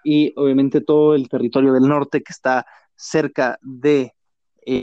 [0.05, 2.67] Y obviamente todo el territorio del norte que está
[2.99, 4.13] cerca de,
[4.67, 4.83] eh,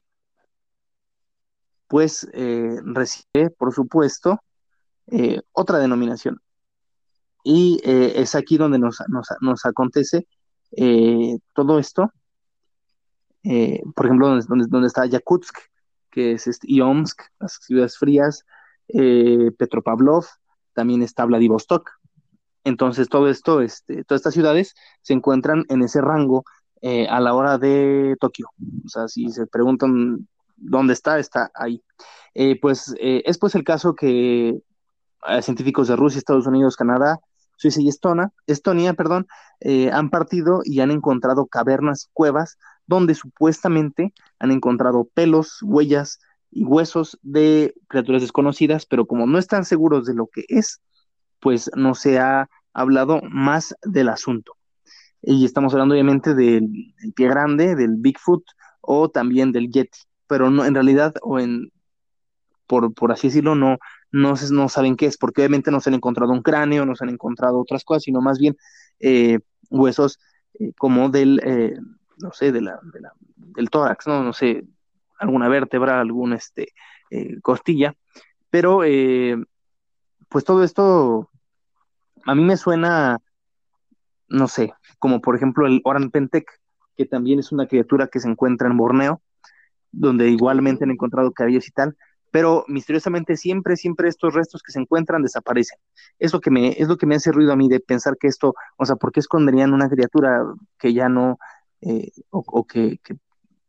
[1.87, 4.39] pues recibe, por supuesto,
[5.51, 6.41] otra denominación,
[7.45, 8.97] y eh, es aquí donde nos,
[9.39, 10.27] nos, acontece
[10.75, 12.11] eh, todo esto.
[13.43, 15.55] Eh, por ejemplo, donde, está Yakutsk,
[16.09, 16.67] que es este,
[17.39, 18.43] las ciudades frías,
[18.87, 20.25] Petropavlov,
[20.73, 21.91] también está Vladivostok.
[22.63, 24.73] Entonces, todo esto, este, todas estas ciudades
[25.03, 26.45] se encuentran en ese rango
[27.09, 28.49] a la hora de Tokio.
[28.85, 31.81] O sea, si se preguntan dónde está, está ahí.
[32.61, 34.59] pues es pues el caso que
[35.41, 37.19] científicos de Rusia, Estados Unidos, Canadá,
[37.57, 39.27] Suiza y Estonia, perdón,
[39.59, 46.19] eh, han partido y han encontrado cavernas y cuevas donde supuestamente han encontrado pelos, huellas
[46.51, 50.81] y huesos de criaturas desconocidas, pero como no están seguros de lo que es,
[51.39, 54.55] pues no se ha hablado más del asunto.
[55.26, 58.43] Y estamos hablando obviamente del, pie grande, del Bigfoot
[58.81, 61.72] o también del Yeti, pero no en realidad o en
[62.68, 63.77] por, por así decirlo, no,
[64.11, 67.03] no, no saben qué es, porque obviamente no se han encontrado un cráneo, no se
[67.03, 68.56] han encontrado otras cosas, sino más bien
[68.99, 69.39] eh,
[69.69, 70.19] huesos
[70.60, 71.77] eh, como del, eh,
[72.18, 72.80] no sé, de la,
[73.35, 74.23] del tórax, ¿no?
[74.23, 74.64] No sé,
[75.19, 76.73] alguna vértebra, alguna este,
[77.41, 77.95] costilla,
[78.49, 78.81] pero
[80.30, 81.30] pues todo esto
[82.26, 83.19] a mí me suena,
[84.27, 86.45] no sé, como por ejemplo el Oran Pentec,
[86.95, 89.22] que también es una criatura que se encuentra en Borneo,
[89.91, 91.95] donde igualmente han encontrado cabellos y tal,
[92.31, 95.80] pero misteriosamente siempre, siempre estos restos que se encuentran desaparecen.
[96.19, 98.27] Es lo que me, es lo que me hace ruido a mí de pensar que
[98.27, 100.43] esto, o sea, ¿por qué esconderían una criatura
[100.77, 101.38] que ya no,
[101.80, 102.99] eh, o, que,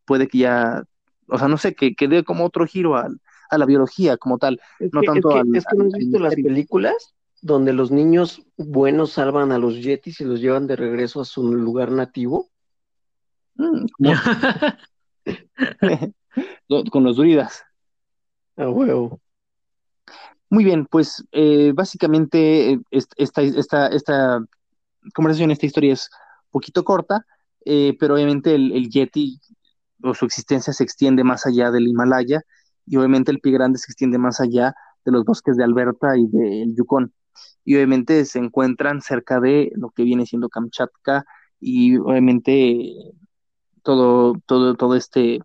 [0.05, 0.83] puede que ya,
[1.29, 3.09] o sea, no sé, que, que dé como otro giro a,
[3.57, 7.15] la biología como tal, no tanto es que, es que no has visto las películas
[7.47, 11.55] donde los niños buenos salvan a los yetis y los llevan de regreso a su
[11.55, 12.51] lugar nativo.
[13.55, 13.87] Mm,
[16.91, 17.63] con los druidas.
[18.57, 19.21] Ah, huevo.
[20.51, 24.45] Muy bien, pues eh, básicamente eh, esta, esta, esta
[25.15, 26.11] conversación, esta historia es
[26.47, 27.25] un poquito corta,
[27.65, 29.41] eh, pero obviamente el, Yeti
[30.03, 32.43] o su existencia se extiende más allá del Himalaya
[32.87, 34.75] y obviamente el pie grande se extiende más allá
[35.05, 37.13] de los bosques de Alberta y del Yukon.
[37.67, 41.27] Y obviamente se encuentran cerca de lo que viene siendo Kamchatka
[41.61, 42.95] y obviamente
[43.83, 45.41] todo, todo, todo este,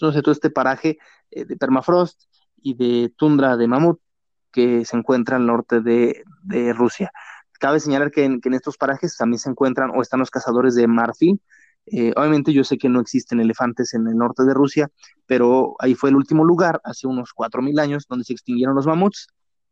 [0.00, 0.98] no sé, todo este paraje
[1.32, 2.22] eh, de permafrost
[2.62, 4.00] y de tundra de mamut
[4.52, 6.24] que se encuentra al norte de,
[6.72, 7.10] Rusia.
[7.58, 11.42] Cabe señalar que en, estos parajes también se encuentran o están los cazadores de marfil.
[11.86, 14.88] Eh, obviamente yo sé que no existen elefantes en el norte de Rusia,
[15.26, 19.26] pero ahí fue el último lugar, hace unos 4.000 años, donde se extinguieron los mamuts.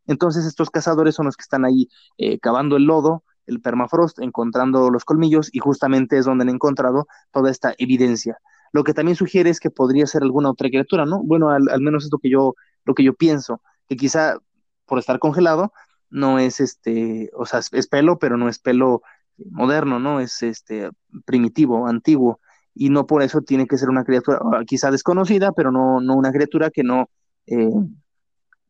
[0.07, 4.89] Entonces estos cazadores son los que están ahí eh, cavando el lodo, el permafrost, encontrando
[4.89, 8.37] los colmillos y justamente es donde han encontrado toda esta evidencia.
[8.71, 11.23] Lo que también sugiere es que podría ser alguna otra criatura, ¿no?
[11.23, 14.37] Bueno, al, menos es lo que yo, lo que yo pienso, que quizá
[14.85, 15.71] por estar congelado
[16.09, 19.01] no es este, o sea, es, pelo, pero no es pelo
[19.37, 20.19] moderno, ¿no?
[20.19, 20.89] Es este
[21.25, 22.39] primitivo, antiguo,
[22.73, 26.15] y no por eso tiene que ser una criatura ah, quizá desconocida, pero no, no
[26.15, 27.09] una criatura que no,
[27.47, 27.69] eh,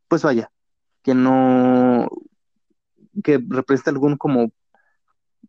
[0.08, 0.52] pues vaya,
[1.06, 2.10] que no,
[3.24, 4.52] que representa algún como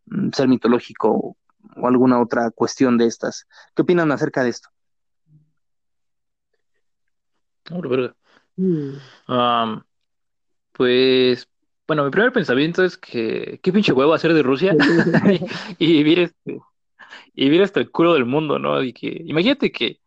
[0.04, 1.34] mm, ser mitológico
[1.76, 3.48] o alguna otra cuestión de estas.
[3.74, 4.68] ¿Qué opinan acerca de esto?
[9.28, 9.82] Um,
[10.72, 11.48] pues,
[11.88, 14.76] bueno, mi primer pensamiento es que qué pinche huevo hacer de Rusia
[15.78, 16.60] y, vivir este,
[17.34, 18.82] y vivir hasta el culo del mundo, ¿no?
[18.82, 20.00] Y que, imagínate que,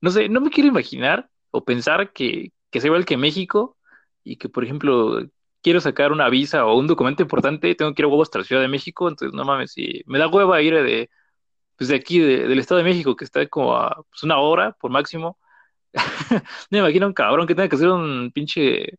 [0.00, 3.75] no sé, no me quiero imaginar o pensar que, que sea igual que México
[4.26, 5.20] y que, por ejemplo,
[5.62, 8.44] quiero sacar una visa o un documento importante, tengo que ir a huevo hasta la
[8.44, 11.08] Ciudad de México, entonces no mames, si me da hueva ir de,
[11.76, 14.90] pues de aquí, del Estado de México, que está como a pues, una hora por
[14.90, 15.38] máximo.
[16.70, 18.98] me imagino un cabrón que tenga que hacer un pinche,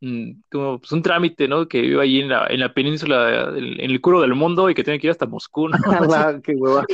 [0.00, 1.68] mm, como pues, un trámite, ¿no?
[1.68, 4.82] Que vive ahí en la, en la península, en, el culo del mundo y que
[4.82, 5.78] tiene que ir hasta Moscú, ¿no?
[6.42, 6.84] qué hueva.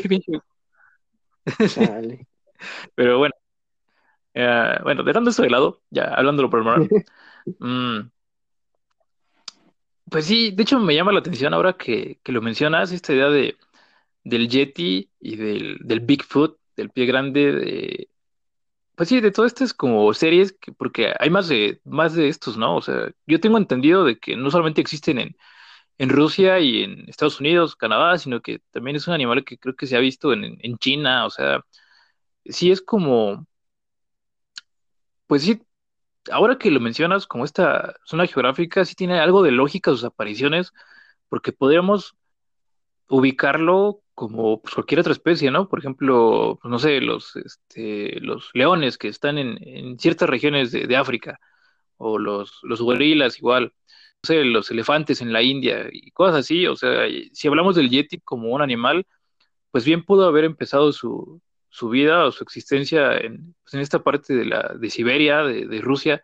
[2.94, 3.35] Pero bueno,
[4.35, 6.65] eh, bueno, dejando eso de lado, ya hablándolo por el
[7.47, 8.11] mm,
[10.11, 13.57] pues sí, de hecho me llama la atención ahora que, lo mencionas, esta idea de,
[14.25, 18.09] del Yeti y del, del Bigfoot, del pie grande, de,
[18.97, 22.57] pues sí, de todas estas como series, que, porque hay más de, más de estos,
[22.59, 22.77] ¿no?
[22.77, 25.37] O sea, yo tengo entendido de que no solamente existen en,
[25.99, 29.77] en Rusia y en Estados Unidos, Canadá, sino que también es un animal que creo
[29.77, 31.65] que se ha visto en, en China, o sea,
[32.47, 33.47] sí es como,
[35.27, 35.62] pues sí,
[36.31, 40.73] ahora que lo mencionas, como esta zona geográfica, sí tiene algo de lógica sus apariciones,
[41.29, 42.17] porque podríamos
[43.09, 45.69] ubicarlo como pues, cualquier otra especie, ¿no?
[45.69, 51.41] Por ejemplo, no sé, los, este, los leones que están en, ciertas regiones de, África,
[51.97, 53.73] o los, los gorilas igual,
[54.23, 56.67] no sé, los elefantes en la India y cosas así.
[56.67, 59.07] O sea, si hablamos del yeti como un animal,
[59.71, 61.41] pues bien pudo haber empezado su,
[61.71, 65.81] su vida o su existencia en, pues, en esta parte de, la, de Siberia, de,
[65.81, 66.23] Rusia,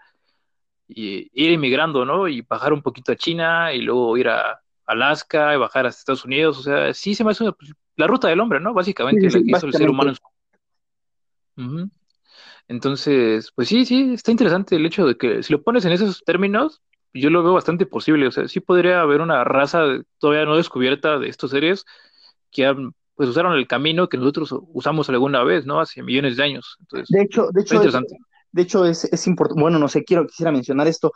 [0.89, 2.29] y ir emigrando, ¿no?
[2.29, 6.25] Y bajar un poquito a China y luego ir a Alaska y bajar hasta Estados
[6.25, 6.59] Unidos.
[6.59, 8.75] O sea, sí se me hace pues, la ruta del hombre, ¿no?
[8.75, 10.13] Básicamente la que hizo el ser humano.
[12.69, 16.25] Entonces, pues sí, sí, está interesante el hecho de que si lo pones en esos
[16.25, 16.83] términos,
[17.15, 18.27] yo lo veo bastante posible.
[18.27, 19.85] O sea, sí podría haber una raza
[20.19, 21.87] todavía no descubierta de estos seres
[22.51, 25.81] que han pues usaron el camino que nosotros usamos alguna vez, ¿no?
[25.81, 26.77] Hace millones de años.
[26.81, 27.95] Entonces, de hecho, de hecho, es,
[28.53, 31.13] de hecho es, importante, bueno, no sé, quiero, quisiera mencionar esto.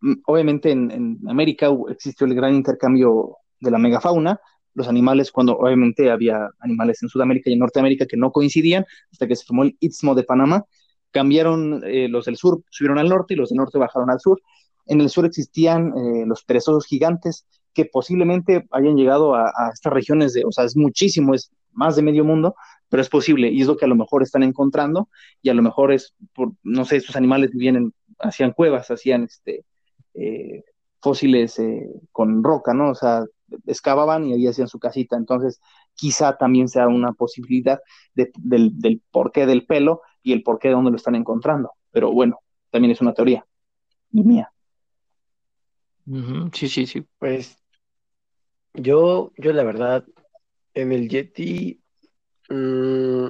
[0.00, 4.40] Mm, obviamente en, América existió el gran intercambio de la megafauna,
[4.72, 9.26] los animales, cuando obviamente había animales en Sudamérica y en Norteamérica que no coincidían, hasta
[9.28, 10.64] que se formó el Istmo de Panamá,
[11.10, 14.40] cambiaron eh, los del sur, subieron al norte y los del norte bajaron al sur.
[14.86, 20.32] En el sur existían eh, los perezosos gigantes, que posiblemente hayan llegado a, estas regiones
[20.32, 22.54] de, o sea, es muchísimo, es más de medio mundo,
[22.88, 25.08] pero es posible y es lo que a lo mejor están encontrando
[25.42, 29.64] y a lo mejor es, por, no sé, estos animales vienen, hacían cuevas, hacían este,
[30.14, 30.62] eh,
[31.00, 32.90] fósiles eh, con roca, ¿no?
[32.90, 33.24] O sea,
[33.66, 35.60] excavaban y ahí hacían su casita, entonces
[35.94, 37.80] quizá también sea una posibilidad
[38.14, 38.30] del,
[38.78, 42.38] del porqué del pelo y el porqué de dónde lo están encontrando, pero bueno,
[42.70, 43.44] también es una teoría
[44.12, 44.50] y mía.
[46.52, 47.06] Sí, sí, sí.
[47.18, 47.56] Pues
[48.74, 50.04] yo, yo la verdad,
[50.74, 51.82] en el Yeti,
[52.48, 53.26] mm,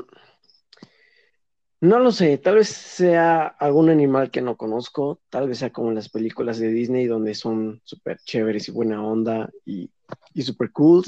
[1.81, 5.91] no lo sé, tal vez sea algún animal que no conozco, tal vez sea como
[5.91, 9.91] en las películas de Disney donde son súper chéveres y buena onda y,
[10.33, 11.05] y súper cool.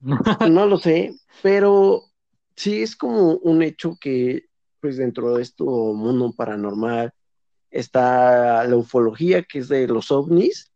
[0.50, 2.02] No lo sé, pero
[2.56, 4.46] sí es como un hecho que,
[4.80, 7.12] pues dentro de este mundo paranormal,
[7.70, 10.70] está la ufología, que es de los ovnis,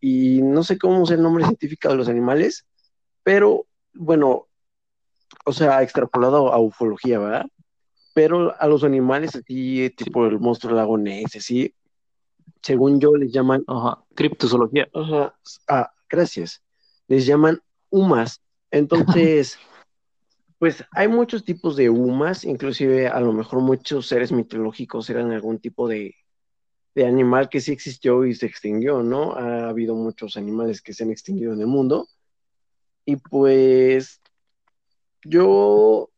[0.00, 2.66] y no sé cómo es el nombre científico de los animales,
[3.22, 4.46] pero bueno,
[5.44, 7.46] o sea, extrapolado a ufología, ¿verdad?
[8.14, 11.74] Pero a los animales así, tipo el monstruo lagonés, así,
[12.62, 13.62] según yo les llaman...
[13.66, 14.88] Ajá, criptozoología.
[14.92, 15.34] Ajá,
[15.68, 16.62] ah, gracias.
[17.06, 17.60] Les llaman
[17.90, 18.42] humas.
[18.70, 19.58] Entonces,
[20.58, 25.58] pues hay muchos tipos de humas, inclusive a lo mejor muchos seres mitológicos eran algún
[25.58, 26.14] tipo de,
[26.94, 29.34] de animal que sí existió y se extinguió, ¿no?
[29.34, 32.08] Ha habido muchos animales que se han extinguido en el mundo.
[33.04, 34.20] Y pues
[35.24, 36.10] yo,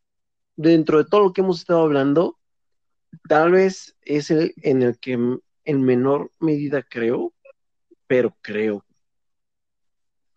[0.57, 2.39] dentro de todo lo que hemos estado hablando,
[3.29, 5.13] tal vez es el en el que
[5.65, 7.33] en menor medida creo,
[8.07, 8.85] pero creo.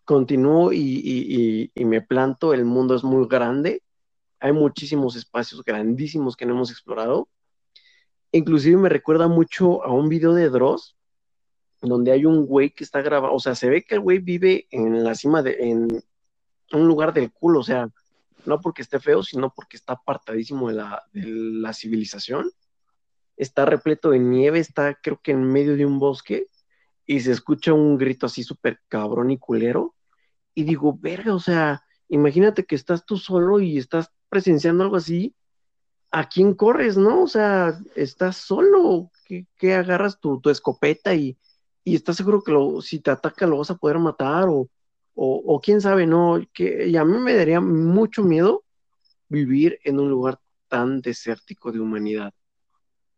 [0.04, 3.82] Continúo y, y, me planto, el mundo es muy grande,
[4.38, 7.28] hay muchísimos espacios grandísimos que no hemos explorado.
[8.34, 10.96] Inclusive me recuerda mucho a un video de Dross,
[11.80, 14.66] donde hay un güey que está grabado, o sea, se ve que el güey vive
[14.72, 16.02] en la cima de, en
[16.72, 17.88] un lugar del culo, o sea,
[18.44, 22.50] no porque esté feo, sino porque está apartadísimo de la, de la civilización.
[23.36, 26.48] Está repleto de nieve, está creo que en medio de un bosque
[27.06, 29.94] y se escucha un grito así súper cabrón y culero.
[30.54, 35.36] Y digo, verga, o sea, imagínate que estás tú solo y estás presenciando algo así.
[36.16, 37.24] ¿A quién corres, no?
[37.24, 41.36] O sea, estás solo, que, agarras tu, tu escopeta y,
[41.82, 44.68] y, estás seguro que lo, si te ataca lo vas a poder matar o,
[45.16, 48.62] o, quién sabe, no, que y a mí me daría mucho miedo
[49.28, 50.38] vivir en un lugar
[50.68, 52.32] tan desértico de humanidad.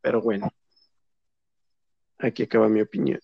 [0.00, 0.48] Pero bueno,
[2.18, 3.20] aquí acaba mi opinión.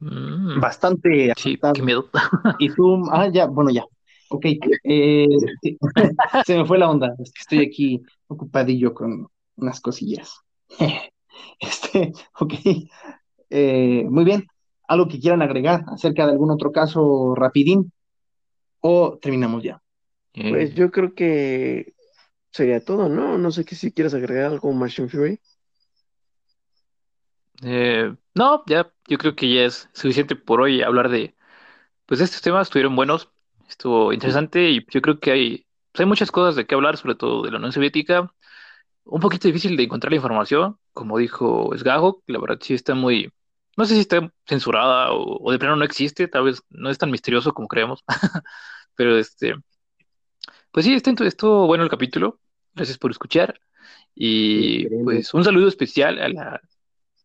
[0.00, 0.58] Mm.
[0.60, 1.32] Bastante.
[1.36, 2.10] Sí, qué miedo.
[2.58, 3.84] Y tú, ah, ya, bueno, ya.
[4.30, 4.46] Ok,
[4.84, 5.26] eh,
[6.46, 7.14] se me fue la onda.
[7.38, 10.40] Estoy aquí ocupadillo con unas cosillas.
[11.60, 12.52] Este, ok.
[13.50, 14.46] Eh, muy bien
[14.88, 17.92] algo que quieran agregar acerca de algún otro caso rapidín
[18.80, 19.80] o terminamos ya.
[20.32, 21.94] Eh, pues yo creo que
[22.50, 23.38] sería todo, ¿no?
[23.38, 25.40] No sé que si quieres agregar algo, Machine Fury.
[27.62, 31.34] Eh, no, ya, yo creo que ya es suficiente por hoy hablar de,
[32.06, 33.30] pues estos temas estuvieron buenos,
[33.68, 37.14] estuvo interesante y yo creo que hay, pues, hay muchas cosas de qué hablar, sobre
[37.14, 38.32] todo de la Unión Soviética.
[39.04, 42.94] Un poquito difícil de encontrar la información, como dijo Sgajo, que la verdad sí está
[42.94, 43.32] muy,
[43.76, 47.10] no sé si está censurada o, de plano no existe, tal vez no es tan
[47.10, 48.04] misterioso como creemos.
[48.96, 49.54] Pero este,
[50.72, 52.40] pues sí, está estuvo bueno el capítulo.
[52.74, 53.60] Gracias por escuchar.
[54.14, 56.60] Y pues un saludo especial a la,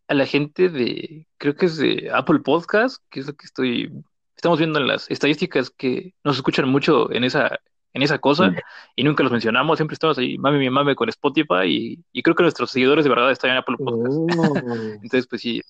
[0.08, 4.04] a la gente de, creo que es de Apple Podcast, que es lo que estoy,
[4.36, 7.58] estamos viendo en las estadísticas que nos escuchan mucho en esa,
[7.92, 8.52] en esa cosa
[8.96, 12.34] y nunca los mencionamos, siempre estamos ahí, mami, mi mame con Spotify y, y, creo
[12.34, 14.14] que nuestros seguidores de verdad están en Apple Podcast.
[14.38, 14.54] Oh.
[15.02, 15.62] Entonces, pues sí,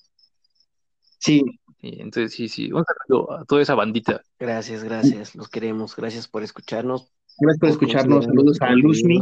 [1.25, 1.43] Sí.
[1.81, 2.71] entonces, sí, sí.
[2.71, 4.21] Un saludo a toda esa bandita.
[4.39, 5.35] Gracias, gracias.
[5.35, 5.97] Los queremos.
[5.97, 7.11] Gracias por escucharnos.
[7.39, 8.25] Gracias por escucharnos.
[8.27, 9.21] Saludos a Luzmi.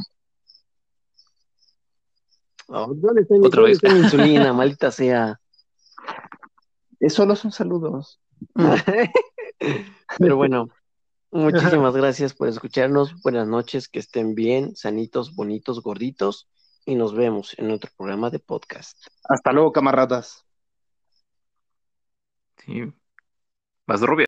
[2.67, 2.93] Oh,
[3.45, 3.79] Otra vez.
[3.85, 5.39] insulina, maldita sea.
[6.99, 8.21] Es solo son saludos.
[10.19, 10.69] Pero bueno,
[11.31, 13.21] muchísimas gracias por escucharnos.
[13.23, 16.49] Buenas noches, que estén bien, sanitos, bonitos, gorditos.
[16.85, 18.99] Y nos vemos en otro programa de podcast.
[19.29, 20.45] Hasta luego, camaradas.
[22.65, 22.93] Sí.
[23.87, 24.21] Más rubia.